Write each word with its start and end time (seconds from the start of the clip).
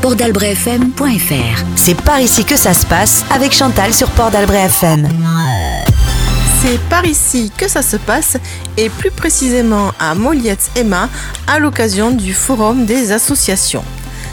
portalbrefm.fr. 0.00 1.64
C'est 1.76 2.00
par 2.02 2.20
ici 2.20 2.44
que 2.44 2.56
ça 2.56 2.74
se 2.74 2.86
passe 2.86 3.24
avec 3.30 3.52
Chantal 3.52 3.92
sur 3.92 4.10
Port 4.10 4.30
d'Albret 4.30 4.66
FM. 4.66 5.08
C'est 6.62 6.80
par 6.88 7.04
ici 7.04 7.50
que 7.56 7.68
ça 7.68 7.82
se 7.82 7.96
passe 7.96 8.36
et 8.76 8.88
plus 8.88 9.10
précisément 9.10 9.92
à 9.98 10.14
Moliette 10.14 10.70
Emma 10.76 11.08
à 11.46 11.58
l'occasion 11.58 12.10
du 12.10 12.34
Forum 12.34 12.84
des 12.86 13.12
associations. 13.12 13.84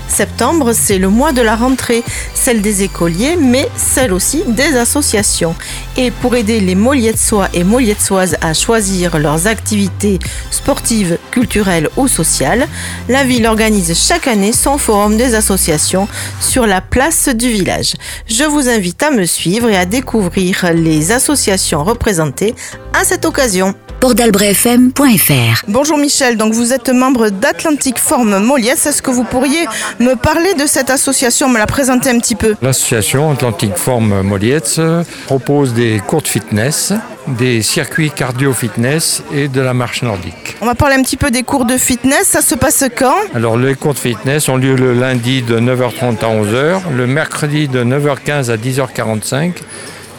Septembre, 0.07 0.73
c'est 0.73 0.97
le 0.97 1.09
mois 1.09 1.31
de 1.31 1.41
la 1.41 1.55
rentrée, 1.55 2.03
celle 2.33 2.61
des 2.61 2.83
écoliers, 2.83 3.35
mais 3.35 3.67
celle 3.75 4.13
aussi 4.13 4.43
des 4.47 4.75
associations. 4.75 5.55
Et 5.95 6.11
pour 6.11 6.35
aider 6.35 6.59
les 6.59 6.75
Molietsois 6.75 7.49
et 7.53 7.63
Molietsoises 7.63 8.37
à 8.41 8.53
choisir 8.53 9.19
leurs 9.19 9.47
activités 9.47 10.19
sportives, 10.51 11.17
culturelles 11.31 11.89
ou 11.97 12.07
sociales, 12.07 12.67
la 13.09 13.23
ville 13.23 13.45
organise 13.45 13.93
chaque 13.97 14.27
année 14.27 14.53
son 14.53 14.77
forum 14.77 15.17
des 15.17 15.35
associations 15.35 16.07
sur 16.39 16.65
la 16.65 16.81
place 16.81 17.29
du 17.29 17.49
village. 17.49 17.93
Je 18.27 18.43
vous 18.43 18.69
invite 18.69 19.03
à 19.03 19.11
me 19.11 19.25
suivre 19.25 19.69
et 19.69 19.77
à 19.77 19.85
découvrir 19.85 20.71
les 20.73 21.11
associations 21.11 21.83
représentées 21.83 22.55
à 22.93 23.03
cette 23.03 23.25
occasion 23.25 23.75
portalbrefm.fr. 23.99 25.63
Bonjour 25.67 25.97
Michel, 25.97 26.37
donc 26.37 26.53
vous 26.53 26.73
êtes 26.73 26.89
membre 26.89 27.29
d'Atlantic 27.29 27.97
Form 27.99 28.37
Moliès. 28.39 28.85
Est-ce 28.85 29.01
que 29.01 29.11
vous 29.11 29.23
pourriez 29.23 29.65
me 29.99 30.15
parler 30.15 30.53
de 30.53 30.65
cette 30.65 30.89
association, 30.89 31.49
me 31.49 31.57
la 31.57 31.65
présenter 31.65 32.09
un 32.09 32.19
petit 32.19 32.35
peu? 32.35 32.55
L'association 32.61 33.31
Atlantic 33.31 33.75
Form 33.75 34.21
Moliès 34.21 34.79
propose 35.25 35.73
des 35.73 36.01
cours 36.05 36.21
de 36.21 36.27
fitness, 36.27 36.93
des 37.27 37.61
circuits 37.61 38.11
cardio-fitness 38.11 39.23
et 39.33 39.47
de 39.47 39.61
la 39.61 39.73
marche 39.73 40.03
nordique. 40.03 40.55
On 40.61 40.65
va 40.65 40.75
parler 40.75 40.95
un 40.95 41.01
petit 41.01 41.17
peu 41.17 41.31
des 41.31 41.43
cours 41.43 41.65
de 41.65 41.77
fitness. 41.77 42.27
Ça 42.27 42.41
se 42.41 42.55
passe 42.55 42.85
quand? 42.95 43.15
Alors 43.33 43.57
les 43.57 43.75
cours 43.75 43.93
de 43.93 43.99
fitness 43.99 44.47
ont 44.49 44.57
lieu 44.57 44.75
le 44.75 44.93
lundi 44.93 45.41
de 45.41 45.59
9h30 45.59 46.19
à 46.19 46.27
11h, 46.27 46.81
le 46.95 47.07
mercredi 47.07 47.67
de 47.67 47.83
9h15 47.83 48.51
à 48.51 48.57
10h45 48.57 49.53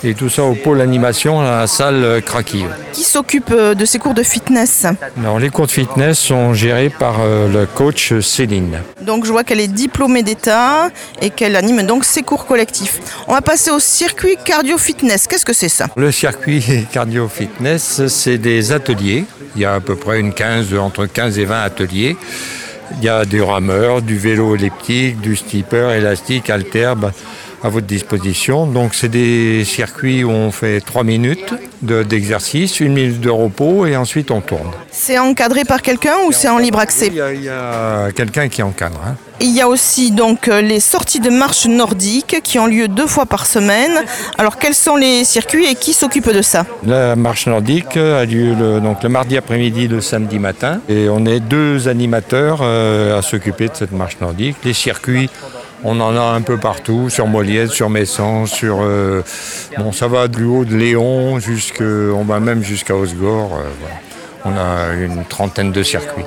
et 0.04 0.14
tout 0.14 0.28
ça 0.28 0.44
au 0.44 0.54
pôle 0.54 0.80
animation 0.80 1.40
à 1.40 1.60
la 1.60 1.66
salle 1.66 2.22
Krakil. 2.24 2.66
Qui 2.92 3.04
s'occupe 3.04 3.50
euh, 3.52 3.74
de 3.74 3.84
ces 3.84 3.98
cours 3.98 4.14
de 4.14 4.22
fitness 4.22 4.86
Alors, 5.18 5.38
les 5.38 5.50
cours 5.50 5.66
de 5.66 5.72
fitness 5.72 6.18
sont 6.18 6.54
gérés 6.54 6.90
par 6.90 7.16
euh, 7.20 7.48
le 7.48 7.66
coach 7.66 8.18
Céline. 8.20 8.78
Donc 9.02 9.24
je 9.24 9.32
vois 9.32 9.44
qu'elle 9.44 9.60
est 9.60 9.68
diplômée 9.68 10.22
d'État 10.22 10.90
et 11.20 11.30
qu'elle 11.30 11.56
anime 11.56 11.82
donc 11.82 12.04
ses 12.04 12.22
cours 12.22 12.46
collectifs. 12.46 13.00
On 13.26 13.34
va 13.34 13.40
passer 13.40 13.70
au 13.70 13.78
circuit 13.78 14.36
cardio-fitness. 14.44 15.26
Qu'est-ce 15.26 15.46
que 15.46 15.52
c'est 15.52 15.68
ça? 15.68 15.86
Le 15.96 16.12
circuit 16.12 16.86
cardio-fitness, 16.92 18.06
c'est 18.08 18.38
des 18.38 18.72
ateliers. 18.72 19.24
Il 19.56 19.62
y 19.62 19.64
a 19.64 19.74
à 19.74 19.80
peu 19.80 19.96
près 19.96 20.20
une 20.20 20.32
15, 20.32 20.74
entre 20.74 21.06
15 21.06 21.38
et 21.38 21.44
20 21.44 21.62
ateliers. 21.62 22.16
Il 22.98 23.04
y 23.04 23.08
a 23.08 23.24
des 23.24 23.40
rameurs, 23.40 24.02
du 24.02 24.16
vélo 24.18 24.54
elliptique, 24.54 25.20
du 25.20 25.36
steeper, 25.36 25.92
élastique, 25.92 26.48
alterbe 26.48 27.12
à 27.62 27.68
votre 27.68 27.86
disposition. 27.86 28.66
Donc 28.66 28.94
c'est 28.94 29.08
des 29.08 29.64
circuits 29.64 30.24
où 30.24 30.30
on 30.30 30.50
fait 30.50 30.80
3 30.80 31.04
minutes 31.04 31.54
d'exercice, 31.82 32.80
une 32.80 32.92
minute 32.92 33.20
de 33.20 33.30
repos 33.30 33.86
et 33.86 33.96
ensuite 33.96 34.30
on 34.30 34.40
tourne. 34.40 34.70
C'est 34.90 35.18
encadré 35.18 35.64
par 35.64 35.82
quelqu'un 35.82 36.14
ou 36.26 36.32
c'est 36.32 36.48
en 36.48 36.58
libre 36.58 36.78
accès 36.80 37.06
Il 37.08 37.14
y 37.44 37.48
a, 37.48 38.10
quelqu'un 38.14 38.48
qui 38.48 38.62
encadre. 38.62 39.00
hein. 39.06 39.14
Il 39.40 39.50
y 39.54 39.60
a 39.60 39.68
aussi 39.68 40.10
donc 40.10 40.48
euh, 40.48 40.60
les 40.60 40.80
sorties 40.80 41.20
de 41.20 41.30
marche 41.30 41.66
nordique 41.66 42.40
qui 42.42 42.58
ont 42.58 42.66
lieu 42.66 42.88
deux 42.88 43.06
fois 43.06 43.24
par 43.24 43.46
semaine. 43.46 43.92
Alors 44.36 44.58
quels 44.58 44.74
sont 44.74 44.96
les 44.96 45.22
circuits 45.24 45.66
et 45.66 45.76
qui 45.76 45.92
s'occupe 45.92 46.28
de 46.32 46.42
ça? 46.42 46.66
La 46.84 47.14
marche 47.14 47.46
nordique 47.46 47.96
a 47.96 48.24
lieu 48.24 48.54
le, 48.58 48.80
donc 48.80 49.02
le 49.04 49.08
mardi 49.08 49.36
après-midi, 49.36 49.86
le 49.86 50.00
samedi 50.00 50.40
matin. 50.40 50.80
Et 50.88 51.08
on 51.08 51.24
est 51.24 51.38
deux 51.38 51.86
animateurs 51.86 52.58
euh, 52.62 53.16
à 53.16 53.22
s'occuper 53.22 53.68
de 53.68 53.74
cette 53.76 53.92
marche 53.92 54.16
nordique. 54.20 54.56
Les 54.64 54.72
circuits, 54.72 55.30
on 55.84 56.00
en 56.00 56.16
a 56.16 56.20
un 56.20 56.42
peu 56.42 56.58
partout, 56.58 57.10
sur 57.10 57.26
Moliette, 57.26 57.70
sur 57.70 57.88
Messan, 57.90 58.46
sur... 58.46 58.78
euh, 58.82 59.22
bon, 59.78 59.92
ça 59.92 60.08
va 60.08 60.28
du 60.28 60.44
haut 60.44 60.64
de 60.64 60.76
Léon, 60.76 61.38
jusque, 61.38 61.80
on 61.82 62.24
va 62.24 62.40
même 62.40 62.62
jusqu'à 62.62 62.94
Osgore. 62.96 63.58
euh. 63.58 63.68
On 64.44 64.52
a 64.56 64.94
une 64.94 65.24
trentaine 65.24 65.72
de 65.72 65.82
circuits. 65.82 66.24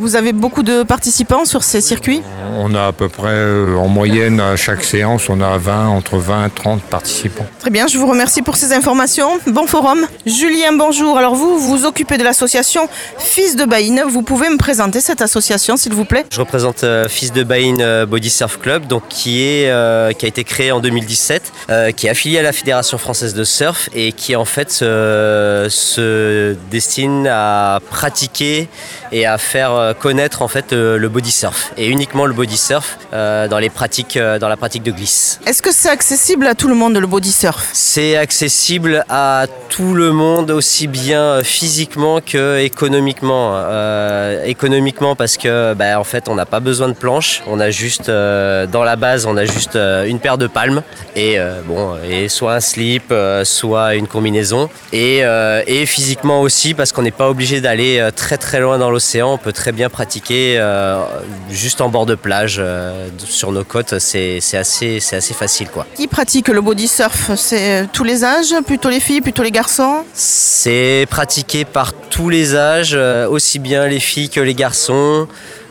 Vous 0.00 0.14
avez 0.14 0.32
beaucoup 0.32 0.62
de 0.62 0.84
participants 0.84 1.44
sur 1.44 1.64
ces 1.64 1.80
circuits 1.80 2.22
On 2.56 2.72
a 2.76 2.86
à 2.86 2.92
peu 2.92 3.08
près, 3.08 3.32
euh, 3.32 3.74
en 3.76 3.88
moyenne, 3.88 4.38
à 4.38 4.54
chaque 4.54 4.84
séance, 4.84 5.28
on 5.28 5.40
a 5.40 5.58
20, 5.58 5.88
entre 5.88 6.18
20 6.18 6.46
et 6.46 6.50
30 6.50 6.82
participants. 6.82 7.46
Très 7.58 7.70
bien, 7.70 7.88
je 7.88 7.98
vous 7.98 8.06
remercie 8.06 8.42
pour 8.42 8.56
ces 8.56 8.72
informations. 8.72 9.40
Bon 9.48 9.66
forum. 9.66 10.06
Julien, 10.24 10.72
bonjour. 10.72 11.18
Alors 11.18 11.34
vous, 11.34 11.58
vous 11.58 11.84
occupez 11.84 12.16
de 12.16 12.22
l'association 12.22 12.88
Fils 13.18 13.56
de 13.56 13.64
Baïne. 13.64 14.04
Vous 14.08 14.22
pouvez 14.22 14.48
me 14.50 14.56
présenter 14.56 15.00
cette 15.00 15.20
association, 15.20 15.76
s'il 15.76 15.94
vous 15.94 16.04
plaît 16.04 16.24
Je 16.32 16.38
représente 16.38 16.84
euh, 16.84 17.08
Fils 17.08 17.32
de 17.32 17.42
Bain 17.42 17.80
euh, 17.80 18.06
Body 18.06 18.30
Surf 18.30 18.60
Club, 18.60 18.86
donc 18.86 19.02
qui 19.08 19.42
est 19.42 19.68
euh, 19.68 20.12
qui 20.12 20.26
a 20.26 20.28
été 20.28 20.44
créé 20.44 20.70
en 20.70 20.78
2017, 20.78 21.52
euh, 21.70 21.90
qui 21.90 22.06
est 22.06 22.10
affilié 22.10 22.38
à 22.38 22.42
la 22.42 22.52
Fédération 22.52 22.98
française 22.98 23.34
de 23.34 23.42
surf 23.42 23.90
et 23.94 24.12
qui 24.12 24.36
en 24.36 24.44
fait 24.44 24.78
euh, 24.82 25.68
se 25.68 26.54
destine 26.70 27.26
à 27.26 27.80
pratiquer 27.90 28.68
et 29.10 29.26
à 29.26 29.38
faire 29.38 29.72
euh, 29.72 29.87
connaître 29.94 30.42
en 30.42 30.48
fait 30.48 30.72
euh, 30.72 30.98
le 30.98 31.08
body 31.08 31.30
surf 31.30 31.72
et 31.76 31.88
uniquement 31.88 32.26
le 32.26 32.32
body 32.32 32.56
surf 32.56 32.98
euh, 33.12 33.48
dans 33.48 33.58
les 33.58 33.70
pratiques 33.70 34.16
euh, 34.16 34.38
dans 34.38 34.48
la 34.48 34.56
pratique 34.56 34.82
de 34.82 34.90
glisse. 34.90 35.40
Est-ce 35.46 35.62
que 35.62 35.72
c'est 35.72 35.90
accessible 35.90 36.46
à 36.46 36.54
tout 36.54 36.68
le 36.68 36.74
monde, 36.74 36.96
le 36.96 37.06
body 37.06 37.32
surf? 37.32 37.68
C'est 37.72 38.16
accessible 38.16 39.04
à 39.08 39.46
tout 39.68 39.94
le 39.94 40.12
monde, 40.12 40.50
aussi 40.50 40.86
bien 40.88 41.42
physiquement 41.44 42.20
que 42.20 42.60
économiquement. 42.60 43.52
Euh, 43.54 44.44
économiquement 44.44 45.14
parce 45.14 45.36
que, 45.36 45.74
bah, 45.74 46.00
en 46.00 46.04
fait, 46.04 46.28
on 46.28 46.34
n'a 46.34 46.46
pas 46.46 46.60
besoin 46.60 46.88
de 46.88 46.94
planches. 46.94 47.42
On 47.46 47.60
a 47.60 47.70
juste, 47.70 48.08
euh, 48.08 48.66
dans 48.66 48.82
la 48.82 48.96
base, 48.96 49.26
on 49.26 49.36
a 49.36 49.44
juste 49.44 49.76
euh, 49.76 50.04
une 50.04 50.18
paire 50.18 50.38
de 50.38 50.46
palmes 50.46 50.82
et 51.14 51.38
bon, 51.66 51.96
et 52.08 52.28
soit 52.28 52.54
un 52.54 52.60
slip, 52.60 53.12
soit 53.44 53.94
une 53.94 54.06
combinaison. 54.06 54.68
Et, 54.92 55.22
et 55.66 55.86
physiquement 55.86 56.40
aussi 56.40 56.74
parce 56.74 56.92
qu'on 56.92 57.02
n'est 57.02 57.10
pas 57.10 57.28
obligé 57.28 57.60
d'aller 57.60 58.08
très 58.14 58.36
très 58.36 58.60
loin 58.60 58.78
dans 58.78 58.90
l'océan. 58.90 59.32
On 59.32 59.38
peut 59.38 59.52
très 59.52 59.72
bien 59.72 59.77
pratiquer 59.88 60.56
euh, 60.58 61.04
juste 61.50 61.80
en 61.80 61.88
bord 61.88 62.06
de 62.06 62.16
plage 62.16 62.56
euh, 62.58 63.08
sur 63.24 63.52
nos 63.52 63.62
côtes. 63.62 64.00
C'est 64.00 64.40
assez, 64.54 64.98
c'est 64.98 65.16
assez 65.16 65.34
facile, 65.34 65.68
quoi. 65.68 65.86
Qui 65.94 66.08
pratique 66.08 66.48
le 66.48 66.60
body 66.60 66.88
surf? 66.88 67.30
C'est 67.36 67.86
tous 67.92 68.04
les 68.04 68.24
âges, 68.24 68.54
plutôt 68.66 68.90
les 68.90 68.98
filles, 68.98 69.20
plutôt 69.20 69.44
les 69.44 69.52
garçons? 69.52 70.04
C'est 70.12 71.06
pratiqué 71.08 71.64
par 71.64 71.92
tous 71.92 72.28
les 72.28 72.56
âges, 72.56 72.94
euh, 72.94 73.28
aussi 73.28 73.60
bien 73.60 73.86
les 73.86 74.00
filles 74.00 74.28
que 74.28 74.40
les 74.40 74.54
garçons. 74.54 75.28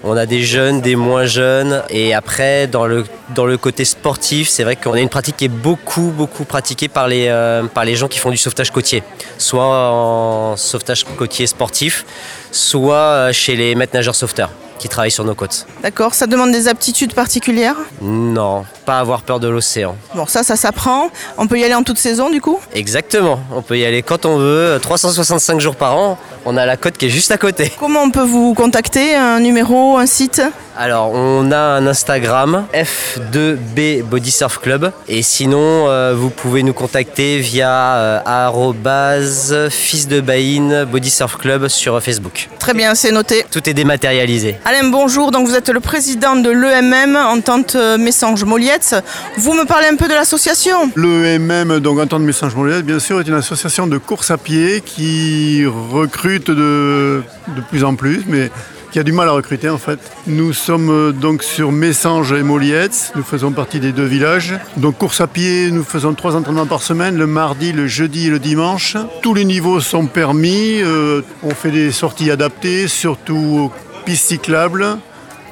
On 0.10 0.16
a 0.16 0.26
des 0.26 0.42
jeunes, 0.42 0.80
des 0.80 0.96
moins 0.96 1.26
jeunes. 1.26 1.84
Et 1.90 2.14
après, 2.14 2.66
dans 2.68 2.86
le, 2.86 3.58
côté 3.58 3.84
sportif, 3.84 4.48
c'est 4.48 4.64
vrai 4.64 4.78
qu'on 4.78 4.94
a 4.94 5.02
une 5.02 5.10
pratique 5.10 5.36
qui 5.36 5.46
est 5.46 5.50
beaucoup, 5.50 6.14
beaucoup 6.16 6.46
pratiquée 6.46 6.88
par 6.88 7.10
les, 7.10 7.28
euh, 7.28 7.64
par 7.66 7.84
les 7.84 7.98
gens 7.98 8.08
qui 8.08 8.18
font 8.18 8.32
du 8.32 8.38
sauvetage 8.38 8.72
côtier. 8.72 9.04
Soit 9.38 9.66
en 9.66 10.56
sauvetage 10.56 11.04
côtier 11.18 11.46
sportif, 11.46 12.06
soit 12.52 12.96
euh, 12.96 13.34
chez 13.34 13.58
les 13.58 13.76
maîtres 13.76 13.96
nageurs 13.96 14.16
sauveteurs 14.16 14.52
qui 14.78 14.90
travaillent 14.90 15.12
sur 15.12 15.24
nos 15.24 15.36
côtes. 15.36 15.66
D'accord, 15.84 16.14
ça 16.14 16.28
demande 16.28 16.52
des 16.52 16.68
aptitudes 16.68 17.14
particulières 17.14 17.76
Non, 18.02 18.66
pas 18.86 19.00
avoir 19.00 19.22
peur 19.22 19.40
de 19.40 19.48
l'océan. 19.48 19.96
Bon, 20.16 20.26
ça, 20.26 20.44
ça 20.44 20.56
s'apprend. 20.56 21.10
On 21.38 21.48
peut 21.48 21.60
y 21.60 21.64
aller 21.64 21.76
en 21.76 21.84
toute 21.84 21.98
saison, 21.98 22.30
du 22.30 22.42
coup 22.42 22.60
Exactement, 22.74 23.40
on 23.54 23.62
peut 23.62 23.78
y 23.78 23.86
aller 23.86 24.02
quand 24.02 24.26
on 24.26 24.38
veut, 24.38 24.80
365 24.82 25.60
jours 25.60 25.76
par 25.76 25.98
an. 25.98 26.18
On 26.46 26.56
a 26.56 26.66
la 26.66 26.78
côte 26.78 26.98
qui 26.98 27.08
est 27.08 27.10
juste 27.10 27.32
à 27.32 27.38
côté. 27.38 27.74
Comment 27.80 28.04
on 28.04 28.12
peut 28.12 28.24
vous 28.24 28.54
contacter 28.54 29.16
Un 29.16 29.42
numéro, 29.42 29.98
un 29.98 30.06
site 30.06 30.42
Alors, 30.78 31.12
on 31.12 31.52
a 31.52 31.58
un 31.58 31.86
Instagram, 31.86 32.66
F2B 32.74 34.04
Body 34.04 34.32
Surf 34.32 34.60
Club. 34.60 34.92
Et 35.10 35.24
sinon, 35.24 35.90
euh, 35.90 36.14
vous 36.16 36.30
pouvez 36.30 36.64
nous 36.64 36.74
contacter 36.74 37.40
via 37.40 37.96
euh, 37.98 39.70
fils 39.70 40.08
de 40.08 40.22
Baïn 40.22 40.86
Body 40.86 41.10
Surf 41.10 41.38
Club 41.38 41.68
sur 41.68 42.02
Facebook. 42.02 42.50
Très 42.60 42.74
bien, 42.74 42.96
c'est 42.96 43.12
noté. 43.12 43.46
Tout 43.52 43.70
est 43.70 43.74
dématérialisé. 43.74 44.56
Alain, 44.70 44.90
bonjour. 44.90 45.32
Donc, 45.32 45.48
vous 45.48 45.56
êtes 45.56 45.70
le 45.70 45.80
président 45.80 46.36
de 46.36 46.50
l'EMM, 46.50 47.16
Entente 47.16 47.76
euh, 47.78 47.98
Messange 47.98 48.44
Moliette. 48.44 48.98
Vous 49.38 49.54
me 49.54 49.64
parlez 49.64 49.88
un 49.88 49.96
peu 49.96 50.10
de 50.10 50.14
l'association 50.14 50.92
L'EMM, 50.98 51.80
donc 51.80 52.00
Entente 52.00 52.24
Message 52.24 52.54
Moliette, 52.54 52.86
bien 52.86 53.00
sûr, 53.00 53.22
est 53.22 53.28
une 53.30 53.36
association 53.36 53.88
de 53.88 53.98
course 53.98 54.30
à 54.30 54.38
pied 54.38 54.82
qui 54.86 55.64
recrute 55.66 56.52
de, 56.52 57.24
plus 57.70 57.86
en 57.86 57.96
plus, 57.96 58.26
mais 58.28 58.52
qui 58.92 59.00
a 59.00 59.04
du 59.04 59.14
mal 59.14 59.30
à 59.30 59.32
recruter 59.32 59.70
en 59.70 59.78
fait. 59.78 60.00
Nous 60.28 60.52
sommes 60.52 60.90
euh, 60.90 61.12
donc 61.14 61.44
sur 61.44 61.72
Messange 61.72 62.34
et 62.34 62.44
Moliette, 62.44 63.14
nous 63.16 63.24
faisons 63.24 63.52
partie 63.52 63.80
des 63.80 63.94
deux 63.94 64.06
villages. 64.06 64.56
Donc 64.76 64.98
course 64.98 65.22
à 65.22 65.28
pied, 65.28 65.72
nous 65.72 65.84
faisons 65.84 66.14
trois 66.14 66.36
entraînements 66.36 66.66
par 66.66 66.82
semaine, 66.82 67.16
le 67.18 67.28
mardi, 67.28 67.72
le 67.72 67.88
jeudi 67.88 68.28
et 68.28 68.30
le 68.30 68.40
dimanche. 68.40 68.98
Tous 69.22 69.34
les 69.34 69.46
niveaux 69.46 69.80
sont 69.80 70.08
permis, 70.08 70.82
euh, 70.82 71.22
on 71.44 71.52
fait 71.52 71.72
des 71.72 71.92
sorties 71.94 72.32
adaptées, 72.32 72.90
surtout 72.90 73.72
pistes 74.08 74.28
cyclables, 74.28 75.00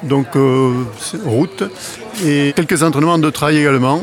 donc 0.02 0.28
euh, 0.34 0.72
route, 1.26 1.62
et 2.24 2.54
quelques 2.56 2.82
entraînements 2.82 3.18
de 3.18 3.28
trail 3.28 3.58
également. 3.58 4.02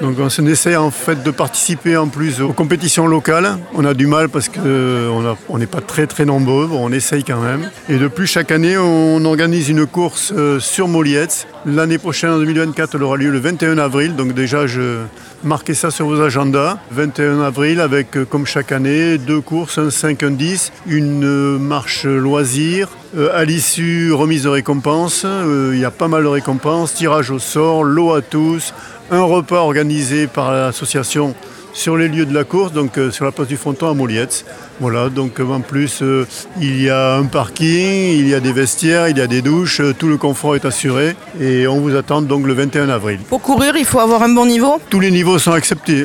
Donc 0.00 0.16
on 0.18 0.46
essaie 0.46 0.74
en 0.74 0.90
fait 0.90 1.22
de 1.22 1.30
participer 1.30 1.96
en 1.96 2.08
plus 2.08 2.40
aux 2.40 2.52
compétitions 2.52 3.06
locales. 3.06 3.58
On 3.74 3.84
a 3.84 3.94
du 3.94 4.08
mal 4.08 4.28
parce 4.28 4.48
qu'on 4.48 5.58
n'est 5.58 5.66
pas 5.66 5.80
très 5.80 6.08
très 6.08 6.24
nombreux, 6.24 6.68
on 6.72 6.90
essaye 6.90 7.22
quand 7.22 7.40
même. 7.40 7.70
Et 7.88 7.96
depuis 7.98 8.26
chaque 8.26 8.50
année, 8.50 8.76
on 8.76 9.24
organise 9.24 9.68
une 9.68 9.86
course 9.86 10.32
euh, 10.36 10.58
sur 10.58 10.88
Molietz. 10.88 11.46
L'année 11.64 11.98
prochaine, 11.98 12.30
en 12.30 12.38
2024, 12.38 12.96
elle 12.96 13.02
aura 13.04 13.16
lieu 13.16 13.30
le 13.30 13.38
21 13.38 13.78
avril. 13.78 14.16
Donc 14.16 14.34
déjà, 14.34 14.66
je 14.66 15.02
marquez 15.44 15.74
ça 15.74 15.92
sur 15.92 16.06
vos 16.06 16.20
agendas. 16.20 16.78
21 16.90 17.40
avril 17.40 17.80
avec, 17.80 18.16
euh, 18.16 18.24
comme 18.24 18.46
chaque 18.46 18.72
année, 18.72 19.18
deux 19.18 19.40
courses, 19.40 19.78
un 19.78 19.90
5, 19.90 20.24
un 20.24 20.32
10, 20.32 20.72
une 20.88 21.24
euh, 21.24 21.58
marche 21.58 22.06
loisir. 22.06 22.88
À 23.14 23.44
l'issue, 23.44 24.10
remise 24.10 24.44
de 24.44 24.48
récompenses. 24.48 25.26
Il 25.26 25.78
y 25.78 25.84
a 25.84 25.90
pas 25.90 26.08
mal 26.08 26.22
de 26.22 26.28
récompenses, 26.28 26.94
tirage 26.94 27.30
au 27.30 27.38
sort, 27.38 27.84
l'eau 27.84 28.14
à 28.14 28.22
tous, 28.22 28.72
un 29.10 29.22
repas 29.22 29.58
organisé 29.58 30.26
par 30.26 30.50
l'association 30.50 31.34
sur 31.72 31.96
les 31.96 32.08
lieux 32.08 32.26
de 32.26 32.34
la 32.34 32.44
course, 32.44 32.72
donc 32.72 32.98
euh, 32.98 33.10
sur 33.10 33.24
la 33.24 33.32
place 33.32 33.48
du 33.48 33.56
Fronton 33.56 33.88
à 33.90 33.94
Molietz. 33.94 34.44
Voilà, 34.80 35.08
donc 35.08 35.40
euh, 35.40 35.44
en 35.44 35.60
plus, 35.60 36.02
euh, 36.02 36.26
il 36.60 36.82
y 36.82 36.90
a 36.90 37.16
un 37.16 37.24
parking, 37.24 38.18
il 38.18 38.28
y 38.28 38.34
a 38.34 38.40
des 38.40 38.52
vestiaires, 38.52 39.08
il 39.08 39.18
y 39.18 39.20
a 39.20 39.26
des 39.26 39.42
douches, 39.42 39.80
tout 39.98 40.08
le 40.08 40.16
confort 40.16 40.54
est 40.56 40.64
assuré 40.64 41.16
et 41.40 41.66
on 41.66 41.80
vous 41.80 41.96
attend 41.96 42.22
donc 42.22 42.46
le 42.46 42.52
21 42.52 42.88
avril. 42.88 43.18
Pour 43.28 43.40
courir, 43.40 43.76
il 43.76 43.84
faut 43.84 44.00
avoir 44.00 44.22
un 44.22 44.28
bon 44.28 44.46
niveau? 44.46 44.80
Tous 44.90 45.00
les 45.00 45.10
niveaux 45.10 45.38
sont 45.38 45.52
acceptés. 45.52 46.04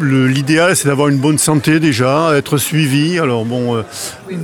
L'idéal, 0.00 0.76
c'est 0.76 0.88
d'avoir 0.88 1.08
une 1.08 1.18
bonne 1.18 1.38
santé 1.38 1.80
déjà, 1.80 2.36
être 2.36 2.56
suivi. 2.56 3.18
Alors 3.18 3.44
bon, 3.44 3.82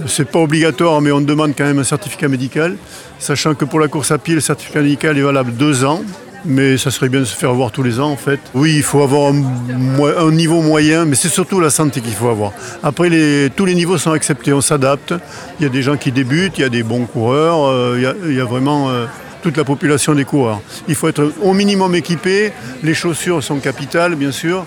c'est 0.07 0.29
pas 0.29 0.41
obligatoire, 0.41 1.01
mais 1.01 1.13
on 1.13 1.21
demande 1.21 1.53
quand 1.57 1.65
même 1.65 1.79
un 1.79 1.85
certificat 1.85 2.29
médical, 2.29 2.77
sachant 3.19 3.55
que 3.55 3.65
pour 3.65 3.81
la 3.81 3.89
course 3.89 4.11
à 4.11 4.19
pied, 4.19 4.35
le 4.35 4.41
certificat 4.41 4.83
médical 4.83 5.17
est 5.19 5.23
valable 5.23 5.53
deux 5.55 5.85
ans 5.85 6.03
mais 6.47 6.77
ça 6.79 6.91
serait 6.91 7.09
bien 7.09 7.21
de 7.21 7.25
se 7.25 7.35
faire 7.35 7.53
voir 7.53 7.71
tous 7.71 7.83
les 7.83 8.01
ans 8.01 8.11
en 8.11 8.17
fait. 8.17 8.41
Oui, 8.55 8.75
il 8.77 8.83
faut 8.83 9.03
avoir 9.03 9.33
un, 9.33 10.31
niveau 10.31 10.63
moyen, 10.63 11.05
mais 11.05 11.15
c'est 11.15 11.29
surtout 11.29 11.61
la 11.61 11.71
santé 11.71 12.01
qu'il 12.01 12.13
faut 12.13 12.29
avoir. 12.29 12.53
Après, 12.83 13.09
tous 13.55 13.65
les 13.65 13.75
niveaux 13.75 13.99
sont 13.99 14.13
acceptés, 14.13 14.53
on 14.53 14.61
s'adapte. 14.61 15.15
Il 15.59 15.65
y 15.65 15.67
a 15.67 15.69
des 15.69 15.83
gens 15.83 15.97
qui 15.97 16.13
débutent, 16.13 16.59
il 16.59 16.63
y 16.63 16.65
a 16.65 16.69
des 16.69 16.83
bons 16.83 17.07
coureurs, 17.07 17.67
euh, 17.67 18.15
il, 18.27 18.35
y 18.35 18.41
a, 18.41 18.45
vraiment 18.45 18.91
euh, 18.91 19.07
toute 19.43 19.57
la 19.57 19.65
population 19.65 20.15
des 20.15 20.25
coureurs. 20.25 20.61
Il 20.89 20.95
faut 20.95 21.09
être 21.09 21.33
au 21.43 21.53
minimum 21.53 21.95
équipé, 21.95 22.53
les 22.83 22.95
chaussures 22.95 23.43
sont 23.43 23.59
capitales 23.59 24.15
bien 24.15 24.33
sûr, 24.33 24.67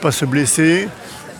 pas 0.00 0.12
se 0.12 0.24
blesser. 0.24 0.88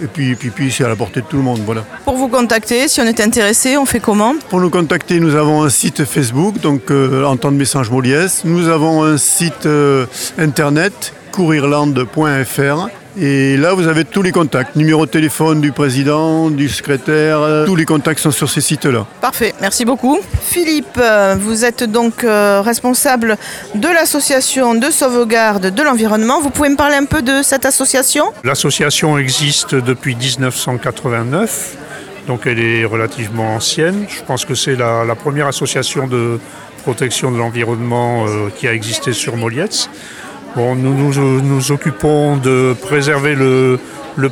Et 0.02 0.06
puis, 0.06 0.34
puis, 0.34 0.50
puis 0.50 0.70
c'est 0.70 0.84
à 0.84 0.88
la 0.88 0.96
portée 0.96 1.20
de 1.20 1.26
tout 1.26 1.36
le 1.36 1.42
monde. 1.42 1.60
Voilà. 1.64 1.84
Pour 2.04 2.16
vous 2.16 2.28
contacter, 2.28 2.88
si 2.88 3.00
on 3.00 3.04
est 3.04 3.20
intéressé, 3.20 3.76
on 3.76 3.86
fait 3.86 4.00
comment 4.00 4.34
Pour 4.48 4.60
nous 4.60 4.70
contacter, 4.70 5.20
nous 5.20 5.34
avons 5.34 5.62
un 5.62 5.70
site 5.70 6.04
Facebook, 6.04 6.60
donc 6.60 6.90
euh, 6.90 7.24
en 7.24 7.36
temps 7.36 7.52
de 7.52 7.56
message 7.56 7.90
Moliès. 7.90 8.44
Nous 8.44 8.68
avons 8.68 9.04
un 9.04 9.16
site 9.16 9.66
euh, 9.66 10.06
internet, 10.38 11.12
courirland.fr. 11.32 12.88
Et 13.18 13.56
là, 13.56 13.72
vous 13.72 13.88
avez 13.88 14.04
tous 14.04 14.20
les 14.20 14.30
contacts, 14.30 14.76
numéro 14.76 15.06
de 15.06 15.10
téléphone 15.10 15.62
du 15.62 15.72
président, 15.72 16.50
du 16.50 16.68
secrétaire, 16.68 17.40
euh, 17.40 17.64
tous 17.64 17.74
les 17.74 17.86
contacts 17.86 18.20
sont 18.20 18.30
sur 18.30 18.50
ces 18.50 18.60
sites-là. 18.60 19.06
Parfait, 19.22 19.54
merci 19.62 19.86
beaucoup. 19.86 20.18
Philippe, 20.42 20.98
euh, 20.98 21.34
vous 21.40 21.64
êtes 21.64 21.84
donc 21.84 22.24
euh, 22.24 22.60
responsable 22.60 23.38
de 23.74 23.88
l'association 23.88 24.74
de 24.74 24.90
sauvegarde 24.90 25.68
de 25.74 25.82
l'environnement. 25.82 26.42
Vous 26.42 26.50
pouvez 26.50 26.68
me 26.68 26.76
parler 26.76 26.96
un 26.96 27.06
peu 27.06 27.22
de 27.22 27.40
cette 27.42 27.64
association? 27.64 28.26
L'association 28.44 29.16
existe 29.16 29.74
depuis 29.74 30.14
1989, 30.14 31.76
donc 32.26 32.42
elle 32.44 32.58
est 32.58 32.84
relativement 32.84 33.54
ancienne. 33.54 34.04
Je 34.10 34.22
pense 34.24 34.44
que 34.44 34.54
c'est 34.54 34.76
la, 34.76 35.06
première 35.14 35.46
association 35.46 36.06
de 36.06 36.38
protection 36.82 37.32
de 37.32 37.38
l'environnement 37.38 38.26
qui 38.58 38.68
a 38.68 38.74
existé 38.74 39.14
sur 39.14 39.36
Molietz 39.36 39.88
nous, 40.56 41.40
nous 41.42 41.72
occupons 41.72 42.36
de 42.36 42.74
préserver 42.80 43.34
le, 43.34 43.78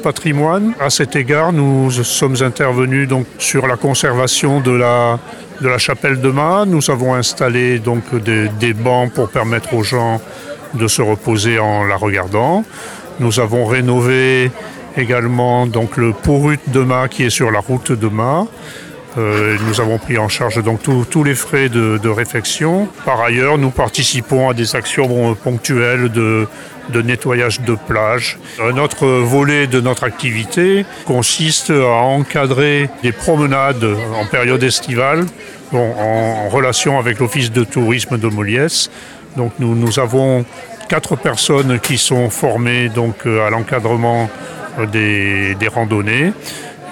patrimoine. 0.02 0.72
À 0.80 0.90
cet 0.90 1.16
égard, 1.16 1.52
nous 1.52 1.90
sommes 1.90 2.36
intervenus 2.40 3.06
donc 3.06 3.26
sur 3.38 3.66
la 3.66 3.76
conservation 3.76 4.60
de 4.60 4.70
la, 4.70 5.18
chapelle 5.78 6.20
de 6.20 6.30
Mât. 6.30 6.64
Nous 6.66 6.90
avons 6.90 7.14
installé 7.14 7.78
donc 7.78 8.14
des, 8.14 8.72
bancs 8.72 9.12
pour 9.12 9.28
permettre 9.28 9.74
aux 9.74 9.82
gens 9.82 10.20
de 10.74 10.88
se 10.88 11.02
reposer 11.02 11.58
en 11.58 11.84
la 11.84 11.96
regardant. 11.96 12.64
Nous 13.20 13.38
avons 13.38 13.66
rénové 13.66 14.50
également 14.96 15.66
donc 15.66 15.96
le 15.96 16.12
Pourut 16.12 16.58
de 16.68 16.80
Mât 16.80 17.08
qui 17.08 17.24
est 17.24 17.30
sur 17.30 17.50
la 17.50 17.60
route 17.60 17.92
de 17.92 18.08
Mât. 18.08 18.46
Euh, 19.16 19.56
nous 19.68 19.80
avons 19.80 19.98
pris 19.98 20.18
en 20.18 20.28
charge 20.28 20.62
donc 20.62 20.80
tous 20.82 21.24
les 21.24 21.34
frais 21.34 21.68
de, 21.68 22.08
réfection. 22.08 22.88
Par 23.04 23.20
ailleurs, 23.20 23.58
nous 23.58 23.70
participons 23.70 24.48
à 24.48 24.54
des 24.54 24.74
actions 24.76 25.34
ponctuelles 25.34 26.10
de, 26.10 26.46
nettoyage 27.02 27.60
de 27.60 27.74
plage. 27.74 28.38
Un 28.60 28.76
autre 28.78 29.06
volet 29.06 29.66
de 29.66 29.80
notre 29.80 30.04
activité 30.04 30.84
consiste 31.06 31.70
à 31.70 32.02
encadrer 32.02 32.88
des 33.02 33.12
promenades 33.12 33.86
en 34.20 34.26
période 34.26 34.62
estivale 34.62 35.24
en, 35.72 36.48
relation 36.48 36.98
avec 36.98 37.18
l'Office 37.18 37.50
de 37.50 37.64
tourisme 37.64 38.18
de 38.18 38.28
Moliès. 38.28 38.90
Donc 39.36 39.52
nous, 39.58 39.98
avons 39.98 40.44
quatre 40.88 41.16
personnes 41.16 41.78
qui 41.80 41.98
sont 41.98 42.30
formées 42.30 42.88
donc, 42.88 43.26
à 43.26 43.50
l'encadrement 43.50 44.28
des 44.92 45.68
randonnées 45.72 46.32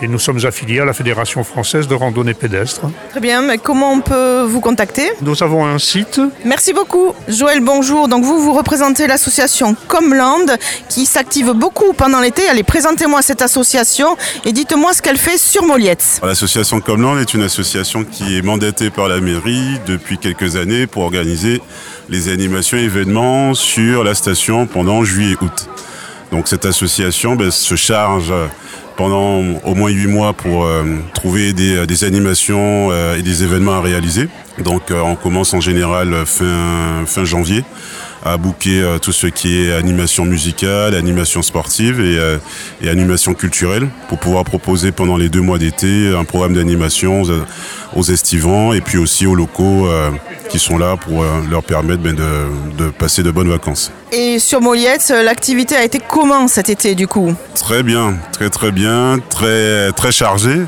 et 0.03 0.09
nous 0.09 0.19
sommes 0.19 0.45
affiliés 0.45 0.81
à 0.81 0.85
la 0.85 0.93
Fédération 0.93 1.45
française 1.45 1.87
de 1.87 1.95
randonnée 1.95 2.35
pédestre. 2.35 2.83
Très 3.11 3.21
bien, 3.21 3.41
mais 3.43 3.59
comment 3.59 3.93
on 3.93 4.01
peut 4.01 4.43
vous 4.43 4.61
contacter? 4.61 5.11
Nous 5.23 5.43
avons 5.43 5.65
un 5.65 5.79
site. 5.79 6.21
Merci 6.45 6.73
beaucoup. 6.73 7.15
Joël, 7.29 7.61
bonjour. 7.61 8.09
Donc 8.09 8.25
vous, 8.25 8.41
vous 8.41 8.53
représentez 8.53 9.07
l'association 9.07 9.77
Comland 9.87 10.47
qui 10.89 11.07
s'active 11.07 11.53
beaucoup 11.53 11.93
pendant 11.93 12.21
l'été. 12.21 12.49
Allez, 12.49 12.65
présentez-moi 12.65 13.23
cette 13.23 13.43
association 13.43 14.17
et 14.45 14.53
dites-moi 14.53 14.93
ce 14.93 15.03
qu'elle 15.03 15.19
fait 15.19 15.39
sur 15.39 15.65
Molietz. 15.65 16.21
L'association 16.23 16.81
Comland 16.81 17.19
est 17.19 17.33
une 17.35 17.43
association 17.43 18.05
qui 18.05 18.37
est 18.37 18.43
mandatée 18.43 18.91
par 18.91 19.09
la 19.09 19.21
mairie 19.21 19.79
depuis 19.87 20.19
quelques 20.19 20.57
années 20.57 20.87
pour 20.89 21.05
organiser 21.05 21.63
les 22.09 22.29
animations 22.29 22.77
et 22.77 22.83
événements 22.83 23.55
sur 23.55 24.03
la 24.03 24.15
station 24.15 24.67
pendant 24.67 25.05
juillet-août. 25.05 25.69
Donc 26.33 26.49
cette 26.49 26.65
association 26.65 27.37
ben, 27.37 27.51
se 27.51 27.77
charge 27.77 28.33
pendant 28.97 29.43
au 29.65 29.75
moins 29.75 29.91
huit 29.91 30.07
mois 30.07 30.33
pour 30.33 30.65
euh, 30.65 30.85
trouver 31.15 31.53
des, 31.53 31.77
euh, 31.77 32.07
animations 32.07 32.89
euh, 32.91 33.17
et 33.17 33.23
des 33.23 33.45
événements 33.45 33.75
à 33.75 33.81
réaliser. 33.81 34.29
Donc 34.59 34.91
on 34.91 35.17
commence 35.17 35.55
en 35.55 35.61
général 35.61 36.27
fin 36.27 37.25
janvier 37.25 37.65
à 38.25 38.37
booker 38.37 38.99
tout 39.01 39.13
ce 39.13 39.27
qui 39.27 39.63
est 39.63 39.73
animation 39.73 40.25
musicale, 40.25 40.95
animation 40.95 41.43
sportive 41.43 42.01
et, 42.01 42.89
animation 42.89 43.35
culturelle 43.35 43.89
pour 44.09 44.19
pouvoir 44.19 44.45
proposer 44.45 44.93
pendant 44.93 45.17
les 45.17 45.29
deux 45.29 45.41
mois 45.41 45.59
d'été 45.59 46.15
un 46.15 46.25
programme 46.25 46.55
d'animation 46.55 47.23
aux, 47.95 48.03
estivants 48.03 48.73
et 48.73 48.81
puis 48.81 48.99
aussi 48.99 49.27
aux 49.27 49.35
locaux 49.35 49.89
qui 50.49 50.59
sont 50.59 50.79
là 50.79 50.97
pour 50.97 51.25
leur 51.51 51.63
permettre 51.63 52.03
ben, 52.03 52.15
de 52.15 52.91
passer 52.91 53.23
de 53.23 53.31
bonnes 53.31 53.51
vacances. 53.51 53.93
Et 54.13 54.39
sur 54.39 54.61
Moliette, 54.61 55.13
l'activité 55.25 55.75
a 55.75 55.85
été 55.85 55.99
comment 55.99 56.47
cet 56.49 56.69
été 56.69 56.95
du 56.95 57.07
coup? 57.07 57.35
Très 57.55 57.83
bien, 57.83 58.17
très 58.33 58.51
très 58.51 58.71
bien, 58.71 59.19
très 59.31 59.91
très 59.93 60.13
chargé 60.13 60.63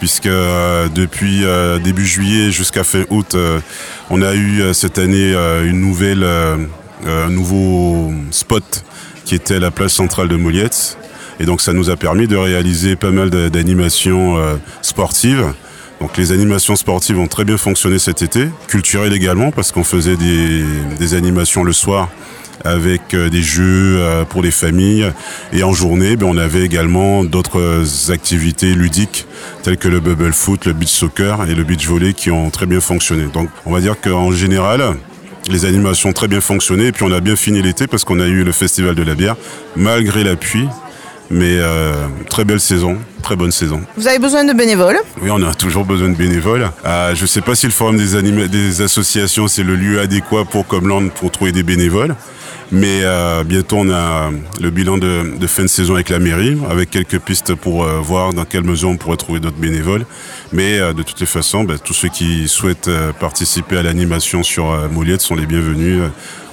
puisque 0.00 0.26
euh, 0.26 0.88
depuis 0.88 1.44
euh, 1.44 1.78
début 1.78 2.06
juillet 2.06 2.50
jusqu'à 2.50 2.82
fin 2.82 3.04
août, 3.10 3.34
euh, 3.34 3.60
on 4.08 4.22
a 4.22 4.34
eu 4.34 4.62
cette 4.72 4.98
année 4.98 5.34
une 5.62 5.80
nouvelle, 5.80 6.26
un 7.06 7.30
nouveau 7.30 8.12
spot 8.30 8.84
qui 9.24 9.34
était 9.34 9.60
la 9.60 9.70
place 9.70 9.92
centrale 9.92 10.28
de 10.28 10.36
Moliette. 10.36 10.98
Et 11.38 11.44
donc 11.44 11.60
ça 11.60 11.72
nous 11.72 11.90
a 11.90 11.96
permis 11.96 12.26
de 12.26 12.36
réaliser 12.36 12.96
pas 12.96 13.10
mal 13.10 13.30
d'animations 13.30 14.36
sportives. 14.82 15.52
Donc 16.00 16.16
les 16.16 16.32
animations 16.32 16.76
sportives 16.76 17.18
ont 17.18 17.28
très 17.28 17.44
bien 17.44 17.58
fonctionné 17.58 17.98
cet 17.98 18.22
été, 18.22 18.48
culturelles 18.68 19.12
également 19.12 19.50
parce 19.50 19.70
qu'on 19.70 19.84
faisait 19.84 20.16
des, 20.16 20.64
des 20.98 21.14
animations 21.14 21.62
le 21.62 21.72
soir 21.72 22.08
avec 22.64 23.14
euh, 23.14 23.28
des 23.28 23.42
jeux 23.42 23.96
euh, 23.98 24.24
pour 24.24 24.42
les 24.42 24.50
familles. 24.50 25.10
Et 25.52 25.62
en 25.62 25.72
journée, 25.72 26.16
ben, 26.16 26.26
on 26.26 26.36
avait 26.36 26.62
également 26.62 27.24
d'autres 27.24 28.10
activités 28.10 28.74
ludiques 28.74 29.26
telles 29.62 29.76
que 29.76 29.88
le 29.88 30.00
bubble 30.00 30.32
foot, 30.32 30.66
le 30.66 30.72
beach 30.72 30.90
soccer 30.90 31.48
et 31.48 31.54
le 31.54 31.64
beach 31.64 31.86
volley 31.86 32.12
qui 32.12 32.30
ont 32.30 32.50
très 32.50 32.66
bien 32.66 32.80
fonctionné. 32.80 33.24
Donc 33.32 33.48
on 33.66 33.72
va 33.72 33.80
dire 33.80 34.00
qu'en 34.00 34.30
général, 34.32 34.96
les 35.50 35.64
animations 35.64 36.10
ont 36.10 36.12
très 36.12 36.28
bien 36.28 36.40
fonctionné 36.40 36.86
et 36.86 36.92
puis 36.92 37.04
on 37.04 37.12
a 37.12 37.20
bien 37.20 37.36
fini 37.36 37.60
l'été 37.60 37.86
parce 37.86 38.04
qu'on 38.04 38.20
a 38.20 38.26
eu 38.26 38.44
le 38.44 38.52
festival 38.52 38.94
de 38.94 39.02
la 39.02 39.14
bière 39.14 39.36
malgré 39.76 40.24
la 40.24 40.36
pluie. 40.36 40.68
Mais 41.30 41.58
euh, 41.58 41.92
très 42.28 42.44
belle 42.44 42.60
saison 42.60 42.98
très 43.20 43.36
bonne 43.36 43.52
saison. 43.52 43.82
Vous 43.96 44.08
avez 44.08 44.18
besoin 44.18 44.44
de 44.44 44.52
bénévoles? 44.52 44.98
Oui, 45.22 45.30
on 45.30 45.42
a 45.42 45.54
toujours 45.54 45.84
besoin 45.84 46.08
de 46.08 46.16
bénévoles. 46.16 46.70
Euh, 46.84 47.14
je 47.14 47.22
ne 47.22 47.26
sais 47.26 47.40
pas 47.40 47.54
si 47.54 47.66
le 47.66 47.72
forum 47.72 47.96
des, 47.96 48.16
anima- 48.16 48.48
des 48.48 48.82
associations, 48.82 49.48
c'est 49.48 49.62
le 49.62 49.76
lieu 49.76 50.00
adéquat 50.00 50.44
pour 50.44 50.66
Comland 50.66 51.08
pour 51.08 51.30
trouver 51.30 51.52
des 51.52 51.62
bénévoles. 51.62 52.14
Mais 52.72 53.00
euh, 53.02 53.42
bientôt, 53.42 53.78
on 53.80 53.90
a 53.90 54.30
le 54.60 54.70
bilan 54.70 54.96
de, 54.96 55.36
de 55.36 55.46
fin 55.48 55.62
de 55.62 55.68
saison 55.68 55.94
avec 55.94 56.08
la 56.08 56.20
mairie, 56.20 56.56
avec 56.70 56.88
quelques 56.88 57.18
pistes 57.18 57.56
pour 57.56 57.82
euh, 57.82 57.98
voir 58.00 58.32
dans 58.32 58.44
quelle 58.44 58.62
mesure 58.62 58.90
on 58.90 58.96
pourrait 58.96 59.16
trouver 59.16 59.40
d'autres 59.40 59.56
bénévoles. 59.56 60.06
Mais 60.52 60.78
euh, 60.78 60.92
de 60.92 61.02
toutes 61.02 61.18
les 61.18 61.26
façons, 61.26 61.64
ben, 61.64 61.78
tous 61.82 61.94
ceux 61.94 62.08
qui 62.08 62.46
souhaitent 62.46 62.90
participer 63.18 63.76
à 63.78 63.82
l'animation 63.82 64.44
sur 64.44 64.66
Moliette 64.92 65.20
sont 65.20 65.34
les 65.34 65.46
bienvenus 65.46 66.00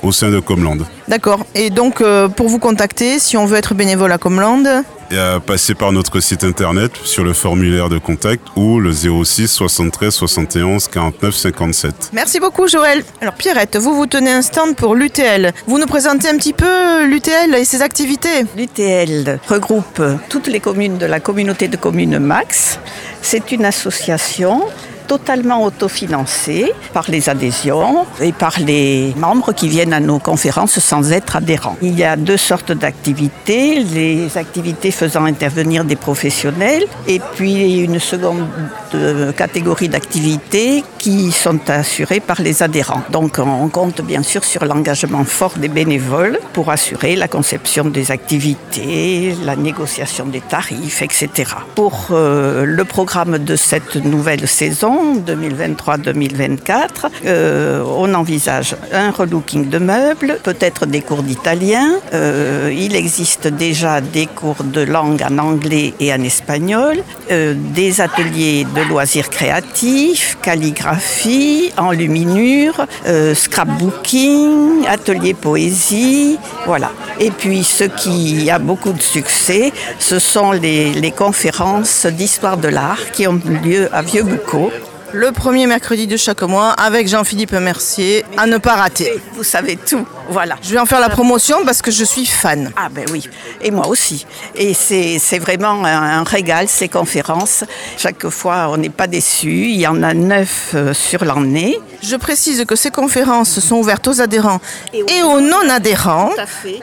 au 0.02 0.12
sein 0.12 0.32
de 0.32 0.40
Comland. 0.40 0.78
D'accord. 1.08 1.46
Et 1.54 1.70
donc, 1.70 2.04
pour 2.36 2.50
vous 2.50 2.60
contacter, 2.60 3.20
si 3.20 3.38
on 3.38 3.46
veut 3.46 3.58
être 3.58 3.76
bénévole 3.76 4.12
à 4.12 4.18
Comland, 4.18 4.64
Et 5.10 5.18
à 5.18 5.40
passer 5.40 5.74
par 5.74 5.92
notre 5.92 6.20
site 6.20 6.44
internet 6.44 6.92
sur 7.04 7.24
le 7.24 7.34
formulaire 7.34 7.88
de 7.88 7.98
contact 7.98 8.46
ou 8.56 8.80
le 8.80 8.92
06 8.92 9.48
73 9.48 10.14
71 10.14 10.88
49 10.90 11.36
57. 11.36 12.10
Merci 12.14 12.40
beaucoup 12.40 12.68
Joël. 12.68 13.04
Alors 13.22 13.34
Pierrette, 13.36 13.78
vous 13.78 13.96
vous 13.96 14.06
tenez 14.06 14.32
un 14.32 14.42
stand 14.42 14.76
pour 14.76 14.96
l'UTL. 14.96 15.54
Vous 15.66 15.80
nous 15.80 15.86
présentez 15.86 16.28
un 16.28 16.38
petit 16.38 16.54
peu 16.54 17.06
l'UTL 17.06 17.56
et 17.56 17.64
ses 17.64 17.82
activités 17.82 18.46
L'UTL 18.58 19.40
regroupe 19.48 20.02
toutes 20.30 20.48
les 20.48 20.60
communes 20.60 20.98
de 20.98 21.06
la 21.06 21.20
communauté 21.20 21.68
de 21.70 21.78
communes 21.78 22.20
Max. 22.20 22.80
C'est 23.22 23.52
une 23.52 23.66
association 23.66 24.64
totalement 25.08 25.64
autofinancée 25.64 26.72
par 26.94 27.06
les 27.10 27.30
adhésions 27.30 28.06
et 28.22 28.32
par 28.32 28.60
les 28.60 29.14
membres 29.18 29.54
qui 29.54 29.70
viennent 29.70 29.94
à 29.94 30.00
nos 30.00 30.20
conférences 30.20 30.80
sans 30.80 31.12
être 31.12 31.36
adhérents. 31.36 31.78
Il 31.82 31.98
y 31.98 32.04
a 32.04 32.16
deux 32.16 32.38
sortes 32.38 32.72
d'activités, 32.72 33.84
les 33.84 34.38
activités 34.38 34.92
faisant 34.92 35.26
intervenir 35.26 35.86
des 35.86 35.96
professionnels 35.96 36.86
et 37.08 37.20
puis 37.36 37.80
une 37.80 38.00
seconde 38.00 38.46
euh, 38.94 39.32
catégorie 39.32 39.90
d'activités 39.90 40.84
qui 40.98 41.32
sont 41.32 41.70
assurées 41.70 42.20
par 42.20 42.42
les 42.42 42.64
adhérents. 42.64 43.04
Donc 43.12 43.40
on 43.40 43.70
compte 43.70 44.02
bien 44.02 44.24
sûr 44.24 44.44
sur 44.44 44.66
l'engagement 44.66 45.24
fort 45.24 45.54
des 45.58 45.70
bénévoles 45.70 46.40
pour 46.54 46.70
assurer 46.70 47.16
la 47.16 47.28
conception 47.28 47.86
des 47.86 48.12
activités, 48.12 49.36
la 49.44 49.56
négociation 49.56 50.26
des 50.26 50.42
tarifs, 50.42 51.02
etc. 51.02 51.30
Pour 51.76 52.08
euh, 52.12 52.66
le 52.66 52.84
programme 52.86 53.38
de 53.38 53.56
cette 53.56 53.96
nouvelle 53.96 54.48
saison 54.48 54.97
2023-2024, 55.26 56.88
euh, 57.26 57.84
on 57.86 58.14
envisage 58.14 58.76
un 58.92 59.12
relooking 59.12 59.70
de 59.70 59.78
meubles, 59.78 60.40
peut-être 60.44 60.86
des 60.86 61.02
cours 61.02 61.24
d'italien. 61.24 62.00
Euh, 62.14 62.74
il 62.76 62.96
existe 62.96 63.48
déjà 63.48 64.02
des 64.02 64.26
cours 64.26 64.64
de 64.64 64.82
langue 64.82 65.24
en 65.24 65.38
anglais 65.38 65.94
et 66.00 66.14
en 66.14 66.22
espagnol, 66.22 66.98
euh, 67.32 67.54
des 67.56 68.02
ateliers 68.02 68.66
de 68.76 68.82
loisirs 68.90 69.30
créatifs, 69.30 70.38
calligraphie, 70.42 71.72
enluminure, 71.78 72.86
scrapbooking, 73.34 74.86
atelier 74.88 75.34
poésie, 75.34 76.38
voilà. 76.66 76.92
Et 77.20 77.32
puis 77.32 77.64
ce 77.64 77.86
qui 77.86 78.50
a 78.50 78.60
beaucoup 78.60 78.94
de 78.94 79.02
succès, 79.02 79.72
ce 80.00 80.20
sont 80.20 80.52
les, 80.52 81.14
conférences 81.16 82.06
d'histoire 82.06 82.58
de 82.58 82.68
l'art 82.68 83.12
qui 83.12 83.28
ont 83.28 83.40
lieu 83.64 83.90
à 83.94 84.02
Vieux-Boucau. 84.02 84.72
Le 85.14 85.32
premier 85.32 85.68
mercredi 85.68 86.06
de 86.06 86.18
chaque 86.18 86.42
mois 86.42 86.72
avec 86.72 87.08
Jean-Philippe 87.08 87.54
Mercier 87.54 88.26
à 88.38 88.46
ne 88.46 88.58
pas 88.58 88.76
rater. 88.76 89.12
Vous 89.34 89.44
savez 89.44 89.78
tout, 89.78 90.06
voilà. 90.30 90.56
Je 90.62 90.72
vais 90.74 90.80
en 90.80 90.86
faire 90.86 91.00
la 91.00 91.10
promotion 91.10 91.58
parce 91.66 91.82
que 91.82 91.92
je 91.92 92.04
suis 92.04 92.26
fan. 92.26 92.72
Ah 92.76 92.90
ben 92.90 93.06
oui, 93.12 93.28
et 93.62 93.72
moi 93.72 93.88
aussi. 93.88 94.26
Et 94.56 94.74
c'est 94.74 95.40
vraiment 95.40 95.84
un, 95.86 96.20
un 96.20 96.24
régal, 96.24 96.68
ces 96.68 96.90
conférences. 96.90 97.64
Chaque 97.98 98.28
fois, 98.30 98.68
on 98.72 98.78
n'est 98.78 98.90
pas 98.90 99.08
déçus. 99.08 99.68
Il 99.70 99.80
y 99.80 99.88
en 99.88 100.02
a 100.04 100.14
neuf 100.14 100.72
euh, 100.76 100.94
sur 100.94 101.24
l'année. 101.26 101.78
Je 102.02 102.16
précise 102.16 102.64
que 102.66 102.76
ces 102.76 102.92
conférences 102.92 103.60
sont 103.60 103.78
ouvertes 103.78 104.08
aux 104.08 104.22
adhérents 104.22 104.60
et 104.94 105.22
aux 105.24 105.42
non-adhérents. 105.42 106.32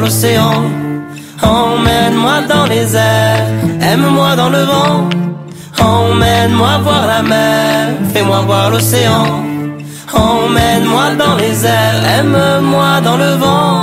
L'océan. 0.00 0.52
Emmène-moi 1.42 2.42
dans 2.48 2.66
les 2.66 2.96
airs, 2.96 3.46
aime-moi 3.80 4.36
dans 4.36 4.50
le 4.50 4.62
vent. 4.62 5.08
Emmène-moi 5.78 6.78
voir 6.82 7.06
la 7.06 7.22
mer, 7.22 7.88
fais-moi 8.12 8.40
voir 8.40 8.70
l'océan. 8.70 9.26
Emmène-moi 10.12 11.14
dans 11.18 11.36
les 11.36 11.64
airs, 11.64 12.02
aime-moi 12.18 13.00
dans 13.02 13.16
le 13.16 13.32
vent. 13.36 13.82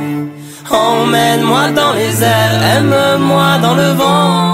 Emmène-moi 0.73 1.71
dans 1.71 1.93
les 1.93 2.23
airs, 2.23 2.63
aime-moi 2.75 3.57
dans 3.61 3.75
le 3.75 3.89
vent. 3.91 4.50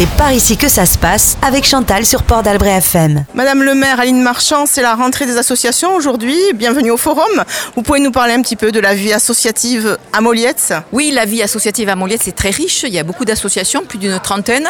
C'est 0.00 0.08
par 0.16 0.32
ici 0.32 0.56
que 0.56 0.70
ça 0.70 0.86
se 0.86 0.96
passe 0.96 1.36
avec 1.42 1.66
Chantal 1.66 2.06
sur 2.06 2.22
Port 2.22 2.42
d'Albret 2.42 2.78
FM. 2.78 3.26
Madame 3.34 3.62
le 3.62 3.74
maire 3.74 4.00
Aline 4.00 4.22
Marchand, 4.22 4.64
c'est 4.64 4.80
la 4.80 4.94
rentrée 4.94 5.26
des 5.26 5.36
associations 5.36 5.94
aujourd'hui. 5.94 6.38
Bienvenue 6.54 6.90
au 6.90 6.96
forum. 6.96 7.44
Vous 7.76 7.82
pouvez 7.82 8.00
nous 8.00 8.10
parler 8.10 8.32
un 8.32 8.40
petit 8.40 8.56
peu 8.56 8.72
de 8.72 8.80
la 8.80 8.94
vie 8.94 9.12
associative 9.12 9.98
à 10.14 10.22
Moliette? 10.22 10.72
Oui, 10.92 11.10
la 11.14 11.26
vie 11.26 11.42
associative 11.42 11.90
à 11.90 11.96
Moliette, 11.96 12.22
c'est 12.24 12.34
très 12.34 12.48
riche. 12.48 12.84
Il 12.84 12.94
y 12.94 12.98
a 12.98 13.02
beaucoup 13.02 13.26
d'associations, 13.26 13.84
plus 13.84 13.98
d'une 13.98 14.18
trentaine, 14.20 14.66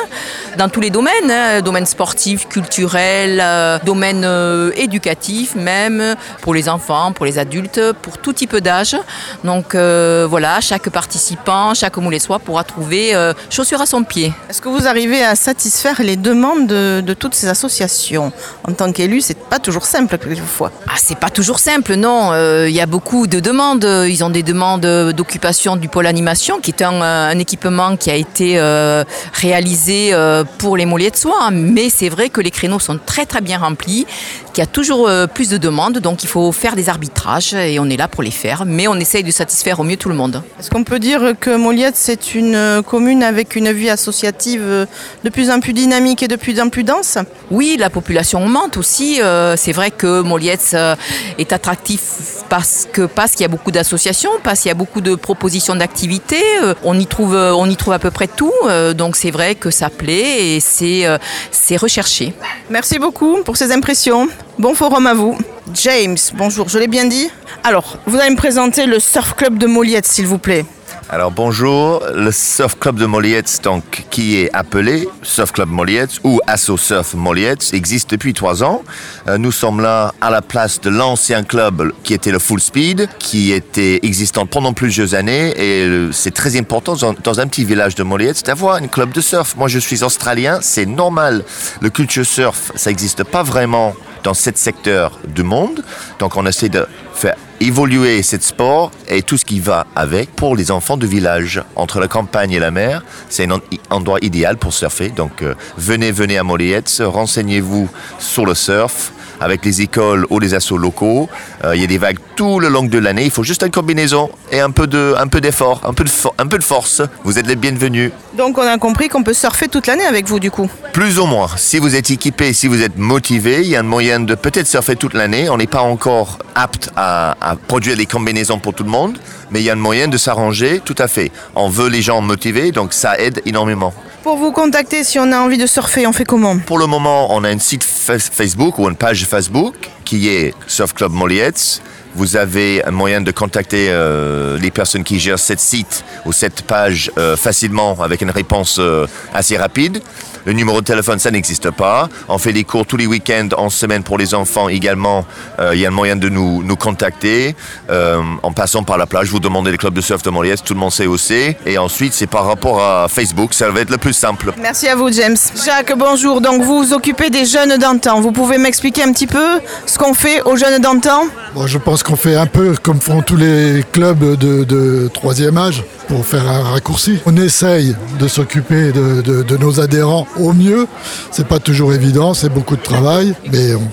dans 0.58 0.68
tous 0.68 0.80
les 0.80 0.90
domaines. 0.90 1.30
hein. 1.30 1.60
Domaine 1.60 1.86
sportif, 1.86 2.48
culturel, 2.48 3.40
euh, 3.40 3.78
domaine 3.84 4.24
euh, 4.24 4.72
éducatif 4.74 5.54
même, 5.54 6.16
pour 6.40 6.54
les 6.54 6.68
enfants, 6.68 7.12
pour 7.12 7.24
les 7.24 7.38
adultes, 7.38 7.80
pour 8.02 8.18
tout 8.18 8.32
type 8.32 8.56
d'âge. 8.56 8.96
Donc 9.44 9.76
euh, 9.76 10.26
voilà, 10.28 10.60
chaque 10.60 10.90
participant, 10.90 11.72
chaque 11.74 11.98
moulet-soi 11.98 12.40
pourra 12.40 12.64
trouver 12.64 13.14
euh, 13.14 13.32
chaussure 13.48 13.80
à 13.80 13.86
son 13.86 14.02
pied. 14.02 14.32
Est-ce 14.48 14.60
que 14.60 14.68
vous 14.68 14.88
arrivez 14.88 15.19
à 15.22 15.36
satisfaire 15.36 16.02
les 16.02 16.16
demandes 16.16 16.66
de, 16.66 17.02
de 17.04 17.14
toutes 17.14 17.34
ces 17.34 17.48
associations 17.48 18.32
En 18.68 18.72
tant 18.72 18.92
qu'élu, 18.92 19.20
c'est 19.20 19.38
pas 19.38 19.58
toujours 19.58 19.84
simple 19.84 20.18
quelquefois. 20.18 20.72
Ah, 20.88 20.94
c'est 20.96 21.18
pas 21.18 21.30
toujours 21.30 21.58
simple, 21.58 21.94
non. 21.94 22.32
Euh, 22.32 22.68
Il 22.68 22.74
y 22.74 22.80
a 22.80 22.86
beaucoup 22.86 23.26
de 23.26 23.40
demandes. 23.40 23.84
Ils 23.84 24.22
ont 24.24 24.30
des 24.30 24.42
demandes 24.42 24.86
d'occupation 25.12 25.76
du 25.76 25.88
pôle 25.88 26.06
animation, 26.06 26.60
qui 26.60 26.70
est 26.70 26.82
un, 26.82 26.94
euh, 27.02 27.30
un 27.30 27.38
équipement 27.38 27.96
qui 27.96 28.10
a 28.10 28.14
été 28.14 28.58
euh, 28.58 29.04
réalisé 29.32 30.10
euh, 30.12 30.44
pour 30.58 30.76
les 30.76 30.86
mollets 30.86 31.10
de 31.10 31.16
soie. 31.16 31.50
Mais 31.52 31.90
c'est 31.90 32.08
vrai 32.08 32.28
que 32.28 32.40
les 32.40 32.50
créneaux 32.50 32.78
sont 32.78 32.98
très 33.04 33.26
très 33.26 33.40
bien 33.40 33.58
remplis, 33.58 34.06
qu'il 34.52 34.62
y 34.62 34.66
a 34.66 34.66
toujours 34.66 35.08
plus 35.34 35.48
de 35.48 35.58
demandes, 35.58 35.98
donc 35.98 36.24
il 36.24 36.28
faut 36.28 36.50
faire 36.52 36.74
des 36.74 36.88
arbitrages 36.88 37.54
et 37.54 37.78
on 37.78 37.88
est 37.88 37.96
là 37.96 38.08
pour 38.08 38.22
les 38.22 38.30
faire. 38.30 38.64
Mais 38.66 38.88
on 38.88 38.96
essaye 38.96 39.22
de 39.22 39.30
satisfaire 39.30 39.78
au 39.80 39.84
mieux 39.84 39.96
tout 39.96 40.08
le 40.08 40.14
monde. 40.14 40.42
Est-ce 40.58 40.70
qu'on 40.70 40.84
peut 40.84 40.98
dire 40.98 41.34
que 41.38 41.54
Moliette, 41.56 41.96
c'est 41.96 42.34
une 42.34 42.82
commune 42.86 43.22
avec 43.22 43.54
une 43.56 43.70
vie 43.72 43.90
associative 43.90 44.86
de 45.24 45.30
plus 45.30 45.50
en 45.50 45.60
plus 45.60 45.72
dynamique 45.72 46.22
et 46.22 46.28
de 46.28 46.36
plus 46.36 46.60
en 46.60 46.68
plus 46.68 46.84
dense 46.84 47.18
Oui, 47.50 47.76
la 47.78 47.90
population 47.90 48.44
augmente 48.44 48.76
aussi. 48.76 49.20
Euh, 49.20 49.54
c'est 49.56 49.72
vrai 49.72 49.90
que 49.90 50.20
Molietz 50.20 50.72
euh, 50.74 50.96
est 51.38 51.52
attractif 51.52 52.00
parce 52.48 52.86
que 52.92 53.02
parce 53.02 53.32
qu'il 53.32 53.42
y 53.42 53.44
a 53.44 53.48
beaucoup 53.48 53.70
d'associations, 53.70 54.30
parce 54.42 54.60
qu'il 54.60 54.68
y 54.68 54.72
a 54.72 54.74
beaucoup 54.74 55.00
de 55.00 55.14
propositions 55.14 55.74
d'activités. 55.74 56.42
Euh, 56.62 56.74
on 56.84 56.98
y 56.98 57.06
trouve 57.06 57.34
on 57.34 57.66
y 57.66 57.76
trouve 57.76 57.92
à 57.92 57.98
peu 57.98 58.10
près 58.10 58.28
tout. 58.28 58.52
Donc 58.96 59.16
c'est 59.16 59.30
vrai 59.30 59.54
que 59.54 59.70
ça 59.70 59.90
plaît 59.90 60.54
et 60.54 60.60
c'est 60.60 61.06
c'est 61.50 61.76
recherché. 61.76 62.34
Merci 62.70 62.98
beaucoup 62.98 63.38
pour 63.44 63.56
ces 63.56 63.72
impressions. 63.72 64.28
Bon 64.58 64.74
forum 64.74 65.06
à 65.06 65.14
vous. 65.14 65.36
James, 65.74 66.16
bonjour, 66.34 66.68
je 66.68 66.78
l'ai 66.78 66.88
bien 66.88 67.04
dit 67.04 67.30
Alors, 67.62 67.98
vous 68.06 68.18
allez 68.18 68.30
me 68.30 68.36
présenter 68.36 68.86
le 68.86 68.98
Surf 68.98 69.34
Club 69.34 69.56
de 69.56 69.66
Moliette, 69.66 70.06
s'il 70.06 70.26
vous 70.26 70.38
plaît. 70.38 70.64
Alors 71.12 71.32
bonjour, 71.32 72.04
le 72.14 72.30
Surf 72.30 72.78
Club 72.78 72.94
de 72.94 73.04
Moliette, 73.04 73.62
donc, 73.64 74.04
qui 74.10 74.36
est 74.36 74.48
appelé 74.54 75.08
Surf 75.22 75.50
Club 75.50 75.68
Moliette 75.68 76.20
ou 76.22 76.40
Asso 76.46 76.76
Surf 76.76 77.14
Moliette, 77.14 77.74
existe 77.74 78.12
depuis 78.12 78.32
trois 78.32 78.62
ans. 78.62 78.84
Euh, 79.26 79.36
nous 79.36 79.50
sommes 79.50 79.80
là 79.80 80.14
à 80.20 80.30
la 80.30 80.40
place 80.40 80.80
de 80.80 80.88
l'ancien 80.88 81.42
club 81.42 81.92
qui 82.04 82.14
était 82.14 82.30
le 82.30 82.38
Full 82.38 82.60
Speed, 82.60 83.08
qui 83.18 83.50
était 83.50 83.98
existant 84.04 84.46
pendant 84.46 84.72
plusieurs 84.72 85.16
années 85.16 85.52
et 85.56 85.84
euh, 85.84 86.12
c'est 86.12 86.32
très 86.32 86.56
important 86.56 86.94
dans, 86.94 87.40
un 87.40 87.46
petit 87.48 87.64
village 87.64 87.96
de 87.96 88.04
Moliette 88.04 88.46
d'avoir 88.46 88.76
un 88.76 88.86
club 88.86 89.10
de 89.10 89.20
surf. 89.20 89.56
Moi 89.56 89.66
je 89.66 89.80
suis 89.80 90.04
australien, 90.04 90.60
c'est 90.62 90.86
normal. 90.86 91.42
Le 91.80 91.90
culture 91.90 92.24
surf, 92.24 92.70
ça 92.76 92.88
n'existe 92.88 93.24
pas 93.24 93.42
vraiment 93.42 93.96
dans 94.22 94.34
ce 94.34 94.52
secteur 94.54 95.18
du 95.26 95.42
monde. 95.42 95.82
Donc 96.20 96.36
on 96.36 96.46
essaie 96.46 96.68
de 96.68 96.86
faire 97.12 97.34
évoluer 97.60 98.22
ce 98.22 98.38
sport 98.40 98.90
et 99.08 99.22
tout 99.22 99.36
ce 99.36 99.44
qui 99.44 99.60
va 99.60 99.86
avec 99.94 100.30
pour 100.34 100.56
les 100.56 100.70
enfants 100.70 100.96
du 100.96 101.06
village. 101.06 101.62
Entre 101.76 102.00
la 102.00 102.08
campagne 102.08 102.52
et 102.52 102.58
la 102.58 102.70
mer, 102.70 103.02
c'est 103.28 103.44
un 103.46 103.50
en- 103.52 103.60
endroit 103.90 104.18
idéal 104.22 104.56
pour 104.56 104.72
surfer. 104.72 105.10
Donc 105.10 105.42
euh, 105.42 105.54
venez, 105.76 106.10
venez 106.10 106.38
à 106.38 106.42
Moliette, 106.42 107.02
renseignez-vous 107.04 107.88
sur 108.18 108.46
le 108.46 108.54
surf 108.54 109.12
avec 109.40 109.64
les 109.64 109.80
écoles 109.80 110.26
ou 110.30 110.38
les 110.38 110.54
assos 110.54 110.78
locaux. 110.78 111.28
Euh, 111.64 111.74
Il 111.74 111.80
y 111.80 111.84
a 111.84 111.86
des 111.86 111.98
vagues 111.98 112.18
tout 112.36 112.60
le 112.60 112.68
long 112.68 112.82
de 112.84 112.98
l'année. 112.98 113.24
Il 113.24 113.30
faut 113.30 113.42
juste 113.44 113.62
une 113.62 113.70
combinaison 113.70 114.30
et 114.52 114.60
un 114.60 114.70
peu 114.70 114.86
de, 114.86 115.14
un 115.18 115.26
peu 115.26 115.40
d'effort, 115.40 115.80
un 115.84 115.92
peu 115.94 116.04
de, 116.04 116.10
un 116.38 116.46
peu 116.46 116.58
de 116.58 116.64
force. 116.64 117.02
Vous 117.24 117.38
êtes 117.38 117.46
les 117.46 117.56
bienvenus. 117.56 118.12
Donc 118.36 118.58
on 118.58 118.62
a 118.62 118.78
compris 118.78 119.08
qu'on 119.08 119.22
peut 119.22 119.34
surfer 119.34 119.68
toute 119.68 119.86
l'année 119.86 120.04
avec 120.04 120.26
vous 120.26 120.40
du 120.40 120.50
coup. 120.50 120.70
Plus 120.92 121.18
ou 121.18 121.26
moins. 121.26 121.48
Si 121.56 121.78
vous 121.78 121.94
êtes 121.96 122.10
équipé, 122.10 122.52
si 122.52 122.66
vous 122.68 122.82
êtes 122.82 122.96
motivé, 122.98 123.60
il 123.62 123.68
y 123.68 123.76
a 123.76 123.80
un 123.80 123.82
moyen 123.84 124.20
de 124.20 124.34
peut-être 124.34 124.66
surfer 124.66 124.96
toute 124.96 125.14
l'année. 125.14 125.48
On 125.50 125.56
n'est 125.56 125.66
pas 125.66 125.82
encore 125.82 126.38
apte 126.54 126.90
à, 126.96 127.36
à 127.40 127.56
produire 127.56 127.96
des 127.96 128.06
combinaisons 128.06 128.58
pour 128.58 128.74
tout 128.74 128.84
le 128.84 128.90
monde, 128.90 129.18
mais 129.50 129.60
il 129.60 129.64
y 129.64 129.70
a 129.70 129.72
un 129.72 129.76
moyen 129.76 130.08
de 130.08 130.16
s'arranger, 130.16 130.80
tout 130.84 130.96
à 130.98 131.08
fait. 131.08 131.30
On 131.54 131.68
veut 131.68 131.88
les 131.88 132.02
gens 132.02 132.20
motivés, 132.20 132.72
donc 132.72 132.92
ça 132.92 133.18
aide 133.18 133.40
énormément. 133.46 133.92
Pour 134.22 134.36
vous 134.36 134.52
contacter, 134.52 135.02
si 135.02 135.18
on 135.18 135.32
a 135.32 135.38
envie 135.38 135.56
de 135.56 135.66
surfer, 135.66 136.06
on 136.06 136.12
fait 136.12 136.24
comment? 136.26 136.58
Pour 136.58 136.78
le 136.78 136.86
moment, 136.86 137.34
on 137.34 137.42
a 137.42 137.48
un 137.48 137.58
site 137.58 137.82
fa- 137.84 138.18
Facebook 138.18 138.78
ou 138.78 138.86
une 138.88 138.96
page 138.96 139.24
Facebook 139.24 139.74
qui 140.04 140.28
est 140.28 140.54
Surf 140.66 140.92
Club 140.92 141.12
Moliette. 141.12 141.80
Vous 142.14 142.36
avez 142.36 142.84
un 142.84 142.90
moyen 142.90 143.20
de 143.20 143.30
contacter 143.30 143.86
euh, 143.88 144.58
les 144.58 144.70
personnes 144.70 145.04
qui 145.04 145.18
gèrent 145.20 145.38
cette 145.38 145.60
site 145.60 146.04
ou 146.26 146.32
cette 146.32 146.62
page 146.62 147.10
euh, 147.18 147.36
facilement 147.36 147.96
avec 148.02 148.20
une 148.20 148.30
réponse 148.30 148.78
euh, 148.78 149.06
assez 149.32 149.56
rapide. 149.56 150.02
Le 150.46 150.54
numéro 150.54 150.80
de 150.80 150.86
téléphone, 150.86 151.18
ça 151.18 151.30
n'existe 151.30 151.70
pas. 151.70 152.08
On 152.26 152.38
fait 152.38 152.54
des 152.54 152.64
cours 152.64 152.86
tous 152.86 152.96
les 152.96 153.06
week-ends, 153.06 153.48
en 153.58 153.68
semaine 153.68 154.02
pour 154.02 154.16
les 154.16 154.34
enfants 154.34 154.70
également. 154.70 155.26
Euh, 155.58 155.72
Il 155.74 155.80
y 155.80 155.84
a 155.84 155.88
un 155.88 155.92
moyen 155.92 156.16
de 156.16 156.30
nous, 156.30 156.62
nous 156.62 156.76
contacter 156.76 157.54
euh, 157.90 158.22
en 158.42 158.50
passant 158.50 158.82
par 158.82 158.96
la 158.96 159.06
plage. 159.06 159.28
Vous 159.28 159.38
demandez 159.38 159.70
le 159.70 159.76
club 159.76 159.92
de 159.92 160.00
surf 160.00 160.22
de 160.22 160.30
Moliette, 160.30 160.64
tout 160.64 160.72
le 160.72 160.80
monde 160.80 160.92
sait 160.92 161.06
où 161.06 161.18
c'est. 161.18 161.58
Et 161.66 161.76
ensuite, 161.76 162.14
c'est 162.14 162.26
par 162.26 162.46
rapport 162.46 162.82
à 162.82 163.06
Facebook, 163.08 163.52
ça 163.52 163.68
va 163.70 163.80
être 163.80 163.90
le 163.90 163.98
plus 163.98 164.14
simple. 164.14 164.52
Merci 164.58 164.88
à 164.88 164.96
vous 164.96 165.12
James. 165.12 165.36
Jacques, 165.62 165.92
bonjour. 165.96 166.40
Donc 166.40 166.62
vous 166.62 166.84
vous 166.84 166.92
occupez 166.94 167.28
des 167.28 167.44
jeunes 167.44 167.76
d'antan. 167.76 168.20
Vous 168.22 168.32
pouvez 168.32 168.56
m'expliquer 168.56 169.02
un 169.02 169.12
petit 169.12 169.26
peu 169.26 169.60
ce 169.84 169.98
qu'on 169.98 170.14
fait 170.14 170.40
aux 170.42 170.56
jeunes 170.56 170.80
d'antan? 170.80 171.24
Bon, 171.54 171.66
je 171.66 171.76
pense 171.76 171.99
qu'on 172.04 172.16
fait 172.16 172.36
un 172.36 172.46
peu 172.46 172.74
comme 172.82 173.00
font 173.00 173.22
tous 173.22 173.36
les 173.36 173.84
clubs 173.92 174.36
de, 174.36 174.64
de 174.64 175.08
troisième 175.12 175.56
âge, 175.58 175.82
pour 176.08 176.24
faire 176.26 176.48
un 176.48 176.62
raccourci. 176.72 177.18
On 177.26 177.36
essaye 177.36 177.94
de 178.18 178.28
s'occuper 178.28 178.92
de, 178.92 179.20
de- 179.22 179.42
de 179.42 179.56
nos 179.56 179.80
adhérents 179.80 180.26
au 180.38 180.52
mieux. 180.52 180.86
C'est 181.30 181.46
pas 181.46 181.58
toujours 181.58 181.92
évident, 181.94 182.34
c'est 182.34 182.48
beaucoup 182.52 182.76
de 182.76 182.82
travail, 182.82 183.34
mais 183.52 183.74
on, 183.74 183.88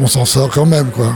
on 0.00 0.06
s'en 0.06 0.24
sort 0.24 0.48
quand 0.50 0.64
même. 0.64 0.86
Quoi. 0.86 1.12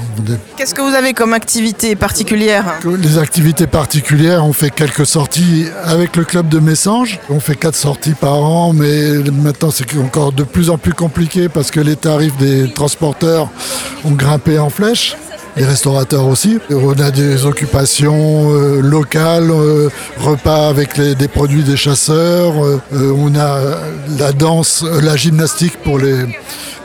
Qu'est-ce 0.56 0.74
que 0.74 0.82
vous 0.82 0.94
avez 0.94 1.12
comme 1.14 1.32
activité 1.32 1.94
particulière? 1.96 2.64
Les 2.84 3.16
activités 3.18 3.66
particulières, 3.66 4.44
on 4.44 4.52
fait 4.52 4.70
quelques 4.70 5.06
sorties 5.06 5.66
avec 5.84 6.16
le 6.16 6.24
club 6.24 6.48
de 6.48 6.58
Messanges. 6.58 7.18
On 7.30 7.40
fait 7.40 7.54
quatre 7.56 7.76
sorties 7.76 8.14
par 8.14 8.34
an, 8.42 8.72
mais 8.74 9.10
maintenant 9.32 9.70
c'est 9.70 9.86
encore 9.98 10.32
de 10.32 10.42
plus 10.42 10.68
en 10.68 10.78
plus 10.78 10.92
compliqué 10.94 11.48
parce 11.48 11.70
que 11.70 11.80
les 11.80 11.96
tarifs 11.96 12.36
des 12.38 12.72
transporteurs 12.72 13.48
ont 14.04 14.10
grimpé 14.12 14.58
en 14.58 14.68
flèche. 14.68 15.16
Les 15.56 15.64
restaurateurs 15.66 16.26
aussi. 16.26 16.58
On 16.70 16.98
a 16.98 17.10
des 17.10 17.44
occupations 17.44 18.54
euh, 18.54 18.80
locales, 18.80 19.50
euh, 19.50 19.90
repas 20.18 20.68
avec 20.68 20.98
des 20.98 21.28
produits 21.28 21.62
des 21.62 21.76
chasseurs. 21.76 22.54
euh, 22.64 22.80
on 22.92 23.34
a 23.34 23.60
la 24.18 24.32
danse, 24.32 24.82
la 25.02 25.16
gymnastique 25.16 25.76
pour 25.82 25.98
les 25.98 26.26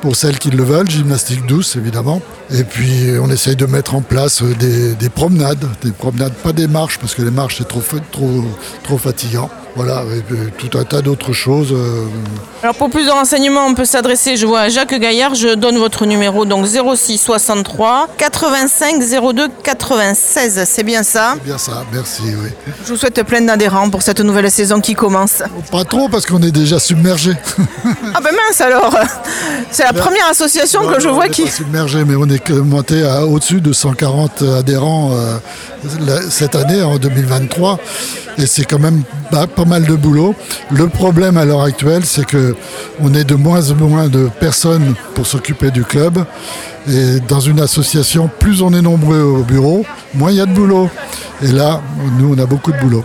pour 0.01 0.15
celles 0.15 0.37
qui 0.37 0.51
le 0.51 0.63
veulent, 0.63 0.89
gymnastique 0.89 1.45
douce 1.47 1.75
évidemment. 1.75 2.21
Et 2.51 2.63
puis 2.63 3.09
on 3.21 3.31
essaye 3.31 3.55
de 3.55 3.65
mettre 3.65 3.95
en 3.95 4.01
place 4.01 4.43
des, 4.43 4.93
des 4.95 5.09
promenades, 5.09 5.65
des 5.81 5.91
promenades, 5.91 6.33
pas 6.33 6.53
des 6.53 6.67
marches 6.67 6.99
parce 6.99 7.15
que 7.15 7.21
les 7.23 7.31
marches 7.31 7.59
c'est 7.59 7.67
trop, 7.67 7.81
trop, 8.11 8.43
trop 8.83 8.97
fatigant. 8.97 9.49
Voilà, 9.77 10.01
et 10.17 10.21
puis 10.21 10.69
tout 10.69 10.77
un 10.77 10.83
tas 10.83 11.01
d'autres 11.01 11.33
choses. 11.33 11.71
euh, 11.71 12.05
Alors 12.63 12.75
pour 12.75 12.89
plus 12.89 13.05
de 13.05 13.11
renseignements, 13.11 13.65
on 13.67 13.75
peut 13.75 13.85
s'adresser, 13.85 14.35
je 14.35 14.45
vois 14.47 14.61
à 14.61 14.69
Jacques 14.69 14.93
Gaillard, 14.99 15.35
je 15.35 15.53
donne 15.53 15.77
votre 15.77 16.05
numéro, 16.07 16.45
donc 16.45 16.65
06 16.65 17.17
63 17.19 18.07
85 18.17 18.99
02 19.33 19.47
96, 19.63 20.63
c'est 20.65 20.83
bien 20.83 21.03
ça? 21.03 21.33
C'est 21.35 21.43
bien 21.43 21.57
ça, 21.59 21.83
merci, 21.93 22.23
oui. 22.25 22.49
Je 22.85 22.89
vous 22.93 22.97
souhaite 22.97 23.21
plein 23.23 23.41
d'adhérents 23.41 23.89
pour 23.91 24.01
cette 24.01 24.19
nouvelle 24.21 24.49
saison 24.49 24.81
qui 24.81 24.95
commence. 24.95 25.43
Pas 25.71 25.83
trop 25.83 26.09
parce 26.09 26.25
qu'on 26.25 26.41
est 26.41 26.51
déjà 26.51 26.79
submergé. 26.79 27.33
Ah 28.15 28.19
ben 28.23 28.31
mince 28.31 28.61
alors 28.61 28.95
C'est 29.69 29.83
la 29.83 29.93
première 29.93 30.27
association 30.29 30.87
que 30.87 30.99
je 30.99 31.07
vois 31.09 31.27
qui... 31.29 31.47
submergé, 31.47 32.03
mais 32.03 32.15
on 32.15 32.27
est 32.27 32.49
monté 32.49 33.03
à 33.05 33.25
au-dessus 33.25 33.61
de 33.61 33.71
140 33.73 34.41
adhérents 34.57 35.11
euh, 35.13 35.37
cette 36.29 36.55
année, 36.55 36.81
en 36.81 36.97
2023. 36.97 37.79
Et 38.39 38.45
c'est 38.45 38.65
quand 38.65 38.79
même 38.79 39.03
pas 39.31 39.65
mal 39.65 39.85
de 39.85 39.95
boulot. 39.95 40.35
Le 40.71 40.87
problème 40.87 41.37
à 41.37 41.45
l'heure 41.45 41.61
actuelle, 41.61 42.05
c'est 42.05 42.25
que 42.25 42.55
on 42.99 43.13
est 43.13 43.23
de 43.23 43.35
moins 43.35 43.71
en 43.71 43.75
moins 43.75 44.07
de 44.07 44.29
personnes 44.39 44.93
pour 45.15 45.25
s'occuper 45.25 45.71
du 45.71 45.83
club. 45.83 46.23
Et 46.87 47.19
dans 47.27 47.39
une 47.39 47.59
association, 47.59 48.29
plus 48.39 48.61
on 48.61 48.73
est 48.73 48.81
nombreux 48.81 49.21
au 49.21 49.43
bureau, 49.43 49.85
moins 50.13 50.31
il 50.31 50.37
y 50.37 50.41
a 50.41 50.45
de 50.45 50.53
boulot. 50.53 50.89
Et 51.41 51.47
là, 51.47 51.81
nous, 52.19 52.33
on 52.33 52.37
a 52.41 52.45
beaucoup 52.45 52.71
de 52.71 52.79
boulot. 52.79 53.03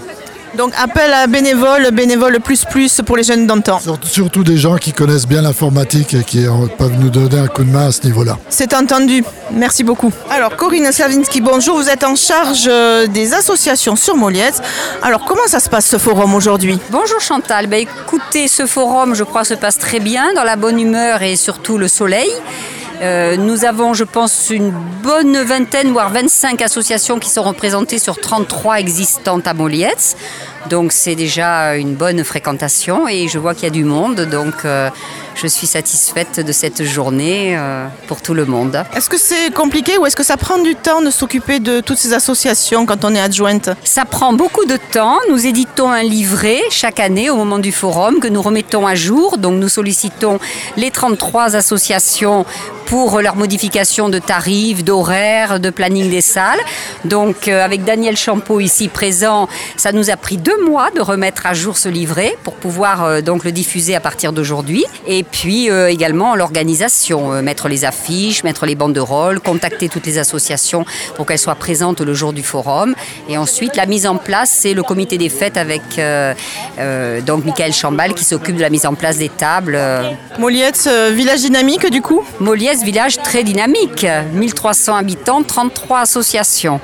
Donc 0.56 0.72
appel 0.76 1.12
à 1.12 1.26
bénévoles, 1.26 1.90
bénévoles 1.92 2.38
plus 2.40 2.64
plus 2.64 3.00
pour 3.04 3.16
les 3.16 3.22
jeunes 3.22 3.46
d'antan. 3.46 3.80
Surtout 4.02 4.44
des 4.44 4.58
gens 4.58 4.76
qui 4.76 4.92
connaissent 4.92 5.26
bien 5.26 5.42
l'informatique 5.42 6.14
et 6.14 6.24
qui 6.24 6.44
peuvent 6.78 6.98
nous 6.98 7.10
donner 7.10 7.38
un 7.38 7.46
coup 7.46 7.64
de 7.64 7.70
main 7.70 7.86
à 7.88 7.92
ce 7.92 8.04
niveau-là. 8.04 8.38
C'est 8.48 8.74
entendu. 8.74 9.24
Merci 9.52 9.82
beaucoup. 9.82 10.12
Alors, 10.30 10.56
Corinne 10.56 10.90
Slavinski, 10.92 11.40
bonjour. 11.40 11.76
Vous 11.76 11.88
êtes 11.88 12.04
en 12.04 12.16
charge 12.16 12.64
euh, 12.68 13.06
des 13.06 13.34
associations 13.34 13.96
sur 13.96 14.16
Moliette. 14.16 14.60
Alors, 15.02 15.24
comment 15.24 15.46
ça 15.46 15.60
se 15.60 15.68
passe 15.68 15.86
ce 15.86 15.98
forum 15.98 16.34
aujourd'hui? 16.34 16.78
Bonjour 16.90 17.20
Chantal, 17.20 17.66
Ben, 17.66 17.80
écoutez, 17.80 18.48
ce 18.48 18.66
forum, 18.66 19.14
je 19.14 19.24
crois, 19.24 19.44
se 19.44 19.54
passe 19.54 19.78
très 19.78 20.00
bien, 20.00 20.32
dans 20.34 20.44
la 20.44 20.56
bonne 20.56 20.78
humeur 20.80 21.22
et 21.22 21.36
surtout 21.36 21.78
le 21.78 21.88
soleil. 21.88 22.30
Euh, 23.02 23.36
nous 23.36 23.64
avons, 23.64 23.94
je 23.94 24.04
pense, 24.04 24.50
une 24.50 24.70
bonne 25.02 25.36
vingtaine, 25.42 25.90
voire 25.90 26.10
25 26.10 26.62
associations 26.62 27.18
qui 27.18 27.30
sont 27.30 27.42
représentées 27.42 27.98
sur 27.98 28.20
33 28.20 28.78
existantes 28.78 29.46
à 29.48 29.54
Moliette. 29.54 30.16
Donc 30.70 30.92
c'est 30.92 31.14
déjà 31.14 31.76
une 31.76 31.94
bonne 31.94 32.22
fréquentation 32.24 33.08
et 33.08 33.28
je 33.28 33.38
vois 33.38 33.54
qu'il 33.54 33.64
y 33.64 33.66
a 33.66 33.70
du 33.70 33.84
monde. 33.84 34.20
Donc 34.22 34.64
euh, 34.64 34.90
je 35.34 35.46
suis 35.46 35.66
satisfaite 35.66 36.40
de 36.40 36.52
cette 36.52 36.84
journée 36.84 37.56
euh, 37.56 37.86
pour 38.06 38.22
tout 38.22 38.34
le 38.34 38.44
monde. 38.44 38.84
Est-ce 38.94 39.10
que 39.10 39.18
c'est 39.18 39.52
compliqué 39.52 39.98
ou 39.98 40.06
est-ce 40.06 40.16
que 40.16 40.22
ça 40.22 40.36
prend 40.36 40.58
du 40.58 40.74
temps 40.74 41.02
de 41.02 41.10
s'occuper 41.10 41.60
de 41.60 41.80
toutes 41.80 41.98
ces 41.98 42.12
associations 42.12 42.86
quand 42.86 43.04
on 43.04 43.14
est 43.14 43.20
adjointe? 43.20 43.70
Ça 43.84 44.04
prend 44.04 44.32
beaucoup 44.32 44.64
de 44.64 44.78
temps. 44.92 45.18
Nous 45.30 45.46
éditons 45.46 45.90
un 45.90 46.02
livret 46.02 46.60
chaque 46.70 47.00
année 47.00 47.30
au 47.30 47.36
moment 47.36 47.58
du 47.58 47.72
forum 47.72 48.20
que 48.20 48.28
nous 48.28 48.42
remettons 48.42 48.86
à 48.86 48.94
jour. 48.94 49.38
Donc 49.38 49.54
nous 49.54 49.68
sollicitons 49.68 50.38
les 50.76 50.90
33 50.90 51.56
associations 51.56 52.46
pour 52.86 53.22
leur 53.22 53.36
modification 53.36 54.10
de 54.10 54.18
tarifs, 54.18 54.84
d'horaires, 54.84 55.60
de 55.60 55.70
planning 55.70 56.10
des 56.10 56.20
salles. 56.20 56.60
Donc 57.06 57.48
euh, 57.48 57.64
avec 57.64 57.84
Daniel 57.84 58.18
Champeau 58.18 58.60
ici 58.60 58.88
présent, 58.88 59.48
ça 59.78 59.92
nous 59.92 60.10
a 60.10 60.16
pris 60.16 60.36
deux 60.36 60.51
mois 60.64 60.90
de 60.90 61.00
remettre 61.00 61.46
à 61.46 61.54
jour 61.54 61.76
ce 61.76 61.88
livret 61.88 62.36
pour 62.44 62.54
pouvoir 62.54 63.04
euh, 63.04 63.20
donc 63.20 63.44
le 63.44 63.52
diffuser 63.52 63.94
à 63.94 64.00
partir 64.00 64.32
d'aujourd'hui. 64.32 64.84
Et 65.06 65.22
puis 65.22 65.70
euh, 65.70 65.88
également 65.90 66.34
l'organisation, 66.34 67.32
euh, 67.32 67.42
mettre 67.42 67.68
les 67.68 67.84
affiches, 67.84 68.44
mettre 68.44 68.66
les 68.66 68.74
banderoles, 68.74 69.40
contacter 69.40 69.88
toutes 69.88 70.06
les 70.06 70.18
associations 70.18 70.84
pour 71.16 71.26
qu'elles 71.26 71.38
soient 71.38 71.54
présentes 71.54 72.00
le 72.00 72.14
jour 72.14 72.32
du 72.32 72.42
forum. 72.42 72.94
Et 73.28 73.36
ensuite 73.36 73.76
la 73.76 73.86
mise 73.86 74.06
en 74.06 74.16
place, 74.16 74.50
c'est 74.50 74.74
le 74.74 74.82
comité 74.82 75.18
des 75.18 75.28
fêtes 75.28 75.56
avec 75.56 75.82
donc 77.26 77.44
Michael 77.44 77.72
Chambal 77.72 78.14
qui 78.14 78.24
s'occupe 78.24 78.56
de 78.56 78.60
la 78.60 78.70
mise 78.70 78.86
en 78.86 78.94
place 78.94 79.18
des 79.18 79.28
tables. 79.28 79.78
Moliette, 80.38 80.88
village 81.12 81.40
dynamique 81.40 81.90
du 81.90 82.02
coup? 82.02 82.24
Moliès, 82.40 82.82
village 82.82 83.18
très 83.18 83.44
dynamique, 83.44 84.06
1300 84.32 84.96
habitants, 84.96 85.42
33 85.42 86.00
associations, 86.00 86.80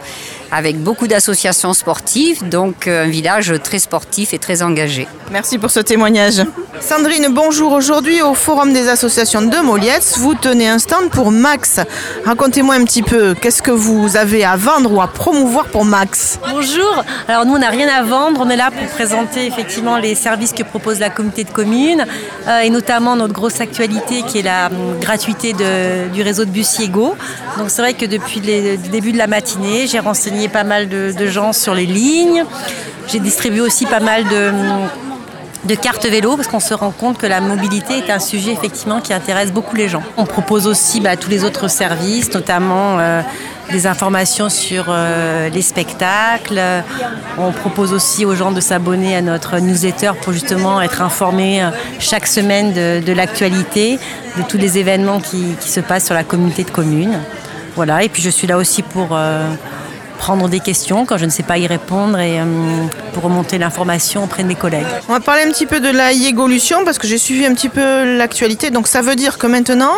avec 0.51 0.79
beaucoup 0.83 1.07
d'associations 1.07 1.75
sportives, 1.75 2.49
donc 2.49 2.87
euh, 2.87 3.05
un 3.05 3.09
village 3.09 3.55
très 3.63 3.79
sportif 3.79 4.33
et 4.33 4.39
très 4.39 4.63
engagé. 4.63 5.07
Merci 5.31 5.59
pour 5.59 5.71
ce 5.71 5.81
témoignage. 5.81 6.43
Sandrine, 6.81 7.29
bonjour. 7.31 7.73
Aujourd'hui, 7.73 8.23
au 8.23 8.35
Forum 8.35 8.73
des 8.73 8.89
associations 8.89 9.43
de 9.43 9.57
Moliette, 9.59 10.15
vous 10.19 10.35
tenez 10.35 10.69
un 10.69 10.79
stand 10.79 11.11
pour 11.11 11.31
Max. 11.31 11.81
Racontez-moi 12.25 12.77
un 12.77 12.85
petit 12.85 13.03
peu, 13.03 13.35
qu'est-ce 13.35 13.61
que 13.63 13.71
vous 13.73 14.17
avez 14.17 14.45
à 14.45 14.57
vendre 14.57 14.93
ou 14.93 15.01
à 15.03 15.09
promouvoir 15.09 15.67
pour 15.67 15.85
Max? 15.85 16.39
Bonjour, 16.51 17.05
alors 17.27 17.45
nous 17.45 17.55
on 17.55 17.59
n'a 17.59 17.69
rien 17.71 17.89
à 17.89 18.03
vendre, 18.03 18.41
on 18.45 18.49
est 18.49 18.57
là 18.57 18.71
pour 18.71 18.87
présenter 18.89 19.47
effectivement 19.47 19.99
les 19.99 20.15
services 20.15 20.53
que 20.53 20.63
propose 20.63 20.99
la 21.01 21.11
communauté 21.11 21.45
de 21.45 21.51
communes 21.51 22.07
euh, 22.47 22.61
et 22.61 22.71
notamment 22.71 23.17
notre 23.17 23.35
grosse 23.35 23.61
actualité 23.61 24.23
qui 24.23 24.39
est 24.39 24.43
la 24.43 24.67
hum, 24.67 25.01
gratuité 25.01 25.53
de- 25.53 26.09
du 26.15 26.23
réseau 26.23 26.45
de 26.45 26.51
bus 26.51 26.79
Yego. 26.79 27.17
Donc 27.59 27.71
c'est 27.71 27.83
vrai 27.83 27.95
que 27.95 28.07
depuis 28.07 28.41
le 28.41 28.77
début 28.77 29.13
de 29.13 29.19
la 29.19 29.27
matinée, 29.27 29.87
j'ai 29.89 29.99
renseigné 29.99 30.38
pas 30.47 30.63
mal 30.63 30.89
de, 30.89 31.27
gens 31.27 31.53
sur 31.53 31.75
les 31.75 31.87
lignes, 31.87 32.45
j'ai 33.09 33.19
distribué 33.19 33.61
aussi 33.61 33.87
pas 33.87 33.99
mal 33.99 34.23
de... 34.25 35.75
cartes 35.75 36.07
vélo 36.07 36.37
parce 36.37 36.47
qu'on 36.47 36.61
se 36.61 36.75
rend 36.75 36.93
compte 36.93 37.19
que 37.19 37.27
la 37.27 37.41
mobilité 37.41 37.99
est 37.99 38.11
un 38.11 38.21
sujet 38.21 38.53
effectivement 38.53 39.01
qui 39.01 39.13
intéresse 39.13 39.51
beaucoup 39.51 39.75
les 39.75 39.89
gens. 39.89 40.03
On 40.17 40.27
propose 40.27 40.69
aussi 40.69 41.01
bah, 41.01 41.17
tous 41.17 41.31
les 41.31 41.43
autres 41.43 41.69
services, 41.69 42.33
notamment 42.33 42.99
euh, 43.01 43.23
des 43.71 43.87
informations 43.87 44.49
sur 44.49 44.87
euh, 44.89 45.49
les 45.49 45.63
spectacles. 45.63 46.61
On 47.39 47.53
propose 47.53 47.93
aussi 47.93 48.25
aux 48.25 48.35
gens 48.35 48.53
de 48.53 48.61
s'abonner 48.61 49.17
à 49.17 49.23
notre 49.23 49.59
newsletter 49.59 50.13
pour 50.23 50.33
justement 50.33 50.81
être 50.81 51.03
informés 51.03 51.63
euh, 51.63 51.71
chaque 51.99 52.27
semaine 52.27 52.73
de, 52.73 53.13
l'actualité, 53.13 53.99
de 54.37 54.43
tous 54.43 54.59
les 54.59 54.79
événements 54.79 55.21
qui, 55.21 55.57
se 55.61 55.81
passent 55.81 56.07
sur 56.07 56.15
la 56.15 56.25
communauté 56.25 56.65
de 56.65 56.71
communes. 56.71 57.19
Voilà, 57.77 58.03
et 58.03 58.09
puis 58.09 58.23
je 58.23 58.31
suis 58.31 58.47
là 58.47 58.57
aussi 58.57 58.83
pour 58.83 59.17
prendre 60.19 60.49
des 60.49 60.61
questions 60.61 61.07
quand 61.07 61.17
je 61.17 61.25
ne 61.25 61.31
sais 61.31 61.43
pas 61.43 61.57
y 61.59 61.67
répondre 61.67 62.19
et 62.19 62.41
euh, 62.41 62.45
pour 63.15 63.23
remonter 63.23 63.57
l'information 63.59 64.25
auprès 64.25 64.43
de 64.43 64.49
mes 64.49 64.55
collègues. 64.55 64.87
On 65.09 65.13
va 65.13 65.21
parler 65.21 65.43
un 65.43 65.51
petit 65.51 65.67
peu 65.67 65.81
de 65.81 65.89
la 65.89 66.13
Yégolution 66.13 66.85
parce 66.85 66.99
que 66.99 67.07
j'ai 67.07 67.19
suivi 67.19 67.47
un 67.47 67.55
petit 67.55 67.69
peu 67.69 68.17
l'actualité. 68.17 68.71
Donc 68.71 68.89
ça 68.89 69.01
veut 69.01 69.17
dire 69.17 69.39
que 69.39 69.47
maintenant, 69.47 69.93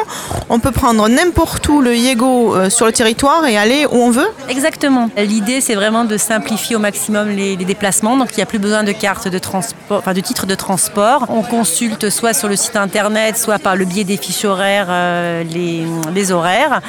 on 0.48 0.60
peut 0.60 0.70
prendre 0.70 1.08
n'importe 1.08 1.66
où 1.68 1.80
le 1.80 1.96
Yégo 1.96 2.54
euh, 2.54 2.70
sur 2.70 2.86
le 2.86 2.92
territoire 2.92 3.46
et 3.46 3.56
aller 3.56 3.86
où 3.86 3.96
on 3.96 4.10
veut 4.10 4.28
Exactement. 4.48 5.10
L'idée, 5.16 5.60
c'est 5.60 5.74
vraiment 5.74 6.04
de 6.04 6.16
simplifier 6.16 6.76
au 6.76 6.78
maximum 6.78 7.28
les, 7.28 7.56
les 7.56 7.64
déplacements. 7.64 8.16
Donc, 8.16 8.28
il 8.32 8.36
n'y 8.36 8.42
a 8.42 8.46
plus 8.46 8.58
besoin 8.58 8.84
de 8.84 8.92
carte 8.92 9.28
de 9.28 9.38
transport, 9.38 9.98
enfin 9.98 10.12
de 10.12 10.20
titre 10.20 10.46
de 10.46 10.54
transport. 10.54 11.26
On 11.28 11.42
consulte 11.42 12.10
soit 12.10 12.34
sur 12.34 12.48
le 12.48 12.56
site 12.56 12.76
internet, 12.76 13.36
soit 13.38 13.58
par 13.58 13.76
le 13.76 13.84
biais 13.84 14.04
des 14.04 14.16
fiches 14.16 14.44
horaires, 14.44 14.88
euh, 14.90 15.42
les, 15.44 15.84
les 16.14 16.32
horaires, 16.32 16.80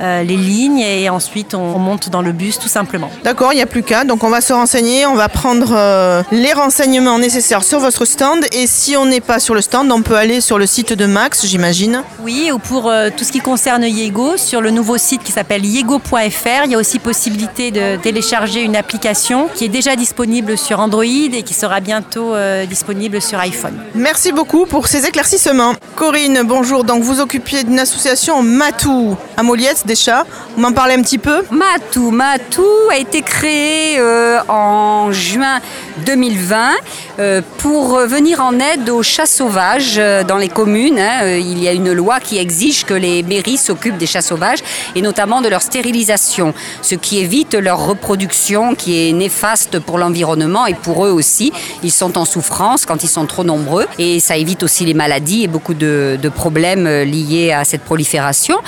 euh, 0.00 0.22
les 0.22 0.36
lignes, 0.36 0.80
et 0.80 1.08
ensuite 1.10 1.54
on, 1.54 1.74
on 1.74 1.78
monte 1.78 2.08
dans 2.08 2.22
le 2.22 2.32
bus 2.32 2.58
tout 2.58 2.68
simplement. 2.68 3.10
D'accord, 3.24 3.52
il 3.52 3.56
n'y 3.56 3.62
a 3.62 3.66
plus 3.66 3.82
qu'à. 3.82 4.04
Donc 4.04 4.22
on 4.24 4.30
va 4.30 4.40
se 4.40 4.52
renseigner, 4.52 5.06
on 5.06 5.14
va 5.14 5.28
prendre 5.28 5.72
euh, 5.72 6.22
les 6.30 6.52
renseignements 6.52 7.18
nécessaires 7.18 7.64
sur 7.64 7.80
votre 7.80 8.04
stand. 8.04 8.44
Et 8.52 8.66
si 8.66 8.96
on 8.96 9.06
n'est 9.06 9.20
pas 9.20 9.40
sur 9.40 9.54
le 9.54 9.60
stand, 9.60 9.90
on 9.90 10.02
peut 10.02 10.16
aller 10.16 10.40
sur 10.40 10.58
le 10.58 10.66
site 10.66 10.92
de 10.92 11.06
Max, 11.06 11.46
j'imagine. 11.46 12.02
Oui, 12.22 12.50
ou 12.52 12.58
pour 12.58 12.88
euh, 12.88 13.08
tout 13.16 13.24
ce 13.24 13.32
qui 13.32 13.40
concerne 13.40 13.84
Yego, 13.84 14.36
sur 14.36 14.60
le 14.60 14.70
nouveau 14.70 14.98
site 14.98 15.22
qui 15.22 15.32
s'appelle 15.32 15.64
yego.fr, 15.64 16.64
il 16.64 16.70
y 16.70 16.74
a 16.74 16.78
aussi 16.78 16.98
possibilité 16.98 17.70
de 17.70 17.96
télécharger 17.96 18.62
une 18.62 18.76
application 18.76 19.48
qui 19.54 19.64
est 19.64 19.68
déjà 19.68 19.96
disponible 19.96 20.56
sur 20.56 20.80
Android 20.80 21.04
et 21.04 21.42
qui 21.42 21.54
sera 21.54 21.80
bientôt 21.80 22.34
disponible 22.68 23.20
sur 23.20 23.38
iPhone. 23.38 23.74
Merci 23.94 24.32
beaucoup 24.32 24.66
pour 24.66 24.86
ces 24.86 25.06
éclaircissements. 25.06 25.74
Corinne, 25.96 26.42
bonjour. 26.44 26.84
Donc 26.84 27.02
vous 27.02 27.20
occupiez 27.20 27.64
d'une 27.64 27.78
association 27.78 28.42
Matou 28.42 29.16
à 29.36 29.42
Moliette 29.42 29.86
chats. 29.96 30.24
Vous 30.54 30.60
m'en 30.60 30.72
parlez 30.72 30.94
un 30.94 31.02
petit 31.02 31.18
peu? 31.18 31.42
Matou, 31.50 32.10
Matou 32.10 32.66
a 32.90 32.96
été 32.96 33.22
créé 33.22 33.98
euh, 33.98 34.40
en 34.48 35.12
juin 35.12 35.60
2020 36.04 36.70
euh, 37.18 37.42
pour 37.58 37.98
venir 37.98 38.40
en 38.40 38.58
aide 38.58 38.88
aux 38.90 39.02
chats 39.02 39.26
sauvages 39.26 39.96
euh, 39.98 40.22
dans 40.24 40.36
les 40.36 40.48
communes. 40.48 40.98
hein. 40.98 41.22
Euh, 41.22 41.38
Il 41.38 41.62
y 41.62 41.68
a 41.68 41.72
une 41.72 41.92
loi 41.92 42.20
qui 42.20 42.38
exige 42.38 42.84
que 42.84 42.94
les 42.94 43.22
mairies 43.22 43.56
s'occupent 43.56 43.98
des 43.98 44.06
chats 44.06 44.22
sauvages 44.22 44.60
et 44.94 45.02
notamment 45.02 45.40
de 45.40 45.48
leur 45.48 45.62
stérilisation, 45.62 46.54
ce 46.82 46.94
qui 46.94 47.18
évite 47.18 47.54
leur 47.54 47.84
reproduction 47.86 48.74
qui 48.74 49.08
est 49.08 49.12
néfaste 49.12 49.78
pour 49.80 49.98
l'environnement 49.98 50.66
et 50.66 50.74
pour 50.74 51.06
eux 51.06 51.10
aussi. 51.10 51.52
Ils 51.82 51.92
sont 51.92 52.16
en 52.18 52.24
souffrance 52.24 52.86
quand 52.86 53.02
ils 53.02 53.08
sont 53.08 53.26
trop 53.26 53.44
nombreux 53.44 53.86
et 53.98 54.20
ça 54.20 54.36
évite 54.36 54.62
aussi 54.62 54.84
les 54.84 54.94
maladies 54.94 55.44
et 55.44 55.48
beaucoup 55.48 55.74
de, 55.74 56.18
problèmes 56.34 56.86
liés 56.86 57.52
à 57.52 57.64
cette 57.64 57.82
prolifération. 57.82 58.58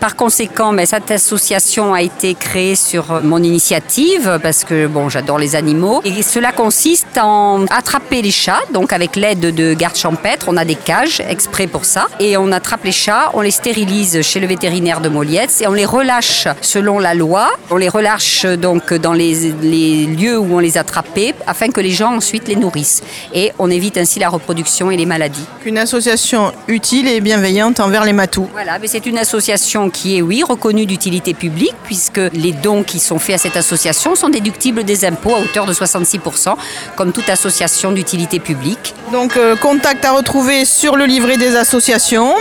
Par 0.00 0.16
conséquent, 0.16 0.74
cette 0.84 1.12
association 1.12 1.94
a 1.94 2.02
été 2.02 2.34
créée 2.34 2.74
sur 2.74 3.22
mon 3.22 3.40
initiative 3.40 4.40
parce 4.42 4.64
que 4.64 4.88
bon, 4.88 5.08
j'adore 5.08 5.38
les 5.38 5.54
animaux. 5.54 6.00
Et 6.04 6.22
cela 6.22 6.50
consiste 6.72 7.18
en 7.18 7.66
attraper 7.66 8.22
les 8.22 8.30
chats, 8.30 8.62
donc 8.72 8.94
avec 8.94 9.14
l'aide 9.14 9.40
de 9.40 9.74
gardes 9.74 9.94
champêtres. 9.94 10.46
On 10.48 10.56
a 10.56 10.64
des 10.64 10.74
cages 10.74 11.20
exprès 11.28 11.66
pour 11.66 11.84
ça. 11.84 12.06
Et 12.18 12.38
on 12.38 12.50
attrape 12.50 12.84
les 12.84 12.92
chats, 12.92 13.30
on 13.34 13.42
les 13.42 13.50
stérilise 13.50 14.22
chez 14.22 14.40
le 14.40 14.46
vétérinaire 14.46 15.02
de 15.02 15.10
Molietz 15.10 15.60
et 15.60 15.66
on 15.66 15.74
les 15.74 15.84
relâche 15.84 16.48
selon 16.62 16.98
la 16.98 17.12
loi. 17.12 17.50
On 17.70 17.76
les 17.76 17.90
relâche 17.90 18.46
donc 18.46 18.94
dans 18.94 19.12
les, 19.12 19.52
les 19.60 20.06
lieux 20.06 20.38
où 20.38 20.54
on 20.54 20.60
les 20.60 20.78
a 20.78 20.80
attrapés 20.80 21.34
afin 21.46 21.68
que 21.68 21.82
les 21.82 21.90
gens 21.90 22.16
ensuite 22.16 22.48
les 22.48 22.56
nourrissent. 22.56 23.02
Et 23.34 23.52
on 23.58 23.70
évite 23.70 23.98
ainsi 23.98 24.18
la 24.18 24.30
reproduction 24.30 24.90
et 24.90 24.96
les 24.96 25.04
maladies. 25.04 25.44
Une 25.66 25.76
association 25.76 26.52
utile 26.68 27.06
et 27.06 27.20
bienveillante 27.20 27.80
envers 27.80 28.06
les 28.06 28.14
matous. 28.14 28.48
Voilà, 28.52 28.78
mais 28.78 28.86
c'est 28.86 29.04
une 29.04 29.18
association 29.18 29.90
qui 29.90 30.16
est, 30.16 30.22
oui, 30.22 30.42
reconnue 30.42 30.86
d'utilité 30.86 31.34
publique, 31.34 31.74
puisque 31.84 32.20
les 32.32 32.52
dons 32.52 32.82
qui 32.82 32.98
sont 32.98 33.18
faits 33.18 33.34
à 33.34 33.38
cette 33.38 33.58
association 33.58 34.14
sont 34.14 34.30
déductibles 34.30 34.84
des 34.84 35.04
impôts 35.04 35.34
à 35.34 35.40
hauteur 35.40 35.66
de 35.66 35.74
66%, 35.74 36.54
comme 36.96 37.12
toute 37.12 37.28
association 37.28 37.92
d'utilité 37.92 38.38
publique. 38.38 38.94
Donc, 39.12 39.36
euh, 39.36 39.56
contact 39.56 40.04
à 40.04 40.12
retrouver 40.12 40.64
sur 40.64 40.96
le 40.96 41.04
livret 41.04 41.36
des 41.36 41.56
associations. 41.56 42.34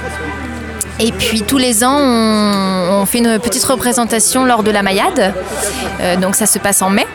Et 1.00 1.12
puis 1.12 1.42
tous 1.42 1.58
les 1.58 1.84
ans, 1.84 1.98
on, 1.98 3.06
fait 3.06 3.20
une 3.20 3.40
petite 3.40 3.64
représentation 3.64 4.46
lors 4.46 4.62
de 4.64 4.72
la 4.72 4.84
Mayade. 4.84 5.34
Euh, 6.02 6.16
donc 6.18 6.36
ça 6.36 6.46
se 6.46 6.60
passe 6.60 6.82
en 6.82 6.90
mai. 6.90 7.08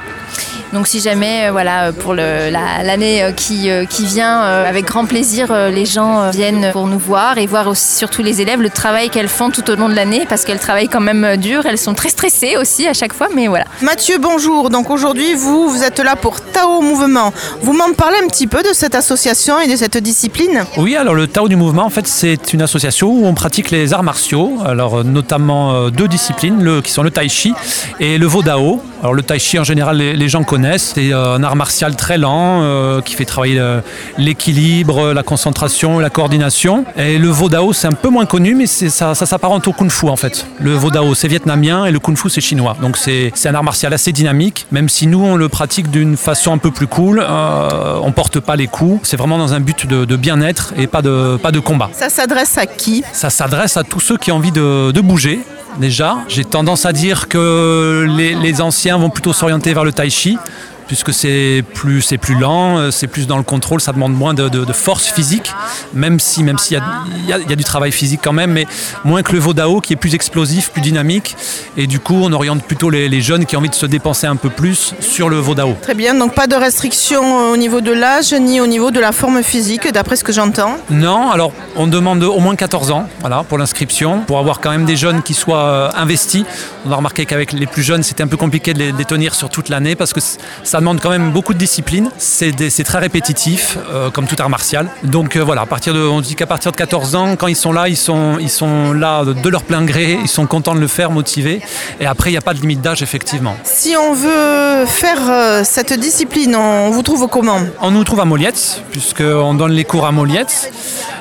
Donc 0.72 0.86
si 0.88 1.00
jamais, 1.00 1.46
euh, 1.48 1.52
voilà, 1.52 1.92
pour 1.92 2.12
le- 2.14 2.50
la- 2.50 2.82
l'année 2.82 3.22
euh, 3.22 3.32
qui, 3.32 3.70
euh, 3.70 3.84
qui 3.84 4.04
vient, 4.04 4.42
euh, 4.42 4.68
avec 4.68 4.84
grand 4.86 5.04
plaisir, 5.06 5.48
euh, 5.50 5.70
les 5.70 5.86
gens 5.86 6.22
euh, 6.22 6.30
viennent 6.30 6.70
pour 6.72 6.86
nous 6.86 6.98
voir 6.98 7.38
et 7.38 7.46
voir 7.46 7.68
aussi 7.68 7.96
surtout 7.96 8.22
les 8.22 8.40
élèves 8.40 8.60
le 8.60 8.68
travail 8.70 9.08
qu'elles 9.10 9.28
font 9.28 9.50
tout 9.50 9.68
au 9.70 9.76
long 9.76 9.88
de 9.88 9.94
l'année 9.94 10.26
parce 10.28 10.44
qu'elles 10.44 10.58
travaillent 10.58 10.88
quand 10.88 11.00
même 11.00 11.24
euh, 11.24 11.36
dur. 11.36 11.64
Elles 11.66 11.78
sont 11.78 11.94
très 11.94 12.08
stressées 12.08 12.56
aussi 12.56 12.86
à 12.88 12.94
chaque 12.94 13.12
fois, 13.12 13.28
mais 13.34 13.46
voilà. 13.46 13.64
Mathieu, 13.80 14.18
bonjour. 14.18 14.68
Donc 14.70 14.90
aujourd'hui, 14.90 15.34
vous, 15.34 15.68
vous 15.70 15.82
êtes 15.84 16.00
là 16.00 16.16
pour 16.16 16.40
Tao 16.40 16.80
Mouvement. 16.80 17.32
Vous 17.62 17.72
m'en 17.72 17.92
parlez 17.92 18.16
un 18.22 18.26
petit 18.26 18.46
peu 18.48 18.62
de 18.62 18.72
cette 18.72 18.94
association 18.96 19.60
et 19.60 19.68
de 19.70 19.76
cette 19.76 19.96
discipline? 19.98 20.64
Oui, 20.76 20.96
alors 20.96 21.14
le 21.14 21.26
Tao 21.28 21.48
du 21.48 21.56
mouvement, 21.56 21.84
en 21.84 21.90
fait, 21.90 22.06
c'est 22.08 22.52
une 22.52 22.62
association 22.62 23.08
où 23.10 23.24
on 23.26 23.34
pratique 23.34 23.70
les 23.70 23.92
arts 23.92 24.02
martiaux, 24.02 24.58
alors 24.66 24.98
euh, 24.98 25.02
notamment 25.04 25.74
euh, 25.74 25.90
deux 25.90 26.08
disciplines, 26.08 26.62
le, 26.62 26.82
qui 26.82 26.90
sont 26.90 27.02
le 27.04 27.10
Tai 27.12 27.28
Chi 27.28 27.54
et 28.00 28.18
le 28.18 28.26
Vodao. 28.26 28.82
Alors 29.00 29.14
le 29.14 29.22
Tai 29.22 29.38
Chi, 29.38 29.58
en 29.58 29.64
général, 29.64 29.98
les, 29.98 30.14
les 30.16 30.28
gens 30.28 30.42
connaissent. 30.42 30.55
C'est 30.78 31.12
euh, 31.12 31.34
un 31.34 31.42
art 31.42 31.56
martial 31.56 31.96
très 31.96 32.18
lent 32.18 32.60
euh, 32.62 33.00
qui 33.00 33.14
fait 33.14 33.24
travailler 33.24 33.58
euh, 33.58 33.80
l'équilibre, 34.18 35.12
la 35.12 35.22
concentration, 35.22 35.98
la 35.98 36.10
coordination. 36.10 36.84
Et 36.96 37.18
le 37.18 37.28
Vodao, 37.28 37.72
c'est 37.72 37.86
un 37.86 37.92
peu 37.92 38.08
moins 38.08 38.26
connu, 38.26 38.54
mais 38.54 38.66
ça, 38.66 39.14
ça 39.14 39.26
s'apparente 39.26 39.68
au 39.68 39.72
Kung 39.72 39.90
Fu, 39.90 40.08
en 40.08 40.16
fait. 40.16 40.46
Le 40.58 40.72
Vodao, 40.72 41.14
c'est 41.14 41.28
vietnamien 41.28 41.84
et 41.84 41.90
le 41.90 41.98
Kung 41.98 42.16
Fu, 42.16 42.30
c'est 42.30 42.40
chinois. 42.40 42.76
Donc 42.80 42.96
c'est 42.96 43.32
c'est 43.34 43.48
un 43.48 43.54
art 43.54 43.64
martial 43.64 43.92
assez 43.92 44.12
dynamique, 44.12 44.66
même 44.70 44.88
si 44.88 45.06
nous, 45.06 45.22
on 45.22 45.36
le 45.36 45.48
pratique 45.48 45.90
d'une 45.90 46.16
façon 46.16 46.52
un 46.52 46.58
peu 46.58 46.70
plus 46.70 46.86
cool. 46.86 47.20
Euh, 47.20 47.98
on 48.02 48.12
porte 48.12 48.40
pas 48.40 48.56
les 48.56 48.66
coups. 48.66 49.00
C'est 49.08 49.16
vraiment 49.16 49.38
dans 49.38 49.52
un 49.52 49.60
but 49.60 49.86
de, 49.86 50.04
de 50.04 50.16
bien-être 50.16 50.72
et 50.76 50.86
pas 50.86 51.02
de, 51.02 51.36
pas 51.36 51.52
de 51.52 51.60
combat. 51.60 51.90
Ça 51.92 52.08
s'adresse 52.08 52.56
à 52.58 52.66
qui? 52.66 53.04
Ça 53.12 53.30
s'adresse 53.30 53.76
à 53.76 53.84
tous 53.84 54.00
ceux 54.00 54.16
qui 54.16 54.32
ont 54.32 54.36
envie 54.36 54.52
de, 54.52 54.90
de 54.92 55.00
bouger. 55.00 55.40
Déjà, 55.78 56.18
j'ai 56.28 56.44
tendance 56.44 56.86
à 56.86 56.92
dire 56.92 57.28
que 57.28 58.06
les, 58.16 58.60
anciens 58.60 58.96
vont 58.96 59.10
plutôt 59.10 59.32
s'orienter 59.32 59.74
vers 59.74 59.84
le 59.84 59.92
tai 59.92 60.08
chi, 60.08 60.38
puisque 60.86 61.12
c'est 61.12 61.64
plus, 61.74 62.02
c'est 62.02 62.18
plus 62.18 62.34
lent, 62.34 62.78
euh, 62.78 62.90
c'est 62.90 63.06
plus 63.06 63.26
dans 63.26 63.36
le 63.36 63.42
contrôle, 63.42 63.80
ça 63.80 63.92
demande 63.92 64.14
moins 64.14 64.34
de, 64.34 64.48
de- 64.48 64.64
de 64.64 64.72
force 64.72 65.06
physique, 65.06 65.50
même 65.94 66.20
si 66.20 66.42
même 66.42 66.58
s'il 66.58 66.76
y 66.76 66.80
a, 66.80 67.38
y 67.38 67.52
y 67.52 67.56
du 67.56 67.64
travail 67.64 67.92
physique 67.92 68.20
quand 68.22 68.32
même, 68.32 68.52
mais 68.52 68.66
moins 69.04 69.22
que 69.22 69.32
le 69.32 69.38
Vodao 69.38 69.80
qui 69.80 69.92
est 69.92 69.96
plus 69.96 70.14
explosif, 70.14 70.70
plus 70.70 70.82
dynamique. 70.82 71.36
Et 71.76 71.86
du 71.86 72.00
coup, 72.00 72.18
on 72.22 72.32
oriente 72.32 72.62
plutôt 72.64 72.90
les, 72.90 73.08
les 73.08 73.20
jeunes 73.20 73.46
qui 73.46 73.56
ont 73.56 73.60
envie 73.60 73.68
de 73.70 73.74
se 73.74 73.86
dépenser 73.86 74.26
un 74.26 74.36
peu 74.36 74.50
plus 74.50 74.94
sur 75.00 75.28
le 75.28 75.38
Vodao. 75.38 75.76
Très 75.82 75.94
bien, 75.94 76.14
donc 76.14 76.34
pas 76.34 76.46
de 76.46 76.54
restriction 76.54 77.50
au 77.50 77.56
niveau 77.56 77.80
de 77.80 77.92
l'âge 77.92 78.32
ni 78.34 78.60
au 78.60 78.66
niveau 78.66 78.90
de 78.90 79.00
la 79.00 79.12
forme 79.12 79.42
physique, 79.42 79.90
d'après 79.92 80.16
ce 80.16 80.24
que 80.24 80.32
j'entends. 80.32 80.76
Non, 80.90 81.30
alors 81.30 81.52
on 81.76 81.86
demande 81.86 82.22
au 82.22 82.38
moins 82.40 82.56
14 82.56 82.90
ans 82.90 83.08
voilà, 83.20 83.42
pour 83.44 83.58
l'inscription, 83.58 84.20
pour 84.20 84.38
avoir 84.38 84.60
quand 84.60 84.70
même 84.70 84.84
des 84.84 84.96
jeunes 84.96 85.22
qui 85.22 85.34
soient 85.34 85.64
euh, 85.64 85.88
investis. 85.96 86.44
On 86.86 86.92
a 86.92 86.96
remarqué 86.96 87.26
qu'avec 87.26 87.52
les 87.52 87.66
plus 87.66 87.82
jeunes, 87.82 88.02
c'était 88.02 88.22
un 88.22 88.26
peu 88.28 88.36
compliqué 88.36 88.72
de 88.74 88.78
les, 88.78 88.92
de 88.92 88.98
les 88.98 89.04
tenir 89.04 89.34
sur 89.34 89.48
toute 89.50 89.68
l'année 89.68 89.94
parce 89.96 90.12
que 90.12 90.20
c- 90.20 90.38
ça 90.76 90.80
demande 90.80 91.00
quand 91.00 91.08
même 91.08 91.30
beaucoup 91.30 91.54
de 91.54 91.58
discipline. 91.58 92.10
C'est 92.18 92.84
très 92.84 92.98
répétitif, 92.98 93.78
euh, 93.90 94.10
comme 94.10 94.26
tout 94.26 94.36
art 94.38 94.50
martial. 94.50 94.90
Donc 95.04 95.36
euh, 95.36 95.42
voilà, 95.42 95.62
à 95.62 95.66
partir 95.66 95.94
de, 95.94 96.00
on 96.00 96.20
dit 96.20 96.34
qu'à 96.34 96.44
partir 96.44 96.70
de 96.70 96.76
14 96.76 97.14
ans, 97.14 97.36
quand 97.36 97.46
ils 97.46 97.56
sont 97.56 97.72
là, 97.72 97.88
ils 97.88 97.96
sont, 97.96 98.36
ils 98.38 98.50
sont 98.50 98.92
là 98.92 99.24
de, 99.24 99.48
leur 99.48 99.62
plein 99.62 99.82
gré, 99.86 100.18
ils 100.20 100.28
sont 100.28 100.44
contents 100.44 100.74
de 100.74 100.80
le 100.80 100.86
faire, 100.86 101.10
motivés. 101.10 101.62
Et 101.98 102.04
après, 102.04 102.28
il 102.28 102.34
n'y 102.34 102.36
a 102.36 102.42
pas 102.42 102.52
de 102.52 102.60
limite 102.60 102.82
d'âge, 102.82 103.00
effectivement. 103.00 103.56
Si 103.64 103.96
on 103.96 104.12
veut 104.12 104.84
faire 104.84 105.30
euh, 105.30 105.62
cette 105.64 105.94
discipline, 105.94 106.54
on 106.54 106.90
vous 106.90 107.02
trouve 107.02 107.26
comment? 107.26 107.60
On 107.80 107.90
nous 107.90 108.04
trouve 108.04 108.20
à 108.20 108.26
Molietz, 108.26 108.82
puisqu'on 108.90 109.54
donne 109.54 109.72
les 109.72 109.84
cours 109.84 110.04
à 110.04 110.12
Molietz. 110.12 110.68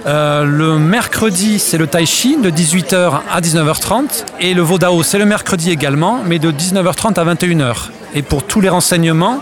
Euh, 0.06 0.44
le 0.44 0.78
mercredi, 0.78 1.60
c'est 1.60 1.78
le 1.78 1.88
Tai 1.88 2.06
Chi 2.06 2.36
de 2.36 2.50
18h 2.50 3.22
à 3.32 3.40
19h30. 3.40 4.26
Et 4.42 4.54
le 4.54 4.64
Vodao, 4.64 5.02
c'est 5.02 5.18
le 5.18 5.26
mercredi 5.26 5.72
également, 5.72 6.20
mais 6.26 6.40
de 6.40 6.52
19h30 6.52 7.18
à 7.18 7.24
21h. 7.34 7.76
Et 8.16 8.22
pour 8.22 8.44
tous 8.44 8.62
les 8.62 8.70
renseignements, 8.70 9.40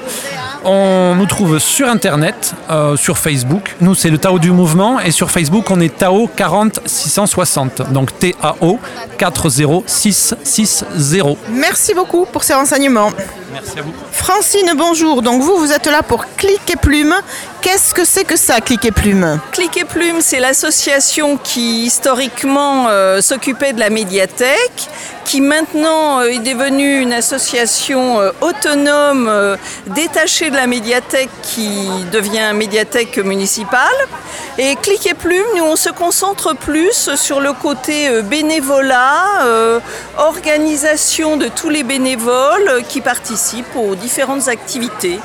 On 0.65 1.13
nous 1.15 1.25
trouve 1.25 1.59
sur 1.59 1.89
Internet, 1.89 2.53
euh, 2.69 2.95
sur 2.95 3.17
Facebook. 3.17 3.75
Nous, 3.81 3.95
c'est 3.95 4.09
le 4.09 4.17
Tao 4.17 4.39
du 4.39 4.49
mouvement. 4.51 4.97
Et 5.01 5.11
sur 5.11 5.29
Facebook, 5.29 5.69
on 5.69 5.81
est 5.81 5.97
Tao 5.97 6.29
40 6.33 6.79
660. 6.85 7.91
Donc 7.91 8.17
T-A-O 8.17 8.79
40660. 9.17 11.37
Merci 11.49 11.93
beaucoup 11.93 12.25
pour 12.25 12.45
ces 12.45 12.53
renseignements. 12.53 13.11
Merci 13.51 13.77
à 13.77 13.81
vous. 13.81 13.91
Francine, 14.13 14.71
bonjour. 14.77 15.21
Donc 15.21 15.41
vous, 15.41 15.57
vous 15.57 15.73
êtes 15.73 15.87
là 15.87 16.01
pour 16.01 16.23
Clic 16.37 16.61
et 16.71 16.77
Plume. 16.77 17.13
Qu'est-ce 17.61 17.93
que 17.93 18.05
c'est 18.05 18.23
que 18.23 18.37
ça, 18.37 18.61
Clic 18.61 18.85
et 18.85 18.91
Plume? 18.91 19.41
Clic 19.51 19.75
et 19.77 19.83
Plume, 19.83 20.21
c'est 20.21 20.39
l'association 20.39 21.35
qui 21.37 21.83
historiquement 21.85 22.87
euh, 22.87 23.19
s'occupait 23.21 23.73
de 23.73 23.79
la 23.79 23.89
médiathèque, 23.89 24.87
qui 25.25 25.41
maintenant 25.41 26.19
euh, 26.19 26.27
est 26.27 26.39
devenue 26.39 26.99
une 26.99 27.13
association 27.13 28.19
euh, 28.19 28.31
autonome 28.41 29.27
euh, 29.29 29.55
détachée 29.87 30.49
de 30.49 30.55
la 30.55 30.67
médiathèque 30.67 31.29
qui 31.41 31.87
devient 32.11 32.51
médiathèque 32.53 33.17
municipale. 33.17 33.79
Et 34.57 34.75
Clic 34.75 35.07
et 35.07 35.13
Plume, 35.13 35.45
nous 35.55 35.63
on 35.63 35.75
se 35.75 35.89
concentre 35.89 36.55
plus 36.55 37.15
sur 37.15 37.39
le 37.39 37.53
côté 37.53 38.21
bénévolat, 38.21 39.81
organisation 40.17 41.37
de 41.37 41.47
tous 41.47 41.69
les 41.69 41.83
bénévoles 41.83 42.83
qui 42.87 43.01
participent 43.01 43.75
aux 43.75 43.95
différentes 43.95 44.47
activités. 44.47 45.19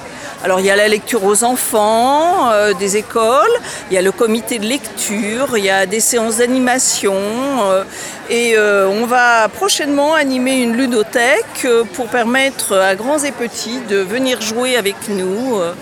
Alors 0.45 0.61
il 0.61 0.67
y 0.67 0.71
a 0.71 0.77
la 0.77 0.89
lecture 0.89 1.25
aux 1.25 1.45
enfants 1.45 2.51
des 2.79 2.97
écoles, 2.97 3.51
il 3.91 3.95
y 3.95 3.99
a 3.99 4.03
le 4.03 4.13
comité 4.13 4.59
de 4.59 4.67
lecture, 4.67 5.59
il 5.59 5.65
y 5.65 5.71
a 5.71 5.85
des 5.85 6.01
séances 6.01 6.39
d'animation 6.39 7.15
et 8.31 8.57
euh, 8.57 8.89
on 8.89 9.05
va 9.07 9.49
prochainement 9.49 10.15
animer 10.15 10.63
une 10.63 10.77
ludothèque 10.77 11.65
euh, 11.65 11.83
pour 11.95 12.07
permettre 12.09 12.77
à 12.77 12.95
grands 12.95 13.19
et 13.19 13.33
petits 13.33 13.81
de 13.89 13.97
venir 13.97 14.41
jouer 14.41 14.77
avec 14.77 14.95
nous 15.09 15.59
euh, 15.59 15.73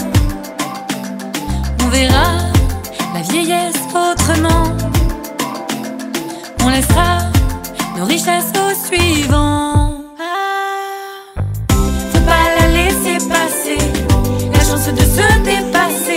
On 1.82 1.88
verra 1.88 2.28
la 3.14 3.20
vieillesse 3.22 3.82
autrement. 3.90 4.64
On 6.62 6.68
laissera 6.68 7.18
nos 7.96 8.04
richesses 8.04 8.52
aux 8.56 8.86
suivants. 8.86 9.77
De 14.92 15.00
se 15.00 15.38
dépasser. 15.42 16.07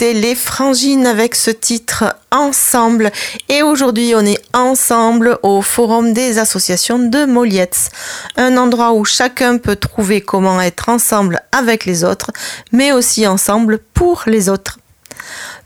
Les 0.00 0.34
Frangines 0.34 1.06
avec 1.06 1.34
ce 1.34 1.50
titre 1.50 2.16
Ensemble. 2.30 3.12
Et 3.48 3.62
aujourd'hui, 3.62 4.14
on 4.16 4.26
est 4.26 4.42
ensemble 4.52 5.38
au 5.42 5.62
Forum 5.62 6.12
des 6.12 6.38
associations 6.38 6.98
de 6.98 7.24
Molietz. 7.24 7.90
Un 8.36 8.56
endroit 8.56 8.92
où 8.92 9.04
chacun 9.04 9.58
peut 9.58 9.76
trouver 9.76 10.20
comment 10.20 10.60
être 10.60 10.88
ensemble 10.88 11.40
avec 11.52 11.84
les 11.84 12.02
autres, 12.02 12.32
mais 12.72 12.92
aussi 12.92 13.26
ensemble 13.26 13.78
pour 13.78 14.24
les 14.26 14.48
autres. 14.48 14.78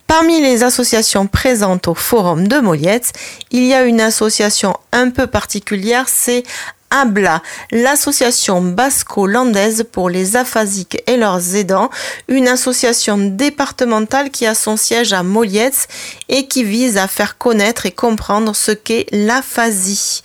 Parmi 0.06 0.40
les 0.40 0.62
associations 0.62 1.26
présentes 1.26 1.88
au 1.88 1.94
Forum 1.94 2.48
de 2.48 2.58
Molietz, 2.60 3.12
il 3.50 3.64
y 3.64 3.74
a 3.74 3.84
une 3.84 4.00
association 4.00 4.74
un 4.92 5.10
peu 5.10 5.26
particulière, 5.26 6.06
c'est 6.08 6.44
ABLA, 6.90 7.42
l'association 7.70 8.62
basco-landaise 8.62 9.84
pour 9.90 10.08
les 10.08 10.36
aphasiques 10.36 11.02
et 11.06 11.16
leurs 11.16 11.54
aidants, 11.54 11.90
une 12.28 12.48
association 12.48 13.18
départementale 13.18 14.30
qui 14.30 14.46
a 14.46 14.54
son 14.54 14.76
siège 14.76 15.12
à 15.12 15.22
Molietz 15.22 15.86
et 16.28 16.46
qui 16.46 16.64
vise 16.64 16.96
à 16.96 17.06
faire 17.08 17.38
connaître 17.38 17.86
et 17.86 17.90
comprendre 17.90 18.54
ce 18.54 18.72
qu'est 18.72 19.06
l'aphasie. 19.12 20.22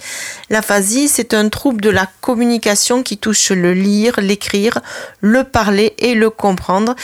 L'aphasie, 0.49 1.07
c'est 1.07 1.33
un 1.33 1.49
trouble 1.49 1.81
de 1.81 1.89
la 1.89 2.07
communication 2.21 3.03
qui 3.03 3.17
touche 3.17 3.51
le 3.51 3.73
lire, 3.73 4.19
l'écrire, 4.19 4.79
le 5.21 5.43
parler 5.43 5.93
et 5.97 6.15
le 6.15 6.29
comprendre 6.29 6.95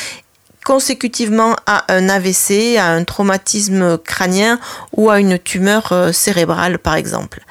consécutivement 0.70 1.56
à 1.66 1.92
un 1.92 2.10
AVC, 2.10 2.78
à 2.78 2.90
un 2.90 3.04
traumatisme 3.04 3.98
crânien 3.98 4.60
ou 4.96 5.10
à 5.10 5.20
une 5.20 5.40
tumeur 5.40 5.92
euh, 5.92 6.12
cérébrale 6.12 6.78
par 6.78 6.96
exemple. 6.96 7.42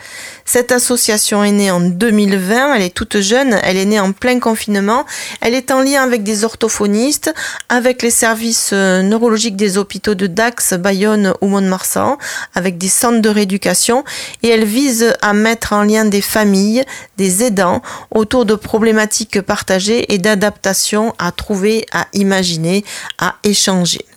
Cette 0.51 0.73
association 0.73 1.45
est 1.45 1.53
née 1.53 1.71
en 1.71 1.79
2020, 1.79 2.73
elle 2.75 2.81
est 2.81 2.95
toute 2.95 3.21
jeune, 3.21 3.61
elle 3.65 3.77
est 3.77 3.85
née 3.85 4.01
en 4.01 4.13
plein 4.13 4.41
confinement, 4.41 5.05
elle 5.43 5.53
est 5.53 5.71
en 5.71 5.83
lien 5.83 6.03
avec 6.03 6.23
des 6.23 6.43
orthophonistes, 6.43 7.35
avec 7.69 8.01
les 8.01 8.11
services 8.11 8.71
euh, 8.73 9.03
neurologiques 9.03 9.57
des 9.57 9.77
hôpitaux 9.77 10.15
de 10.15 10.27
Dax, 10.27 10.73
Bayonne 10.73 11.35
ou 11.43 11.49
Mont-de-Marsan, 11.49 12.17
avec 12.55 12.79
des 12.79 12.89
centres 12.89 13.21
de 13.21 13.29
rééducation 13.29 14.05
et 14.43 14.49
elle 14.49 14.65
vise 14.65 15.15
à 15.21 15.35
mettre 15.35 15.75
en 15.75 15.83
lien 15.83 16.07
des 16.07 16.23
familles, 16.23 16.83
des 17.19 17.45
aidants 17.45 17.83
autour 18.11 18.47
de 18.47 18.55
problématiques 18.55 19.43
partagées 19.43 20.15
et 20.15 20.17
d'adaptation 20.17 21.15
à 21.19 21.31
trouver, 21.31 21.85
à 21.93 22.07
imaginer, 22.15 22.87
à 23.19 23.35
échanger. 23.45 24.08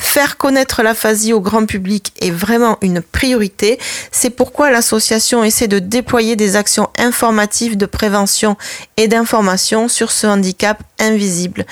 Faire 0.00 0.38
connaître 0.38 0.82
l'aphasie 0.82 1.32
au 1.32 1.40
grand 1.40 1.66
public 1.66 2.12
est 2.20 2.32
vraiment 2.32 2.78
une 2.80 3.00
priorité. 3.00 3.78
C'est 4.10 4.30
pourquoi 4.30 4.70
l'association 4.70 5.44
essaie 5.44 5.68
de 5.68 5.78
déployer 5.78 6.34
des 6.34 6.56
actions 6.56 6.88
informatives 6.98 7.76
de 7.76 7.86
prévention 7.86 8.56
et 8.96 9.06
d'information 9.06 9.88
sur 9.88 10.10
ce 10.10 10.26
handicap 10.26 10.82
invisible. 10.98 11.64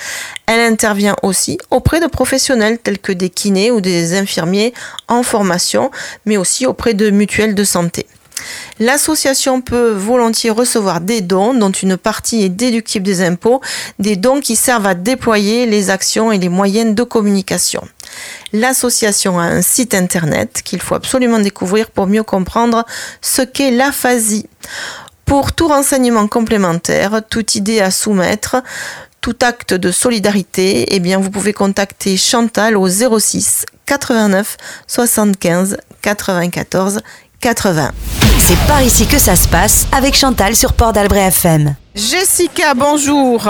Elle 0.45 0.61
intervient 0.71 1.15
aussi 1.21 1.57
auprès 1.69 1.99
de 1.99 2.07
professionnels 2.07 2.77
tels 2.77 2.99
que 2.99 3.11
des 3.11 3.29
kinés 3.29 3.71
ou 3.71 3.81
des 3.81 4.17
infirmiers 4.17 4.73
en 5.09 5.23
formation, 5.23 5.91
mais 6.25 6.37
aussi 6.37 6.65
auprès 6.65 6.93
de 6.93 7.09
mutuelles 7.09 7.55
de 7.55 7.63
santé. 7.65 8.05
L'association 8.79 9.59
peut 9.59 9.91
volontiers 9.91 10.49
recevoir 10.49 11.01
des 11.01 11.21
dons 11.21 11.53
dont 11.53 11.71
une 11.71 11.97
partie 11.97 12.43
est 12.43 12.49
déductible 12.49 13.05
des 13.05 13.21
impôts, 13.21 13.59
des 13.97 14.15
dons 14.15 14.39
qui 14.39 14.55
servent 14.55 14.87
à 14.87 14.93
déployer 14.93 15.65
les 15.65 15.89
actions 15.89 16.31
et 16.31 16.37
les 16.37 16.47
moyens 16.47 16.95
de 16.95 17.03
communication. 17.03 17.81
L'association 18.53 19.39
a 19.39 19.43
un 19.43 19.61
site 19.61 19.93
internet 19.93 20.61
qu'il 20.63 20.81
faut 20.81 20.95
absolument 20.95 21.39
découvrir 21.39 21.91
pour 21.91 22.07
mieux 22.07 22.23
comprendre 22.23 22.85
ce 23.21 23.41
qu'est 23.41 23.71
l'aphasie. 23.71 24.47
Pour 25.25 25.53
tout 25.53 25.67
renseignement 25.67 26.27
complémentaire, 26.27 27.21
toute 27.29 27.55
idée 27.55 27.81
à 27.81 27.91
soumettre, 27.91 28.57
tout 29.21 29.35
acte 29.41 29.73
de 29.73 29.91
solidarité, 29.91 30.85
eh 30.95 30.99
bien 30.99 31.19
vous 31.19 31.29
pouvez 31.29 31.53
contacter 31.53 32.17
Chantal 32.17 32.77
au 32.77 32.87
06 32.87 33.65
89 33.85 34.57
75 34.87 35.77
94 36.01 37.01
80. 37.41 37.91
C'est 38.39 38.67
par 38.67 38.81
ici 38.81 39.05
que 39.05 39.19
ça 39.19 39.35
se 39.35 39.47
passe 39.47 39.87
avec 39.91 40.15
Chantal 40.15 40.55
sur 40.55 40.73
Port 40.73 40.93
d'Albret 40.93 41.27
FM. 41.27 41.75
Jessica, 41.99 42.73
bonjour. 42.75 43.49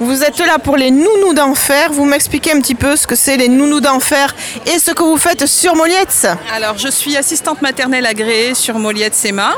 Vous 0.00 0.24
êtes 0.24 0.38
là 0.38 0.58
pour 0.58 0.76
les 0.76 0.90
nounous 0.90 1.34
d'enfer. 1.34 1.92
Vous 1.92 2.04
m'expliquez 2.06 2.52
un 2.52 2.60
petit 2.60 2.74
peu 2.74 2.96
ce 2.96 3.06
que 3.06 3.14
c'est 3.14 3.36
les 3.36 3.48
nounous 3.48 3.80
d'enfer 3.80 4.34
et 4.66 4.78
ce 4.78 4.90
que 4.90 5.02
vous 5.02 5.18
faites 5.18 5.46
sur 5.46 5.76
Molietz 5.76 6.26
Alors, 6.52 6.78
je 6.78 6.88
suis 6.88 7.16
assistante 7.16 7.60
maternelle 7.60 8.06
agréée 8.06 8.54
sur 8.54 8.78
Molietz 8.78 9.22
EMA. 9.26 9.52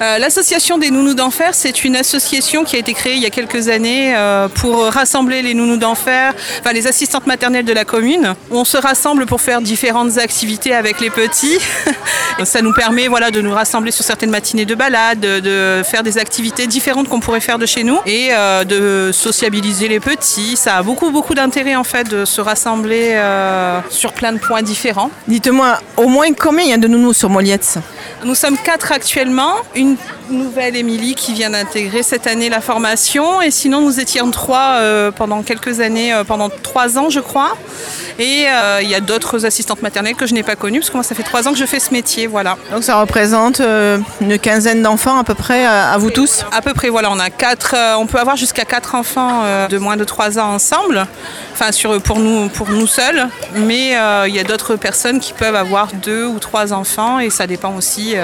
Euh, 0.00 0.18
L'association 0.18 0.78
des 0.78 0.90
nounous 0.90 1.14
d'enfer, 1.14 1.50
c'est 1.52 1.84
une 1.84 1.94
association 1.96 2.64
qui 2.64 2.76
a 2.76 2.78
été 2.78 2.94
créée 2.94 3.14
il 3.14 3.22
y 3.22 3.26
a 3.26 3.30
quelques 3.30 3.68
années 3.68 4.16
euh, 4.16 4.48
pour 4.48 4.86
rassembler 4.86 5.42
les 5.42 5.52
nounous 5.54 5.76
d'enfer, 5.76 6.34
enfin 6.60 6.72
les 6.72 6.86
assistantes 6.86 7.26
maternelles 7.26 7.66
de 7.66 7.72
la 7.74 7.84
commune. 7.84 8.34
On 8.50 8.64
se 8.64 8.78
rassemble 8.78 9.26
pour 9.26 9.42
faire 9.42 9.60
différentes 9.60 10.16
activités 10.16 10.74
avec 10.74 11.00
les 11.00 11.10
petits. 11.10 11.58
Ça 12.44 12.62
nous 12.62 12.72
permet 12.72 13.08
voilà, 13.08 13.30
de 13.30 13.40
nous 13.40 13.52
rassembler 13.52 13.90
sur 13.90 14.04
certaines 14.04 14.30
matinées 14.30 14.64
de 14.64 14.74
balade, 14.74 15.20
de, 15.20 15.40
de 15.40 15.82
faire 15.84 16.02
des 16.02 16.18
activités 16.18 16.66
différentes 16.66 17.08
qu'on 17.08 17.20
pourrait 17.20 17.40
faire 17.40 17.57
de 17.58 17.66
chez 17.66 17.84
nous 17.84 17.98
et 18.06 18.28
euh, 18.32 18.64
de 18.64 19.10
sociabiliser 19.12 19.88
les 19.88 20.00
petits. 20.00 20.56
Ça 20.56 20.76
a 20.76 20.82
beaucoup 20.82 21.10
beaucoup 21.10 21.34
d'intérêt 21.34 21.76
en 21.76 21.84
fait 21.84 22.08
de 22.08 22.24
se 22.24 22.40
rassembler 22.40 23.12
euh, 23.14 23.80
sur 23.90 24.12
plein 24.12 24.32
de 24.32 24.38
points 24.38 24.62
différents. 24.62 25.10
Dites-moi, 25.26 25.78
au 25.96 26.08
moins 26.08 26.32
combien 26.32 26.64
il 26.64 26.70
y 26.70 26.72
a 26.72 26.78
de 26.78 26.88
nounous 26.88 27.12
sur 27.12 27.30
Molietz 27.30 27.78
Nous 28.24 28.34
sommes 28.34 28.56
quatre 28.56 28.92
actuellement. 28.92 29.54
Une 29.74 29.96
nouvelle 30.30 30.76
Émilie 30.76 31.14
qui 31.14 31.32
vient 31.32 31.50
d'intégrer 31.50 32.02
cette 32.02 32.26
année 32.26 32.48
la 32.50 32.60
formation 32.60 33.40
et 33.40 33.50
sinon 33.50 33.80
nous 33.80 33.98
étions 33.98 34.30
trois 34.30 34.76
euh, 34.76 35.10
pendant 35.10 35.42
quelques 35.42 35.80
années, 35.80 36.14
pendant 36.26 36.50
trois 36.50 36.98
ans 36.98 37.10
je 37.10 37.20
crois. 37.20 37.56
Et 38.18 38.46
il 38.82 38.88
y 38.88 38.94
a 38.96 39.00
d'autres 39.00 39.46
assistantes 39.46 39.80
maternelles 39.80 40.16
que 40.16 40.26
je 40.26 40.34
n'ai 40.34 40.42
pas 40.42 40.56
connues 40.56 40.80
parce 40.80 40.90
que 40.90 40.96
moi 40.96 41.04
ça 41.04 41.14
fait 41.14 41.22
trois 41.22 41.46
ans 41.46 41.52
que 41.52 41.58
je 41.58 41.64
fais 41.66 41.78
ce 41.78 41.92
métier, 41.92 42.26
voilà. 42.26 42.56
Donc 42.72 42.82
ça 42.82 43.00
représente 43.00 43.62
une 44.20 44.38
quinzaine 44.38 44.82
d'enfants 44.82 45.18
à 45.18 45.24
peu 45.24 45.34
près, 45.34 45.64
à 45.64 45.96
vous 45.98 46.10
tous? 46.10 46.44
À 46.52 46.62
peu 46.62 46.74
près, 46.74 46.88
voilà, 46.88 47.10
on 47.10 47.18
a 47.18 47.30
quatre, 47.38 47.74
euh, 47.74 47.94
on 47.96 48.06
peut 48.06 48.18
avoir 48.18 48.36
jusqu'à 48.36 48.64
quatre 48.64 48.94
enfants 48.94 49.42
euh, 49.44 49.68
de 49.68 49.78
moins 49.78 49.96
de 49.96 50.04
trois 50.04 50.38
ans 50.38 50.52
ensemble, 50.52 51.06
enfin 51.52 51.72
sur, 51.72 52.02
pour, 52.02 52.18
nous, 52.18 52.48
pour 52.48 52.68
nous 52.68 52.86
seuls, 52.86 53.28
mais 53.54 53.96
euh, 53.96 54.26
il 54.28 54.34
y 54.34 54.40
a 54.40 54.44
d'autres 54.44 54.76
personnes 54.76 55.20
qui 55.20 55.32
peuvent 55.32 55.54
avoir 55.54 55.88
deux 55.94 56.26
ou 56.26 56.38
trois 56.40 56.72
enfants 56.72 57.20
et 57.20 57.30
ça 57.30 57.46
dépend 57.46 57.74
aussi 57.76 58.16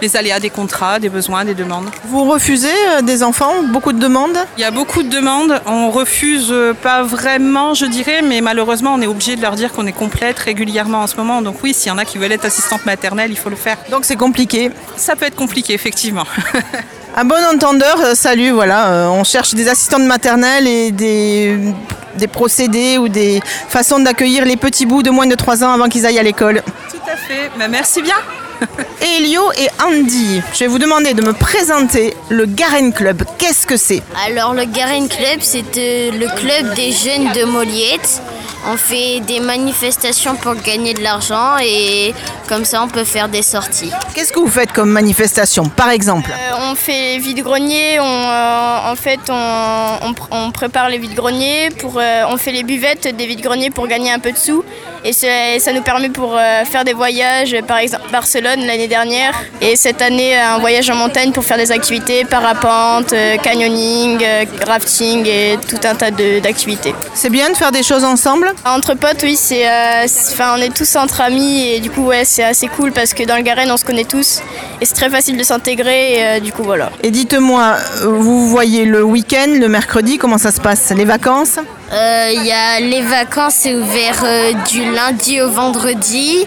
des 0.00 0.16
aléas 0.16 0.40
des 0.40 0.50
contrats, 0.50 0.98
des 0.98 1.10
besoins, 1.10 1.44
des 1.44 1.54
demandes. 1.54 1.90
Vous 2.06 2.24
refusez 2.24 2.72
des 3.02 3.22
enfants? 3.22 3.62
Beaucoup 3.64 3.92
de 3.92 3.98
demandes? 3.98 4.38
Il 4.56 4.62
y 4.62 4.64
a 4.64 4.70
beaucoup 4.70 5.02
de 5.02 5.10
demandes, 5.10 5.60
on 5.66 5.90
refuse 5.90 6.52
pas 6.82 7.02
vraiment, 7.02 7.74
je 7.74 7.84
dirais, 7.84 8.22
mais 8.22 8.40
malheureusement 8.40 8.94
on 8.94 9.02
est 9.02 9.06
obligé 9.06 9.36
de 9.36 9.42
leur 9.42 9.54
dire 9.54 9.72
qu'on 9.72 9.86
est 9.86 9.92
complète 9.92 10.38
régulièrement 10.38 11.02
en 11.02 11.06
ce 11.06 11.16
moment. 11.16 11.42
Donc 11.42 11.56
oui, 11.62 11.74
s'il 11.74 11.88
y 11.88 11.90
en 11.90 11.98
a 11.98 12.06
qui 12.06 12.16
veulent 12.16 12.32
être 12.32 12.46
assistante 12.46 12.86
maternelle, 12.86 13.30
il 13.30 13.38
faut 13.38 13.50
le 13.50 13.56
faire. 13.56 13.76
Donc 13.90 14.04
c'est 14.04 14.16
compliqué 14.16 14.70
Ça 14.96 15.16
peut 15.16 15.26
être 15.26 15.36
compliqué, 15.36 15.74
effectivement. 15.74 16.24
Un 17.16 17.24
bon 17.24 17.36
entendeur, 17.52 18.00
euh, 18.00 18.14
salut, 18.16 18.50
voilà, 18.50 18.88
euh, 18.88 19.06
on 19.06 19.22
cherche 19.22 19.54
des 19.54 19.68
assistantes 19.68 20.02
maternelles 20.02 20.66
et 20.66 20.90
des, 20.90 21.56
des 22.16 22.26
procédés 22.26 22.98
ou 22.98 23.08
des 23.08 23.40
façons 23.68 24.00
d'accueillir 24.00 24.44
les 24.44 24.56
petits 24.56 24.84
bouts 24.84 25.04
de 25.04 25.10
moins 25.10 25.28
de 25.28 25.36
3 25.36 25.62
ans 25.62 25.72
avant 25.72 25.88
qu'ils 25.88 26.06
aillent 26.06 26.18
à 26.18 26.24
l'école. 26.24 26.62
Tout 26.90 26.96
à 27.06 27.16
fait, 27.16 27.52
bah, 27.56 27.68
merci 27.68 28.02
bien. 28.02 28.16
Elio 29.00 29.42
et 29.52 29.68
Andy, 29.80 30.42
je 30.54 30.58
vais 30.58 30.66
vous 30.66 30.80
demander 30.80 31.14
de 31.14 31.22
me 31.22 31.32
présenter 31.32 32.16
le 32.30 32.46
Garen 32.46 32.92
Club. 32.92 33.22
Qu'est-ce 33.38 33.64
que 33.64 33.76
c'est? 33.76 34.02
Alors 34.26 34.52
le 34.52 34.64
Garen 34.64 35.08
Club, 35.08 35.38
c'est 35.40 35.76
euh, 35.76 36.10
le 36.10 36.26
club 36.36 36.74
des 36.74 36.90
jeunes 36.90 37.32
de 37.32 37.44
Moliette. 37.44 38.22
On 38.66 38.76
fait 38.76 39.20
des 39.20 39.40
manifestations 39.40 40.36
pour 40.36 40.54
gagner 40.54 40.94
de 40.94 41.02
l'argent 41.02 41.56
et 41.62 42.14
comme 42.48 42.64
ça 42.64 42.82
on 42.82 42.88
peut 42.88 43.04
faire 43.04 43.28
des 43.28 43.42
sorties. 43.42 43.90
Qu'est-ce 44.14 44.32
que 44.32 44.40
vous 44.40 44.48
faites 44.48 44.72
comme 44.72 44.90
manifestation, 44.90 45.64
par 45.68 45.90
exemple? 45.90 46.30
Euh, 46.32 46.70
on 46.70 46.74
fait 46.74 47.18
vide-grenier, 47.18 48.00
on, 48.00 48.04
euh, 48.04 48.90
en 48.92 48.96
fait 48.96 49.20
on, 49.28 49.98
on 50.02 50.12
pr- 50.12 50.28
on 50.30 50.50
prépare 50.50 50.88
les 50.88 50.96
vide-greniers, 50.98 51.70
pour, 51.78 51.98
euh, 51.98 52.22
on 52.28 52.36
fait 52.38 52.52
les 52.52 52.62
buvettes 52.62 53.14
des 53.14 53.26
vide-greniers 53.26 53.70
pour 53.70 53.86
gagner 53.86 54.10
un 54.12 54.18
peu 54.18 54.32
de 54.32 54.38
sous 54.38 54.64
et 55.06 55.12
ça 55.12 55.72
nous 55.74 55.82
permet 55.82 56.08
pour 56.08 56.34
euh, 56.34 56.64
faire 56.64 56.82
des 56.84 56.94
voyages, 56.94 57.54
par 57.68 57.76
exemple 57.76 58.04
Barcelone 58.10 58.64
l'année 58.64 58.88
dernière 58.88 59.34
et 59.60 59.76
cette 59.76 60.00
année 60.00 60.34
un 60.38 60.58
voyage 60.58 60.88
en 60.88 60.94
montagne 60.94 61.30
pour 61.32 61.44
faire 61.44 61.58
des 61.58 61.70
activités, 61.70 62.24
parapente, 62.24 63.12
euh, 63.12 63.36
canyoning, 63.36 64.22
euh, 64.24 64.44
rafting 64.66 65.26
et 65.26 65.58
tout 65.68 65.76
un 65.86 65.94
tas 65.94 66.10
de- 66.10 66.40
d'activités. 66.40 66.94
C'est 67.12 67.28
bien 67.28 67.50
de 67.50 67.54
faire 67.56 67.70
des 67.72 67.82
choses 67.82 68.04
ensemble? 68.04 68.53
Entre 68.64 68.94
potes, 68.94 69.22
oui, 69.22 69.36
c'est, 69.36 69.68
euh, 69.68 70.04
c'est- 70.06 70.32
enfin, 70.32 70.54
on 70.56 70.60
est 70.60 70.74
tous 70.74 70.96
entre 70.96 71.20
amis 71.20 71.68
et 71.68 71.80
du 71.80 71.90
coup, 71.90 72.06
ouais, 72.06 72.24
c'est 72.24 72.44
assez 72.44 72.66
cool 72.68 72.92
parce 72.92 73.12
que 73.12 73.22
dans 73.24 73.36
le 73.36 73.42
Garenne, 73.42 73.70
on 73.70 73.76
se 73.76 73.84
connaît 73.84 74.04
tous 74.04 74.40
et 74.80 74.86
c'est 74.86 74.94
très 74.94 75.10
facile 75.10 75.36
de 75.36 75.42
s'intégrer. 75.42 76.14
Et, 76.14 76.24
euh, 76.24 76.40
du 76.40 76.50
coup, 76.52 76.62
voilà. 76.62 76.90
Et 77.02 77.10
dites-moi, 77.10 77.76
vous 78.02 78.48
voyez 78.48 78.84
le 78.86 79.02
week-end, 79.04 79.48
le 79.48 79.68
mercredi, 79.68 80.16
comment 80.18 80.38
ça 80.38 80.50
se 80.50 80.60
passe? 80.60 80.90
Les 80.96 81.04
vacances? 81.04 81.58
Euh, 81.92 82.30
Il 82.32 82.44
y 82.46 82.52
a 82.52 82.80
les 82.80 83.02
vacances, 83.02 83.54
c'est 83.58 83.74
ouvert 83.74 84.22
euh, 84.24 84.52
du 84.70 84.90
lundi 84.92 85.40
au 85.42 85.50
vendredi 85.50 86.46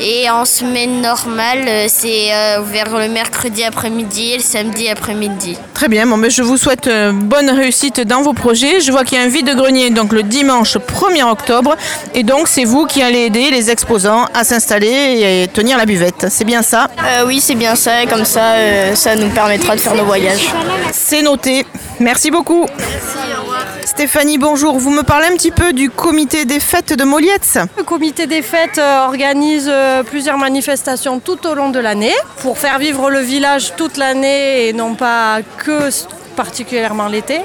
et 0.00 0.28
en 0.30 0.44
semaine 0.44 1.00
normale, 1.00 1.64
euh, 1.66 1.86
c'est 1.88 2.32
euh, 2.32 2.62
ouvert 2.62 2.96
le 2.96 3.08
mercredi 3.08 3.64
après-midi 3.64 4.32
et 4.32 4.36
le 4.36 4.42
samedi 4.42 4.88
après-midi. 4.88 5.56
Très 5.74 5.88
bien, 5.88 6.06
bon, 6.06 6.18
ben, 6.18 6.30
je 6.30 6.42
vous 6.42 6.56
souhaite 6.56 6.86
euh, 6.86 7.12
bonne 7.12 7.50
réussite 7.50 8.00
dans 8.00 8.22
vos 8.22 8.32
projets. 8.32 8.80
Je 8.80 8.90
vois 8.92 9.04
qu'il 9.04 9.18
y 9.18 9.20
a 9.20 9.24
un 9.24 9.28
vide-grenier 9.28 9.90
donc 9.90 10.12
le 10.12 10.22
dimanche 10.22 10.76
1er 10.76 11.24
octobre 11.24 11.76
et 12.14 12.22
donc 12.22 12.48
c'est 12.48 12.64
vous 12.64 12.86
qui 12.86 13.02
allez 13.02 13.20
aider 13.26 13.50
les 13.50 13.70
exposants 13.70 14.26
à 14.34 14.44
s'installer 14.44 15.42
et 15.44 15.48
tenir 15.48 15.78
la 15.78 15.86
buvette. 15.86 16.26
C'est 16.30 16.44
bien 16.44 16.62
ça? 16.62 16.88
Euh, 17.04 17.26
oui, 17.26 17.40
c'est 17.40 17.54
bien 17.54 17.74
ça 17.74 18.02
et 18.02 18.06
comme 18.06 18.24
ça, 18.24 18.52
euh, 18.52 18.94
ça 18.94 19.16
nous 19.16 19.28
permettra 19.30 19.76
de 19.76 19.80
faire 19.80 19.94
nos 19.94 20.04
voyages. 20.04 20.48
C'est 20.92 21.22
noté. 21.22 21.66
Merci 22.00 22.30
beaucoup. 22.30 22.66
Merci. 22.78 23.43
Stéphanie, 23.84 24.38
bonjour. 24.38 24.78
Vous 24.78 24.88
me 24.90 25.02
parlez 25.02 25.26
un 25.26 25.36
petit 25.36 25.50
peu 25.50 25.74
du 25.74 25.90
comité 25.90 26.46
des 26.46 26.58
fêtes 26.58 26.94
de 26.94 27.04
Molietz 27.04 27.58
Le 27.76 27.82
comité 27.82 28.26
des 28.26 28.40
fêtes 28.40 28.78
euh, 28.78 29.06
organise 29.06 29.68
euh, 29.70 30.02
plusieurs 30.02 30.38
manifestations 30.38 31.20
tout 31.20 31.46
au 31.46 31.54
long 31.54 31.68
de 31.68 31.78
l'année 31.78 32.14
pour 32.38 32.56
faire 32.56 32.78
vivre 32.78 33.10
le 33.10 33.18
village 33.18 33.76
toute 33.76 33.98
l'année 33.98 34.68
et 34.68 34.72
non 34.72 34.94
pas 34.94 35.40
que 35.58 35.90
particulièrement 36.34 37.08
l'été. 37.08 37.42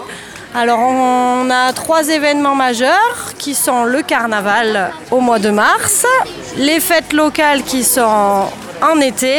Alors 0.55 0.79
on 0.79 1.49
a 1.49 1.73
trois 1.73 2.07
événements 2.07 2.55
majeurs 2.55 3.33
qui 3.37 3.53
sont 3.53 3.83
le 3.83 4.01
carnaval 4.01 4.91
au 5.11 5.19
mois 5.19 5.39
de 5.39 5.49
mars, 5.49 6.05
les 6.55 6.79
fêtes 6.79 7.11
locales 7.11 7.63
qui 7.63 7.83
sont 7.83 8.45
en 8.81 9.01
été 9.01 9.35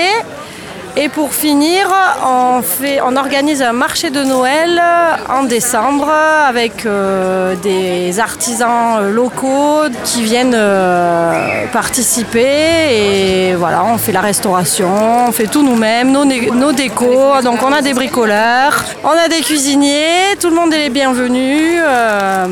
et 0.96 1.08
pour 1.08 1.32
finir, 1.32 1.88
on, 2.24 2.62
fait, 2.62 3.00
on 3.00 3.16
organise 3.16 3.62
un 3.62 3.72
marché 3.72 4.10
de 4.10 4.22
Noël 4.22 4.80
en 5.28 5.44
décembre 5.44 6.08
avec 6.10 6.84
euh, 6.84 7.54
des 7.56 8.18
artisans 8.18 9.08
locaux 9.10 9.84
qui 10.04 10.22
viennent 10.22 10.54
euh, 10.54 11.66
participer. 11.72 12.46
Et 12.90 13.54
voilà, 13.54 13.84
on 13.84 13.98
fait 13.98 14.12
la 14.12 14.20
restauration, 14.20 15.28
on 15.28 15.32
fait 15.32 15.46
tout 15.46 15.62
nous-mêmes, 15.62 16.10
nos, 16.10 16.24
nos 16.24 16.72
décos. 16.72 17.40
Donc 17.42 17.62
on 17.62 17.72
a 17.72 17.82
des 17.82 17.94
bricoleurs, 17.94 18.84
on 19.04 19.08
a 19.10 19.28
des 19.28 19.40
cuisiniers, 19.40 20.36
tout 20.40 20.50
le 20.50 20.56
monde 20.56 20.72
est 20.74 20.78
les 20.78 20.90
bienvenus. 20.90 21.80
Euh, 21.84 22.46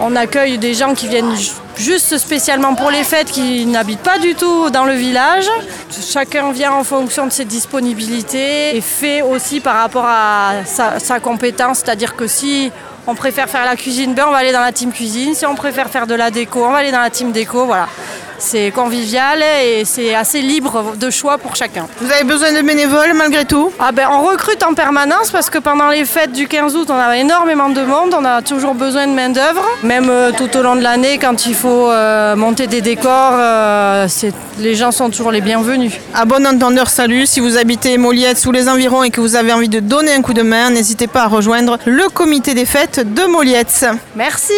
on 0.00 0.14
accueille 0.16 0.58
des 0.58 0.74
gens 0.74 0.94
qui 0.94 1.08
viennent 1.08 1.34
ju- 1.36 1.50
juste 1.76 2.18
spécialement 2.18 2.74
pour 2.74 2.90
les 2.90 3.04
fêtes, 3.04 3.30
qui 3.30 3.66
n'habitent 3.66 4.00
pas 4.02 4.18
du 4.18 4.34
tout 4.34 4.70
dans 4.70 4.84
le 4.84 4.94
village. 4.94 5.46
Chacun 6.12 6.52
vient 6.52 6.72
en 6.72 6.84
fonction 6.84 7.26
de 7.26 7.32
ses 7.32 7.44
disponibilités 7.44 8.76
et 8.76 8.80
fait 8.80 9.22
aussi 9.22 9.60
par 9.60 9.76
rapport 9.76 10.06
à 10.06 10.64
sa, 10.64 10.98
sa 10.98 11.20
compétence. 11.20 11.78
C'est-à-dire 11.84 12.14
que 12.16 12.26
si 12.26 12.70
on 13.06 13.14
préfère 13.14 13.48
faire 13.48 13.64
la 13.64 13.76
cuisine, 13.76 14.14
ben 14.14 14.24
on 14.28 14.32
va 14.32 14.38
aller 14.38 14.52
dans 14.52 14.60
la 14.60 14.72
team 14.72 14.92
cuisine. 14.92 15.34
Si 15.34 15.46
on 15.46 15.54
préfère 15.54 15.88
faire 15.88 16.06
de 16.06 16.14
la 16.14 16.30
déco, 16.30 16.64
on 16.64 16.70
va 16.70 16.78
aller 16.78 16.92
dans 16.92 17.00
la 17.00 17.10
team 17.10 17.32
déco. 17.32 17.64
Voilà. 17.64 17.88
C'est 18.38 18.70
convivial 18.70 19.42
et 19.42 19.84
c'est 19.84 20.14
assez 20.14 20.40
libre 20.40 20.94
de 20.96 21.10
choix 21.10 21.38
pour 21.38 21.56
chacun. 21.56 21.88
Vous 22.00 22.10
avez 22.10 22.22
besoin 22.22 22.52
de 22.52 22.62
bénévoles 22.62 23.12
malgré 23.14 23.44
tout 23.44 23.72
ah 23.80 23.90
ben, 23.90 24.08
On 24.12 24.22
recrute 24.22 24.62
en 24.62 24.74
permanence 24.74 25.32
parce 25.32 25.50
que 25.50 25.58
pendant 25.58 25.88
les 25.88 26.04
fêtes 26.04 26.32
du 26.32 26.46
15 26.46 26.76
août, 26.76 26.88
on 26.88 26.94
a 26.94 27.16
énormément 27.16 27.68
de 27.68 27.82
monde. 27.82 28.14
On 28.16 28.24
a 28.24 28.40
toujours 28.40 28.74
besoin 28.74 29.08
de 29.08 29.12
main-d'œuvre. 29.12 29.64
Même 29.82 30.08
euh, 30.08 30.30
tout 30.30 30.56
au 30.56 30.62
long 30.62 30.76
de 30.76 30.82
l'année, 30.82 31.18
quand 31.18 31.46
il 31.46 31.54
faut 31.54 31.90
euh, 31.90 32.36
monter 32.36 32.68
des 32.68 32.80
décors, 32.80 33.32
euh, 33.34 34.06
les 34.60 34.76
gens 34.76 34.92
sont 34.92 35.10
toujours 35.10 35.32
les 35.32 35.40
bienvenus. 35.40 35.94
À 36.14 36.24
bon 36.24 36.46
entendeur, 36.46 36.88
salut. 36.90 37.26
Si 37.26 37.40
vous 37.40 37.56
habitez 37.56 37.98
Moliette 37.98 38.38
sous 38.38 38.52
les 38.52 38.68
environs 38.68 39.02
et 39.02 39.10
que 39.10 39.20
vous 39.20 39.34
avez 39.34 39.52
envie 39.52 39.68
de 39.68 39.80
donner 39.80 40.14
un 40.14 40.22
coup 40.22 40.34
de 40.34 40.42
main, 40.42 40.70
n'hésitez 40.70 41.08
pas 41.08 41.22
à 41.22 41.26
rejoindre 41.26 41.78
le 41.86 42.08
comité 42.08 42.54
des 42.54 42.66
fêtes 42.66 43.00
de 43.14 43.24
Moliette. 43.24 43.86
Merci. 44.14 44.52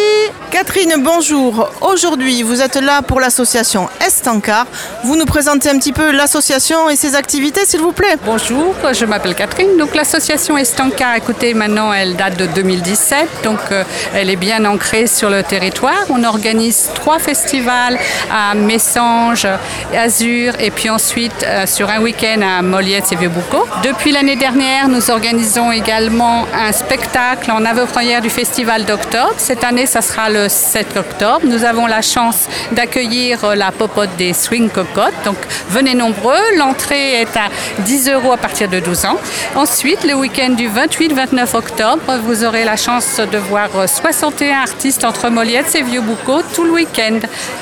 Catherine, 0.51 0.95
bonjour. 0.99 1.69
Aujourd'hui, 1.81 2.43
vous 2.43 2.61
êtes 2.61 2.75
là 2.75 3.01
pour 3.01 3.19
l'association 3.19 3.70
Estancar. 4.05 4.65
Vous 5.05 5.15
nous 5.15 5.25
présentez 5.25 5.69
un 5.69 5.77
petit 5.77 5.93
peu 5.93 6.11
l'association 6.11 6.89
et 6.89 6.95
ses 6.97 7.15
activités, 7.15 7.65
s'il 7.65 7.79
vous 7.79 7.93
plaît. 7.93 8.17
Bonjour, 8.25 8.75
je 8.91 9.05
m'appelle 9.05 9.33
Catherine. 9.33 9.77
Donc 9.77 9.95
l'association 9.95 10.57
Estanca, 10.57 11.15
écoutez, 11.15 11.53
maintenant 11.53 11.93
elle 11.93 12.15
date 12.17 12.37
de 12.37 12.47
2017, 12.47 13.29
donc 13.43 13.59
euh, 13.71 13.83
elle 14.13 14.29
est 14.29 14.35
bien 14.35 14.65
ancrée 14.65 15.07
sur 15.07 15.29
le 15.29 15.41
territoire. 15.41 16.03
On 16.09 16.23
organise 16.23 16.89
trois 16.93 17.19
festivals 17.19 17.97
à 18.29 18.55
Messanges, 18.55 19.47
Azur 19.95 20.53
et 20.59 20.71
puis 20.71 20.89
ensuite 20.89 21.43
euh, 21.43 21.65
sur 21.65 21.89
un 21.89 22.01
week-end 22.01 22.41
à 22.41 22.61
Moliette 22.61 23.13
et 23.13 23.15
Vieux-Boucau. 23.15 23.65
Depuis 23.83 24.11
l'année 24.11 24.35
dernière, 24.35 24.89
nous 24.89 25.09
organisons 25.11 25.71
également 25.71 26.45
un 26.53 26.73
spectacle 26.73 27.49
en 27.51 27.63
avant-première 27.63 28.21
du 28.21 28.29
festival 28.29 28.83
d'octobre. 28.83 29.35
Cette 29.37 29.63
année, 29.63 29.85
ça 29.85 30.01
sera 30.01 30.29
le 30.29 30.49
7 30.49 30.97
octobre. 30.97 31.41
Nous 31.45 31.63
avons 31.63 31.87
la 31.87 32.01
chance 32.01 32.47
d'accueillir 32.73 33.45
euh, 33.45 33.55
la 33.61 33.71
popote 33.71 34.09
des 34.17 34.33
Swing 34.33 34.69
Cocottes. 34.69 35.13
Donc 35.23 35.37
venez 35.69 35.93
nombreux. 35.93 36.43
L'entrée 36.57 37.21
est 37.21 37.37
à 37.37 37.47
10 37.83 38.09
euros 38.09 38.31
à 38.31 38.37
partir 38.37 38.67
de 38.67 38.79
12 38.79 39.05
ans. 39.05 39.17
Ensuite, 39.55 40.03
le 40.03 40.15
week-end 40.15 40.49
du 40.49 40.67
28-29 40.67 41.55
octobre, 41.55 42.17
vous 42.25 42.43
aurez 42.43 42.63
la 42.65 42.75
chance 42.75 43.21
de 43.31 43.37
voir 43.37 43.69
euh, 43.75 43.85
61 43.85 44.61
artistes 44.61 45.03
entre 45.03 45.29
Moliette 45.29 45.75
et 45.75 45.83
Vieux-Boucau 45.83 46.41
tout 46.55 46.63
le 46.63 46.71
week-end. 46.71 47.19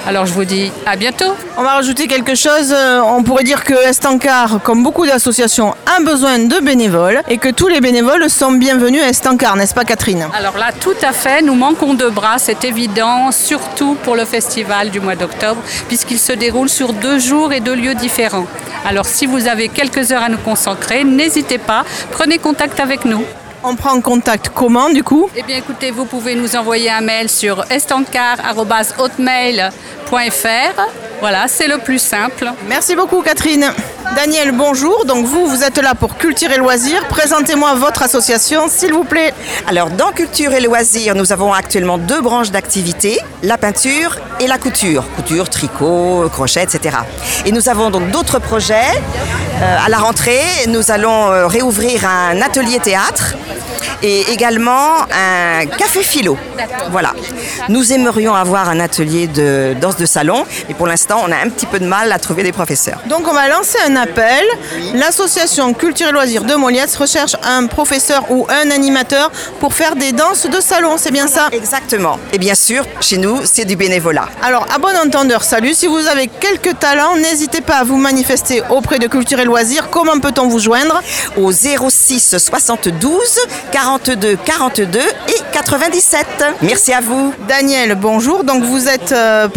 Alors 0.07 0.25
je 0.25 0.31
vous 0.33 0.45
dis 0.45 0.71
à 0.85 0.95
bientôt. 0.95 1.35
On 1.57 1.63
va 1.63 1.73
rajouter 1.73 2.07
quelque 2.07 2.35
chose. 2.35 2.71
Euh, 2.71 3.01
On 3.03 3.21
pourrait 3.23 3.43
dire 3.43 3.65
que 3.65 3.73
Estancar, 3.89 4.61
comme 4.63 4.81
beaucoup 4.83 5.05
d'associations, 5.05 5.75
a 5.97 6.01
besoin 6.01 6.39
de 6.39 6.59
bénévoles 6.61 7.21
et 7.27 7.37
que 7.37 7.49
tous 7.49 7.67
les 7.67 7.81
bénévoles 7.81 8.29
sont 8.29 8.53
bienvenus 8.53 9.01
à 9.03 9.09
Estancar, 9.09 9.57
n'est-ce 9.57 9.73
pas 9.73 9.83
Catherine? 9.83 10.27
Alors 10.33 10.57
là, 10.57 10.69
tout 10.79 10.99
à 11.01 11.11
fait, 11.11 11.41
nous 11.41 11.55
manquons 11.55 11.93
de 11.93 12.07
bras, 12.07 12.37
c'est 12.37 12.63
évident, 12.63 13.31
surtout 13.33 13.95
pour 14.03 14.15
le 14.15 14.23
festival 14.23 14.91
du 14.91 15.01
mois 15.01 15.15
d'octobre, 15.15 15.61
puisqu'il 15.89 16.19
se 16.19 16.31
déroule 16.31 16.69
sur 16.69 16.93
deux 16.93 17.19
jours 17.19 17.51
et 17.51 17.59
deux 17.59 17.75
lieux 17.75 17.95
différents. 17.95 18.47
Alors 18.85 19.05
si 19.05 19.25
vous 19.25 19.47
avez 19.47 19.67
quelques 19.67 20.13
heures 20.13 20.23
à 20.23 20.29
nous 20.29 20.37
consacrer, 20.37 21.03
n'hésitez 21.03 21.57
pas, 21.57 21.83
prenez 22.11 22.37
contact 22.37 22.79
avec 22.79 23.03
nous. 23.03 23.23
On 23.61 23.75
prend 23.75 23.99
contact 23.99 24.51
comment 24.55 24.89
du 24.89 25.03
coup? 25.03 25.29
Eh 25.35 25.43
bien 25.43 25.57
écoutez, 25.57 25.91
vous 25.91 26.05
pouvez 26.05 26.35
nous 26.35 26.55
envoyer 26.55 26.89
un 26.89 27.01
mail 27.01 27.27
sur 27.27 27.65
Voilà, 31.19 31.47
c'est 31.47 31.67
le 31.67 31.77
plus 31.77 31.99
simple. 31.99 32.49
Merci 32.67 32.95
beaucoup 32.95 33.21
Catherine. 33.21 33.71
Daniel, 34.15 34.51
bonjour. 34.53 35.05
Donc 35.05 35.25
vous, 35.25 35.45
vous 35.45 35.63
êtes 35.63 35.77
là 35.77 35.93
pour 35.93 36.17
Culture 36.17 36.51
et 36.51 36.57
Loisirs. 36.57 37.05
Présentez-moi 37.07 37.75
votre 37.75 38.01
association, 38.01 38.69
s'il 38.69 38.91
vous 38.91 39.03
plaît. 39.03 39.33
Alors, 39.67 39.91
dans 39.91 40.11
Culture 40.11 40.51
et 40.53 40.61
Loisirs, 40.61 41.13
nous 41.13 41.31
avons 41.31 41.53
actuellement 41.53 41.99
deux 41.99 42.21
branches 42.21 42.49
d'activité, 42.49 43.19
la 43.43 43.57
peinture 43.59 44.17
et 44.39 44.47
la 44.47 44.57
couture. 44.57 45.03
Couture, 45.15 45.47
tricot, 45.47 46.27
crochet, 46.31 46.63
etc. 46.63 46.97
Et 47.45 47.51
nous 47.51 47.69
avons 47.69 47.91
donc 47.91 48.09
d'autres 48.09 48.39
projets. 48.39 48.89
Euh, 49.61 49.85
à 49.85 49.89
la 49.89 49.97
rentrée, 49.97 50.41
nous 50.67 50.89
allons 50.89 51.29
euh, 51.31 51.45
réouvrir 51.45 52.07
un 52.07 52.41
atelier 52.41 52.79
théâtre 52.79 53.35
et 54.01 54.31
également 54.31 55.01
un 55.11 55.65
café 55.65 56.01
philo. 56.01 56.37
Voilà. 56.91 57.13
Nous 57.67 57.91
aimerions 57.93 58.33
avoir 58.33 58.69
un 58.69 58.79
atelier 58.79 59.27
de 59.27 59.75
danse 59.79 59.97
de 59.99 60.05
salon, 60.05 60.45
mais 60.67 60.73
pour 60.73 60.87
l'instant, 60.87 61.21
on 61.25 61.31
a 61.31 61.35
un 61.35 61.49
petit 61.49 61.65
peu 61.65 61.79
de 61.79 61.85
mal 61.85 62.11
à 62.11 62.19
trouver 62.19 62.43
des 62.43 62.51
professeurs. 62.51 62.99
Donc 63.07 63.27
on 63.27 63.33
va 63.33 63.47
lancer 63.47 63.77
un 63.87 63.95
appel. 63.95 64.43
L'association 64.95 65.73
Culture 65.73 66.07
et 66.09 66.11
Loisirs 66.11 66.43
de 66.43 66.55
Moliette 66.55 66.95
recherche 66.95 67.35
un 67.43 67.67
professeur 67.67 68.31
ou 68.31 68.47
un 68.49 68.71
animateur 68.71 69.31
pour 69.59 69.73
faire 69.73 69.95
des 69.95 70.11
danses 70.11 70.47
de 70.47 70.59
salon, 70.61 70.95
c'est 70.97 71.11
bien 71.11 71.27
ça? 71.27 71.49
Exactement. 71.51 72.17
Et 72.33 72.37
bien 72.37 72.55
sûr, 72.55 72.83
chez 73.01 73.17
nous, 73.17 73.41
c'est 73.43 73.65
du 73.65 73.75
bénévolat. 73.75 74.27
Alors, 74.41 74.65
à 74.73 74.77
bon 74.77 74.95
entendeur, 75.05 75.43
salut. 75.43 75.73
Si 75.73 75.87
vous 75.87 76.07
avez 76.07 76.27
quelques 76.27 76.79
talents, 76.79 77.15
n'hésitez 77.17 77.61
pas 77.61 77.77
à 77.77 77.83
vous 77.83 77.97
manifester 77.97 78.61
auprès 78.69 78.99
de 78.99 79.07
Culture 79.07 79.39
et 79.39 79.45
Loisirs. 79.45 79.89
Comment 79.89 80.19
peut-on 80.19 80.47
vous 80.47 80.59
joindre? 80.59 81.01
Au 81.37 81.51
06 81.51 82.37
72 82.37 83.39
42 83.71 84.37
42 84.45 84.99
et 84.99 85.41
97. 85.51 86.25
Merci 86.61 86.93
à 86.93 87.01
vous. 87.01 87.33
Daniel, 87.47 87.95
bonjour. 87.95 88.43
Donc 88.43 88.63
vous 88.63 88.87
êtes 88.87 89.11
euh, 89.11 89.47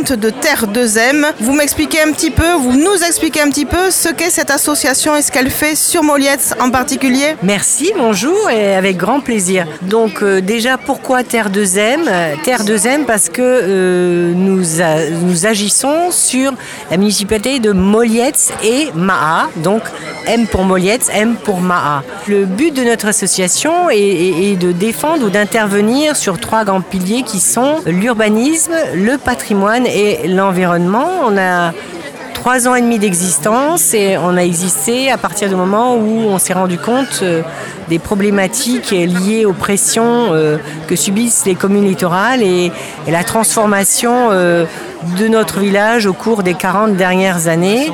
de 0.00 0.30
Terre 0.30 0.68
2M. 0.72 1.34
Vous 1.38 1.52
m'expliquez 1.52 2.00
un 2.00 2.12
petit 2.12 2.30
peu, 2.30 2.50
vous 2.54 2.72
nous 2.72 3.04
expliquez 3.06 3.42
un 3.42 3.50
petit 3.50 3.66
peu 3.66 3.90
ce 3.90 4.08
qu'est 4.08 4.30
cette 4.30 4.50
association 4.50 5.14
et 5.14 5.20
ce 5.20 5.30
qu'elle 5.30 5.50
fait 5.50 5.74
sur 5.74 6.02
Moliette 6.02 6.54
en 6.60 6.70
particulier 6.70 7.36
Merci, 7.42 7.92
bonjour 7.94 8.48
et 8.48 8.74
avec 8.74 8.96
grand 8.96 9.20
plaisir. 9.20 9.66
Donc 9.82 10.22
euh, 10.22 10.40
déjà 10.40 10.78
pourquoi 10.78 11.24
Terre 11.24 11.50
2M 11.50 12.08
Euh, 12.08 12.34
Terre 12.42 12.64
2M 12.64 13.04
parce 13.04 13.28
que 13.28 13.42
euh, 13.42 14.32
nous, 14.34 15.46
agissons 15.46 16.10
sur 16.10 16.52
la 16.90 16.96
municipalité 16.96 17.58
de 17.58 17.72
Moliette 17.72 18.54
et 18.64 18.88
Maha. 18.94 19.50
Donc 19.56 19.82
M 20.26 20.46
pour 20.46 20.64
Moliette, 20.64 21.10
M 21.12 21.34
pour 21.34 21.60
Maha. 21.60 22.02
Le 22.28 22.46
but 22.46 22.72
de 22.72 22.82
notre 22.82 23.08
association 23.08 23.90
est 23.90 24.58
de 24.58 24.72
défendre 24.72 25.26
ou 25.26 25.28
d'intervenir 25.28 26.16
sur 26.16 26.40
trois 26.40 26.64
grands 26.64 26.80
piliers 26.80 27.24
qui 27.24 27.40
sont 27.40 27.76
l'urbanisme, 27.84 28.72
le 28.94 29.18
patrimoine 29.18 29.81
et 29.86 30.28
l'environnement. 30.28 31.08
On 31.24 31.36
a 31.36 31.72
trois 32.42 32.66
ans 32.66 32.74
et 32.74 32.80
demi 32.80 32.98
d'existence 32.98 33.94
et 33.94 34.18
on 34.18 34.36
a 34.36 34.42
existé 34.42 35.12
à 35.12 35.16
partir 35.16 35.48
du 35.48 35.54
moment 35.54 35.94
où 35.94 36.26
on 36.26 36.38
s'est 36.38 36.54
rendu 36.54 36.76
compte 36.76 37.20
euh, 37.22 37.42
des 37.88 38.00
problématiques 38.00 38.90
liées 38.90 39.44
aux 39.44 39.52
pressions 39.52 40.32
euh, 40.32 40.56
que 40.88 40.96
subissent 40.96 41.46
les 41.46 41.54
communes 41.54 41.84
littorales 41.84 42.42
et, 42.42 42.72
la 43.06 43.22
transformation 43.22 44.30
euh, 44.32 44.64
de 45.20 45.28
notre 45.28 45.60
village 45.60 46.06
au 46.06 46.14
cours 46.14 46.42
des 46.42 46.54
40 46.54 46.96
dernières 46.96 47.46
années 47.46 47.92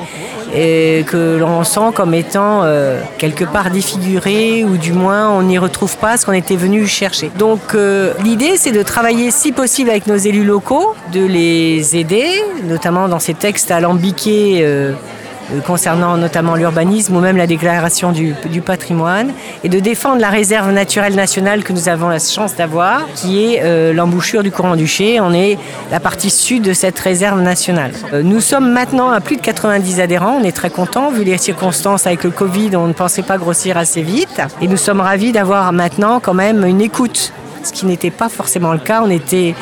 et 0.55 1.05
que 1.07 1.37
l'on 1.39 1.65
sent 1.65 1.93
comme 1.95 2.15
étant 2.15 2.63
euh, 2.63 3.01
quelque 3.19 3.45
part 3.45 3.71
défiguré 3.71 4.65
ou 4.65 4.77
du 4.77 4.93
moins 4.93 5.31
on 5.31 5.43
n'y 5.43 5.59
retrouve 5.59 5.97
pas 5.97 6.17
ce 6.17 6.27
qu'on 6.27 6.33
était 6.33 6.57
venu 6.57 6.87
chercher. 6.87 7.31
Donc 7.39 7.75
euh, 7.75 8.13
l'idée 8.25 8.57
c'est 8.57 8.73
de 8.73 8.83
travailler 8.83 9.31
si 9.31 9.53
possible 9.53 9.91
avec 9.91 10.07
nos 10.07 10.17
élus 10.17 10.45
locaux, 10.45 10.95
de 11.13 11.25
les 11.25 11.97
aider, 11.97 12.29
notamment 12.65 13.09
dans 13.09 13.19
ces 13.19 13.35
textes 13.35 13.71
alambiqués 13.71 14.61
euh, 14.63 14.93
concernant 15.67 16.17
notamment 16.17 16.55
l'urbanisme 16.55 17.17
ou 17.17 17.21
même 17.21 17.37
la 17.37 17.47
déclaration 17.47 18.13
du, 18.13 18.35
du 18.51 18.61
patrimoine, 18.61 19.33
et 19.65 19.69
de 19.69 19.81
défendre 19.81 20.21
la 20.21 20.31
réserve 20.31 20.71
naturelle 20.73 21.15
nationale 21.15 21.65
que 21.65 21.73
nous 21.73 21.89
avons 21.89 22.09
la 22.09 22.19
chance 22.19 22.55
d'avoir, 22.57 23.03
qui 23.15 23.45
est 23.45 23.61
euh, 23.63 23.93
l'embouchure 23.93 24.43
du 24.43 24.51
courant 24.51 24.77
du 24.77 24.87
Ché. 24.87 25.21
On 25.21 25.33
est 25.33 25.59
la 25.91 26.01
partie 26.01 26.31
sud 26.31 26.63
de 26.63 26.73
cette 26.73 26.99
réserve 26.99 27.41
nationale. 27.41 27.93
Euh, 28.13 28.23
nous 28.23 28.41
sommes 28.41 28.71
maintenant 28.71 29.11
à 29.11 29.21
plus 29.21 29.37
de 29.37 29.43
90 29.43 30.01
adhérents, 30.01 30.39
on 30.41 30.45
est 30.45 30.53
très 30.53 30.71
contents, 30.71 31.11
vu 31.11 31.25
les 31.25 31.39
circonstances 31.39 32.07
avec 32.07 32.25
le 32.25 32.31
Covid, 32.31 32.77
on 32.77 32.87
ne 32.87 32.93
pensait 32.93 33.23
pas 33.23 33.39
grossir 33.39 33.77
assez 33.77 34.03
vite, 34.03 34.41
et 34.61 34.69
nous 34.69 34.77
sommes 34.77 35.01
ravis 35.01 35.33
d'avoir 35.33 35.73
maintenant 35.73 36.21
quand 36.21 36.35
même 36.35 36.65
une 36.65 36.81
écoute 36.81 37.33
ce 37.65 37.73
qui 37.73 37.87
n'était 37.87 38.11
pas 38.11 38.29
forcément 38.29 38.73
le 38.73 38.79
cas. 38.79 39.03
On 39.05 39.11
était 39.11 39.55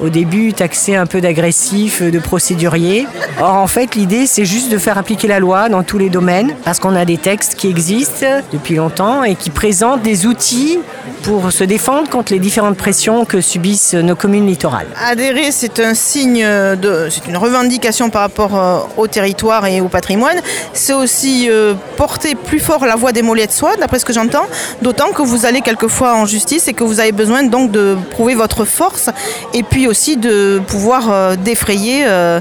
au 0.00 0.08
début 0.08 0.52
taxé 0.52 0.96
un 0.96 1.06
peu 1.06 1.20
d'agressif, 1.20 2.02
de 2.02 2.18
procédurier. 2.18 3.06
Or, 3.40 3.54
en 3.54 3.66
fait, 3.66 3.94
l'idée, 3.94 4.26
c'est 4.26 4.44
juste 4.44 4.70
de 4.70 4.78
faire 4.78 4.98
appliquer 4.98 5.28
la 5.28 5.40
loi 5.40 5.68
dans 5.68 5.82
tous 5.82 5.98
les 5.98 6.10
domaines, 6.10 6.54
parce 6.64 6.78
qu'on 6.78 6.94
a 6.94 7.04
des 7.04 7.18
textes 7.18 7.54
qui 7.54 7.68
existent 7.68 8.26
depuis 8.52 8.76
longtemps 8.76 9.24
et 9.24 9.34
qui 9.34 9.50
présentent 9.50 10.02
des 10.02 10.26
outils 10.26 10.78
pour 11.22 11.52
se 11.52 11.64
défendre 11.64 12.08
contre 12.10 12.32
les 12.32 12.38
différentes 12.38 12.76
pressions 12.76 13.24
que 13.24 13.40
subissent 13.40 13.94
nos 13.94 14.14
communes 14.14 14.46
littorales. 14.46 14.86
Adhérer, 15.02 15.50
c'est 15.50 15.80
un 15.80 15.94
signe 15.94 16.44
de, 16.44 17.08
c'est 17.10 17.26
une 17.26 17.36
revendication 17.36 18.10
par 18.10 18.22
rapport 18.22 18.56
euh, 18.56 18.78
au 18.96 19.06
territoire 19.06 19.66
et 19.66 19.80
au 19.80 19.88
patrimoine. 19.88 20.36
C'est 20.72 20.92
aussi 20.92 21.48
euh, 21.48 21.74
porter 21.96 22.34
plus 22.34 22.60
fort 22.60 22.84
la 22.84 22.96
voix 22.96 23.12
des 23.12 23.22
mollets 23.22 23.46
de 23.46 23.52
soie, 23.52 23.76
d'après 23.76 23.98
ce 23.98 24.04
que 24.04 24.12
j'entends. 24.12 24.46
D'autant 24.82 25.12
que 25.12 25.22
vous 25.22 25.46
allez 25.46 25.60
quelquefois 25.60 26.14
en 26.14 26.26
justice 26.26 26.68
et 26.68 26.74
que 26.74 26.84
vous 26.84 27.00
avez 27.00 27.12
besoin 27.12 27.44
donc 27.44 27.70
de 27.70 27.96
prouver 28.10 28.34
votre 28.34 28.64
force 28.64 29.10
et 29.52 29.62
puis 29.62 29.83
aussi 29.86 30.16
de 30.16 30.60
pouvoir 30.66 31.10
euh, 31.10 31.36
défrayer 31.36 32.04
euh, 32.06 32.40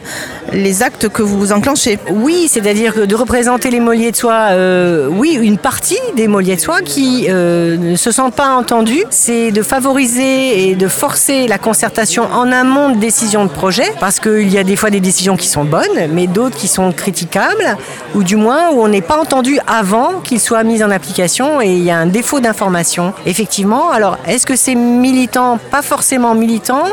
les 0.52 0.84
actes 0.84 1.10
que 1.10 1.22
vous 1.22 1.52
enclenchez. 1.52 2.00
Oui, 2.12 2.48
c'est-à-dire 2.50 3.08
de 3.08 3.16
représenter 3.16 3.70
les 3.70 3.80
molliers 3.80 4.12
de 4.12 4.16
soie, 4.16 4.50
euh, 4.52 5.08
oui, 5.10 5.38
une 5.42 5.58
partie 5.58 6.00
des 6.16 6.28
molliers 6.28 6.56
de 6.56 6.62
soie 6.62 6.82
qui 6.82 7.28
ne 7.30 7.96
se 7.96 8.12
sentent 8.12 8.36
pas 8.36 8.50
entendus, 8.50 9.04
c'est 9.10 9.52
de 9.52 9.62
favoriser 9.62 10.70
et 10.70 10.76
de 10.76 10.88
forcer 10.88 11.48
la 11.48 11.58
concertation 11.58 12.24
en 12.24 12.52
amont 12.52 12.90
de 12.90 12.98
décisions 12.98 13.46
de 13.46 13.50
projet, 13.50 13.92
parce 14.00 14.20
qu'il 14.20 14.52
y 14.52 14.58
a 14.58 14.64
des 14.64 14.76
fois 14.76 14.90
des 14.90 15.00
décisions 15.00 15.38
qui 15.38 15.48
sont 15.48 15.64
bonnes, 15.64 16.08
mais 16.12 16.28
d'autres 16.28 16.58
qui 16.58 16.68
sont 16.68 16.92
critiquables, 16.92 17.78
ou 18.16 18.24
du 18.24 18.36
moins 18.36 18.72
où 18.72 18.82
on 18.82 18.88
n'est 18.88 19.02
pas 19.02 19.18
entendu 19.18 19.60
avant 19.68 20.20
qu'ils 20.24 20.40
soient 20.40 20.64
mis 20.64 20.84
en 20.84 20.92
application 20.92 21.62
et 21.62 21.72
il 21.72 21.84
y 21.84 21.92
a 21.92 21.98
un 21.98 22.06
défaut 22.06 22.40
d'information. 22.40 23.14
Effectivement, 23.26 23.92
alors 23.92 24.18
est-ce 24.28 24.46
que 24.46 24.56
c'est 24.56 24.76
militant 24.76 25.60
Pas 25.72 25.82
forcément 25.82 26.36
militant. 26.36 26.86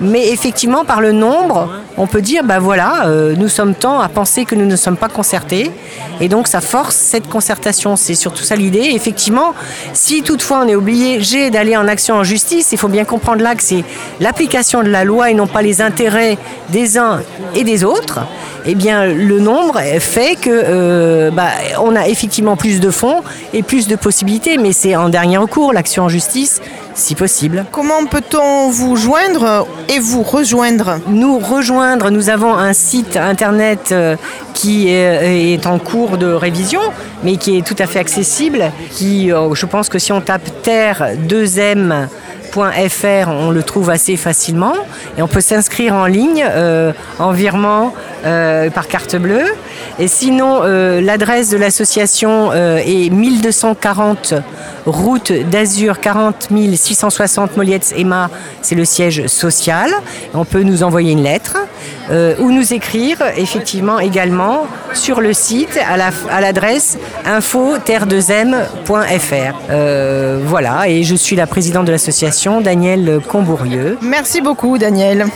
Mais 0.00 0.28
effectivement, 0.28 0.84
par 0.84 1.00
le 1.00 1.12
nombre, 1.12 1.68
on 1.98 2.06
peut 2.06 2.20
dire, 2.20 2.44
ben 2.44 2.58
voilà, 2.58 3.06
euh, 3.06 3.34
nous 3.36 3.48
sommes 3.48 3.74
tant 3.74 4.00
à 4.00 4.08
penser 4.08 4.44
que 4.44 4.54
nous 4.54 4.66
ne 4.66 4.76
sommes 4.76 4.96
pas 4.96 5.08
concertés. 5.08 5.70
Et 6.20 6.28
donc, 6.28 6.46
ça 6.48 6.60
force 6.60 6.96
cette 6.96 7.28
concertation. 7.28 7.96
C'est 7.96 8.14
surtout 8.14 8.42
ça 8.42 8.56
l'idée. 8.56 8.90
Effectivement, 8.92 9.54
si 9.92 10.22
toutefois 10.22 10.62
on 10.64 10.68
est 10.68 10.74
obligé 10.74 11.50
d'aller 11.50 11.76
en 11.76 11.88
action 11.88 12.16
en 12.16 12.24
justice, 12.24 12.72
il 12.72 12.78
faut 12.78 12.88
bien 12.88 13.04
comprendre 13.04 13.42
là 13.42 13.54
que 13.54 13.62
c'est 13.62 13.84
l'application 14.20 14.82
de 14.82 14.88
la 14.88 15.04
loi 15.04 15.30
et 15.30 15.34
non 15.34 15.46
pas 15.46 15.62
les 15.62 15.80
intérêts 15.80 16.38
des 16.70 16.98
uns 16.98 17.20
et 17.54 17.64
des 17.64 17.84
autres. 17.84 18.20
Eh 18.68 18.74
bien, 18.74 19.06
le 19.06 19.38
nombre 19.38 19.80
fait 20.00 20.34
que 20.34 20.50
euh, 20.50 21.30
bah, 21.30 21.50
on 21.80 21.94
a 21.94 22.08
effectivement 22.08 22.56
plus 22.56 22.80
de 22.80 22.90
fonds 22.90 23.22
et 23.52 23.62
plus 23.62 23.86
de 23.86 23.94
possibilités, 23.94 24.58
mais 24.58 24.72
c'est 24.72 24.96
en 24.96 25.08
dernier 25.08 25.38
recours 25.38 25.72
l'action 25.72 26.04
en 26.04 26.08
justice, 26.08 26.60
si 26.94 27.14
possible. 27.14 27.64
Comment 27.70 28.06
peut-on 28.06 28.70
vous 28.70 28.96
joindre 28.96 29.68
et 29.88 30.00
vous 30.00 30.24
rejoindre? 30.24 30.98
Nous 31.06 31.38
rejoindre, 31.38 31.85
nous 31.94 32.30
avons 32.30 32.54
un 32.54 32.72
site 32.72 33.16
internet 33.16 33.90
euh, 33.92 34.16
qui 34.54 34.88
est, 34.88 35.52
est 35.54 35.66
en 35.66 35.78
cours 35.78 36.18
de 36.18 36.26
révision, 36.26 36.80
mais 37.22 37.36
qui 37.36 37.58
est 37.58 37.66
tout 37.66 37.76
à 37.78 37.86
fait 37.86 38.00
accessible. 38.00 38.72
Qui, 38.90 39.32
euh, 39.32 39.54
je 39.54 39.66
pense 39.66 39.88
que 39.88 39.98
si 39.98 40.12
on 40.12 40.20
tape 40.20 40.62
terre 40.62 41.10
2m 41.28 42.08
.fr, 42.88 43.28
on 43.28 43.50
le 43.50 43.62
trouve 43.62 43.90
assez 43.90 44.16
facilement 44.16 44.74
et 45.18 45.22
on 45.22 45.28
peut 45.28 45.40
s'inscrire 45.40 45.94
en 45.94 46.06
ligne 46.06 46.44
euh, 46.48 46.92
en 47.18 47.32
virement 47.32 47.92
euh, 48.24 48.70
par 48.70 48.88
carte 48.88 49.16
bleue. 49.16 49.44
Et 49.98 50.08
sinon, 50.08 50.60
euh, 50.62 51.00
l'adresse 51.00 51.48
de 51.48 51.56
l'association 51.56 52.50
euh, 52.52 52.76
est 52.84 53.08
1240 53.10 54.34
route 54.84 55.32
d'Azur 55.32 55.98
40 56.00 56.48
660 56.76 57.56
Moliettes 57.56 57.92
Emma, 57.96 58.30
c'est 58.62 58.74
le 58.76 58.84
siège 58.84 59.26
social. 59.26 59.90
On 60.34 60.44
peut 60.44 60.62
nous 60.62 60.82
envoyer 60.84 61.10
une 61.12 61.22
lettre 61.24 61.56
euh, 62.10 62.34
ou 62.38 62.52
nous 62.52 62.72
écrire 62.72 63.18
effectivement 63.36 63.98
également 63.98 64.66
sur 64.94 65.20
le 65.20 65.32
site 65.32 65.76
à 65.90 65.96
la- 65.96 66.10
à 66.30 66.40
l'adresse 66.40 66.98
info-terre2m.fr. 67.24 69.54
Euh, 69.70 70.40
voilà, 70.44 70.88
et 70.88 71.02
je 71.02 71.14
suis 71.16 71.34
la 71.36 71.46
présidente 71.46 71.86
de 71.86 71.92
l'association, 71.92 72.60
Daniel 72.60 73.20
Combourieux. 73.28 73.98
Merci 74.02 74.40
beaucoup 74.40 74.78
Daniel. 74.78 75.26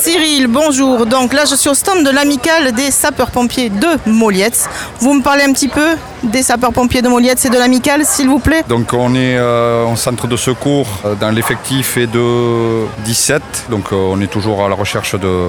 Cyril, 0.00 0.46
bonjour. 0.46 1.06
Donc 1.06 1.32
là 1.32 1.44
je 1.50 1.54
suis 1.56 1.70
au 1.70 1.74
stand 1.74 2.04
de 2.04 2.10
l'amicale 2.10 2.72
des 2.72 2.90
sapeurs-pompiers 2.90 3.70
de 3.70 3.93
Moliettes. 4.06 4.68
Vous 5.00 5.14
me 5.14 5.22
parlez 5.22 5.44
un 5.44 5.52
petit 5.52 5.68
peu 5.68 5.96
des 6.22 6.42
sapeurs-pompiers 6.42 7.02
de 7.02 7.08
Moliettes 7.08 7.44
et 7.44 7.50
de 7.50 7.58
l'amicale 7.58 8.04
s'il 8.04 8.28
vous 8.28 8.38
plaît 8.38 8.62
Donc 8.68 8.92
on 8.92 9.14
est 9.14 9.36
euh, 9.36 9.84
en 9.84 9.96
centre 9.96 10.26
de 10.26 10.36
secours 10.36 10.86
euh, 11.04 11.14
dans 11.14 11.30
l'effectif 11.30 11.96
est 11.96 12.06
de 12.06 12.86
17, 13.04 13.42
donc 13.70 13.92
euh, 13.92 13.96
on 13.96 14.20
est 14.20 14.26
toujours 14.30 14.64
à 14.64 14.68
la 14.68 14.74
recherche 14.74 15.14
de, 15.14 15.48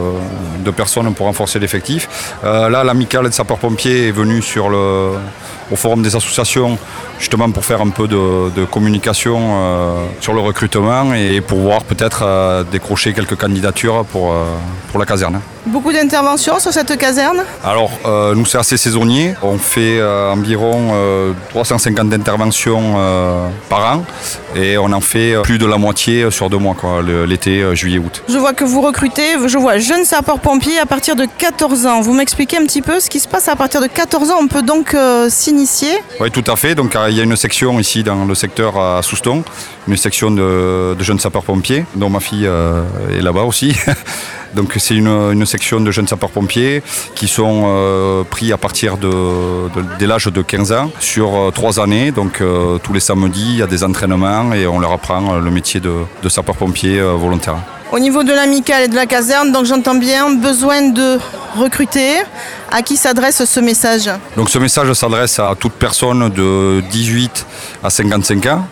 de 0.59 0.71
personnes 0.71 1.13
pour 1.13 1.27
renforcer 1.27 1.59
l'effectif. 1.59 2.07
Euh, 2.43 2.69
là 2.69 2.83
l'amicale 2.83 3.25
des 3.25 3.31
sapeurs-pompiers 3.31 4.07
est 4.07 4.11
venue 4.11 4.41
sur 4.41 4.69
le, 4.69 5.11
au 5.71 5.75
forum 5.75 6.01
des 6.01 6.15
associations 6.15 6.77
justement 7.19 7.49
pour 7.51 7.63
faire 7.65 7.81
un 7.81 7.89
peu 7.89 8.07
de, 8.07 8.49
de 8.51 8.65
communication 8.65 9.37
euh, 9.39 10.05
sur 10.19 10.33
le 10.33 10.41
recrutement 10.41 11.13
et 11.13 11.41
pour 11.41 11.59
voir 11.59 11.83
peut-être 11.83 12.23
euh, 12.23 12.63
décrocher 12.63 13.13
quelques 13.13 13.35
candidatures 13.35 14.05
pour, 14.05 14.31
euh, 14.31 14.43
pour 14.89 14.99
la 14.99 15.05
caserne. 15.05 15.39
Beaucoup 15.65 15.91
d'interventions 15.91 16.59
sur 16.59 16.71
cette 16.71 16.95
caserne? 16.95 17.39
Alors, 17.63 17.89
nous, 18.35 18.45
c'est 18.45 18.59
assez 18.59 18.77
saisonnier. 18.77 19.33
On 19.41 19.57
fait 19.57 19.99
environ 20.03 20.91
euh, 20.93 21.33
350 21.49 22.13
interventions 22.13 22.93
par 23.67 23.95
an 23.95 24.03
et 24.55 24.77
on 24.77 24.91
en 24.91 25.01
fait 25.01 25.41
plus 25.41 25.57
de 25.57 25.65
la 25.65 25.77
moitié 25.77 26.29
sur 26.29 26.51
deux 26.51 26.59
mois, 26.59 26.75
l'été, 27.25 27.75
juillet-août. 27.75 28.21
Je 28.29 28.37
vois 28.37 28.53
que 28.53 28.63
vous 28.63 28.81
recrutez, 28.81 29.37
je 29.47 29.57
vois 29.57 29.79
jeunes 29.79 30.05
sapeurs-pompiers 30.05 30.77
à 30.79 30.85
partir 30.85 31.15
de 31.15 31.25
14 31.37 31.87
ans. 31.87 32.01
Vous 32.01 32.13
m'expliquez 32.13 32.57
un 32.57 32.65
petit 32.65 32.83
peu 32.83 32.99
ce 32.99 33.09
qui 33.09 33.19
se 33.19 33.27
passe 33.27 33.47
à 33.47 33.55
partir 33.55 33.81
de 33.81 33.87
14 33.87 34.29
ans 34.29 34.37
On 34.39 34.47
peut 34.47 34.61
donc 34.61 34.93
euh, 34.93 35.29
Oui, 36.19 36.29
tout 36.31 36.43
à 36.51 36.55
fait. 36.55 36.75
Donc, 36.75 36.95
euh, 36.95 37.07
il 37.09 37.17
y 37.17 37.19
a 37.19 37.23
une 37.23 37.35
section 37.35 37.79
ici 37.79 38.03
dans 38.03 38.25
le 38.25 38.35
secteur 38.35 38.77
à 38.77 39.01
Souston, 39.01 39.43
une 39.87 39.97
section 39.97 40.31
de, 40.31 40.95
de 40.97 41.03
jeunes 41.03 41.19
sapeurs-pompiers, 41.19 41.85
dont 41.95 42.09
ma 42.09 42.19
fille 42.19 42.45
euh, 42.47 42.83
est 43.17 43.21
là-bas 43.21 43.43
aussi. 43.43 43.75
Donc, 44.55 44.73
c'est 44.77 44.95
une, 44.95 45.07
une 45.07 45.45
section 45.45 45.81
de 45.81 45.91
jeunes 45.91 46.07
sapeurs-pompiers 46.07 46.81
qui 47.13 47.27
sont 47.27 47.63
euh, 47.67 48.23
pris 48.23 48.53
à 48.53 48.57
partir 48.57 48.97
de, 48.97 49.07
de- 49.09 49.85
dès 49.99 50.07
l'âge 50.07 50.25
de 50.27 50.41
15 50.41 50.71
ans 50.71 50.91
sur 50.99 51.51
trois 51.53 51.79
années. 51.79 52.11
Donc, 52.11 52.39
euh, 52.41 52.77
tous 52.77 52.93
les 52.93 53.01
samedis, 53.01 53.45
il 53.49 53.57
y 53.57 53.61
a 53.61 53.67
des 53.67 53.83
entraînements 53.83 54.53
et 54.53 54.65
on 54.65 54.79
leur 54.79 54.93
apprend 54.93 55.33
le 55.37 55.51
métier 55.51 55.79
de, 55.81 55.91
de 56.23 56.29
sapeur-pompier 56.29 57.01
volontaire. 57.01 57.57
Au 57.91 57.99
niveau 57.99 58.23
de 58.23 58.31
l'amicale 58.33 58.83
et 58.83 58.87
de 58.87 58.95
la 58.95 59.05
caserne, 59.05 59.51
donc 59.51 59.65
j'entends 59.65 59.95
bien, 59.95 60.33
besoin 60.35 60.81
de 60.89 61.19
recruter. 61.57 62.13
À 62.77 62.81
qui 62.81 62.97
s'adresse 62.97 63.45
ce 63.45 63.59
message 63.61 64.09
Donc 64.35 64.49
ce 64.49 64.59
message 64.59 64.91
s'adresse 64.91 65.39
à 65.39 65.55
toute 65.57 65.71
personne 65.71 66.27
de 66.27 66.81
18 66.91 67.45
à 67.81 67.89
55 67.89 68.45
ans 68.47 68.67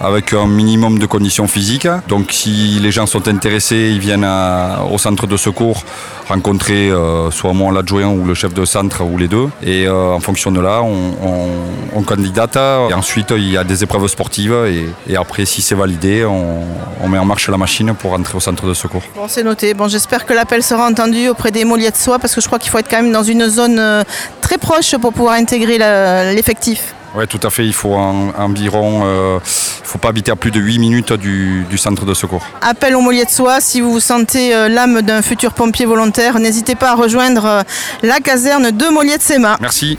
avec 0.00 0.32
un 0.32 0.48
minimum 0.48 0.98
de 0.98 1.06
conditions 1.06 1.46
physiques. 1.46 1.86
Donc 2.08 2.32
si 2.32 2.80
les 2.80 2.90
gens 2.90 3.06
sont 3.06 3.28
intéressés, 3.28 3.90
ils 3.92 4.00
viennent 4.00 4.24
à- 4.24 4.80
au 4.92 4.98
centre 4.98 5.28
de 5.28 5.36
secours 5.36 5.84
rencontrer 6.26 6.88
euh, 6.90 7.30
soit 7.30 7.52
moi 7.52 7.70
l'adjoint 7.70 8.06
ou 8.08 8.24
le 8.24 8.32
chef 8.34 8.54
de 8.54 8.64
centre 8.64 9.02
ou 9.04 9.18
les 9.18 9.28
deux. 9.28 9.48
Et 9.62 9.86
euh, 9.86 10.14
en 10.14 10.20
fonction 10.20 10.50
de 10.50 10.58
là, 10.60 10.80
on, 10.82 11.12
on- 11.22 11.98
on 11.98 12.02
candidate. 12.02 12.56
Et 12.90 12.94
ensuite, 12.94 13.30
il 13.36 13.50
y 13.52 13.58
a 13.58 13.62
des 13.62 13.82
épreuves 13.84 14.06
sportives. 14.08 14.54
Et, 14.66 14.88
et 15.12 15.16
après, 15.16 15.44
si 15.44 15.60
c'est 15.62 15.74
validé, 15.74 16.24
on, 16.24 16.62
on 17.02 17.08
met 17.08 17.18
en 17.18 17.26
marche 17.26 17.48
la 17.50 17.58
machine 17.58 17.92
pour 17.94 18.12
rentrer 18.12 18.36
au 18.36 18.40
centre 18.40 18.66
de 18.66 18.72
secours. 18.74 19.02
Bon, 19.14 19.26
c'est 19.28 19.44
noté. 19.44 19.74
Bon, 19.74 19.86
j'espère 19.86 20.24
que 20.24 20.32
l'appel 20.32 20.62
sera 20.62 20.86
entendu 20.88 21.28
auprès 21.28 21.50
des 21.50 21.64
Molières 21.66 21.92
de 21.92 21.96
Soie 21.98 22.18
parce 22.18 22.34
que 22.34 22.40
je 22.40 22.46
crois 22.46 22.58
qu'il 22.58 22.70
faut 22.70 22.78
être 22.78 22.88
quand 22.90 23.02
même 23.02 23.12
dans 23.12 23.22
une 23.22 23.43
zone 23.48 23.78
euh, 23.78 24.02
très 24.40 24.58
proche 24.58 24.96
pour 24.96 25.12
pouvoir 25.12 25.34
intégrer 25.34 25.78
l'effectif. 26.34 26.94
Oui, 27.16 27.26
tout 27.28 27.38
à 27.44 27.50
fait. 27.50 27.64
Il 27.64 27.72
faut 27.72 27.94
en- 27.94 28.30
environ, 28.36 29.02
euh, 29.04 29.38
il 29.44 29.86
faut 29.86 29.98
pas 29.98 30.08
habiter 30.08 30.32
à 30.32 30.36
plus 30.36 30.50
de 30.50 30.58
8 30.58 30.78
minutes 30.80 31.12
du, 31.12 31.64
du 31.70 31.78
centre 31.78 32.04
de 32.04 32.12
secours. 32.12 32.44
Appel 32.60 32.96
aux 32.96 33.00
Molières 33.00 33.26
de 33.26 33.30
Soie, 33.30 33.60
si 33.60 33.80
vous 33.80 33.92
vous 33.92 34.00
sentez 34.00 34.52
euh, 34.52 34.68
l'âme 34.68 35.00
d'un 35.02 35.22
futur 35.22 35.52
pompier 35.52 35.86
volontaire, 35.86 36.40
n'hésitez 36.40 36.74
pas 36.74 36.90
à 36.90 36.94
rejoindre 36.96 37.44
euh, 37.46 37.62
la 38.02 38.18
caserne 38.18 38.72
de 38.72 38.88
Molière 38.88 39.18
de 39.18 39.22
Séma. 39.22 39.56
Merci. 39.60 39.96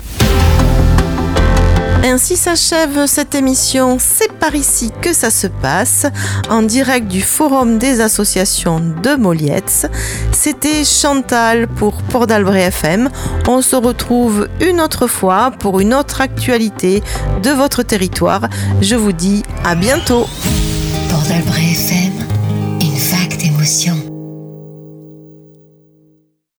Ainsi 2.07 2.37
s'achève 2.37 3.07
cette 3.07 3.33
émission 3.33 3.97
C'est 3.99 4.31
par 4.31 4.53
ici 4.53 4.91
que 5.01 5.11
ça 5.11 5.31
se 5.31 5.47
passe, 5.47 6.05
en 6.51 6.61
direct 6.61 7.07
du 7.07 7.19
Forum 7.19 7.79
des 7.79 7.99
associations 7.99 8.79
de 8.79 9.15
Molietz. 9.15 9.87
C'était 10.31 10.83
Chantal 10.83 11.67
pour 11.67 12.03
Port 12.03 12.27
d'Albret 12.27 12.65
FM. 12.65 13.09
On 13.47 13.63
se 13.63 13.75
retrouve 13.75 14.47
une 14.61 14.81
autre 14.81 15.07
fois 15.07 15.49
pour 15.49 15.79
une 15.79 15.95
autre 15.95 16.21
actualité 16.21 17.01
de 17.41 17.49
votre 17.49 17.81
territoire. 17.81 18.49
Je 18.81 18.95
vous 18.95 19.11
dis 19.11 19.41
à 19.63 19.73
bientôt. 19.73 20.27
Port 21.09 21.23
d'Albret 21.27 21.71
FM, 21.71 22.13
une 22.81 22.99
vague 22.99 23.35
d'émotions. 23.39 24.14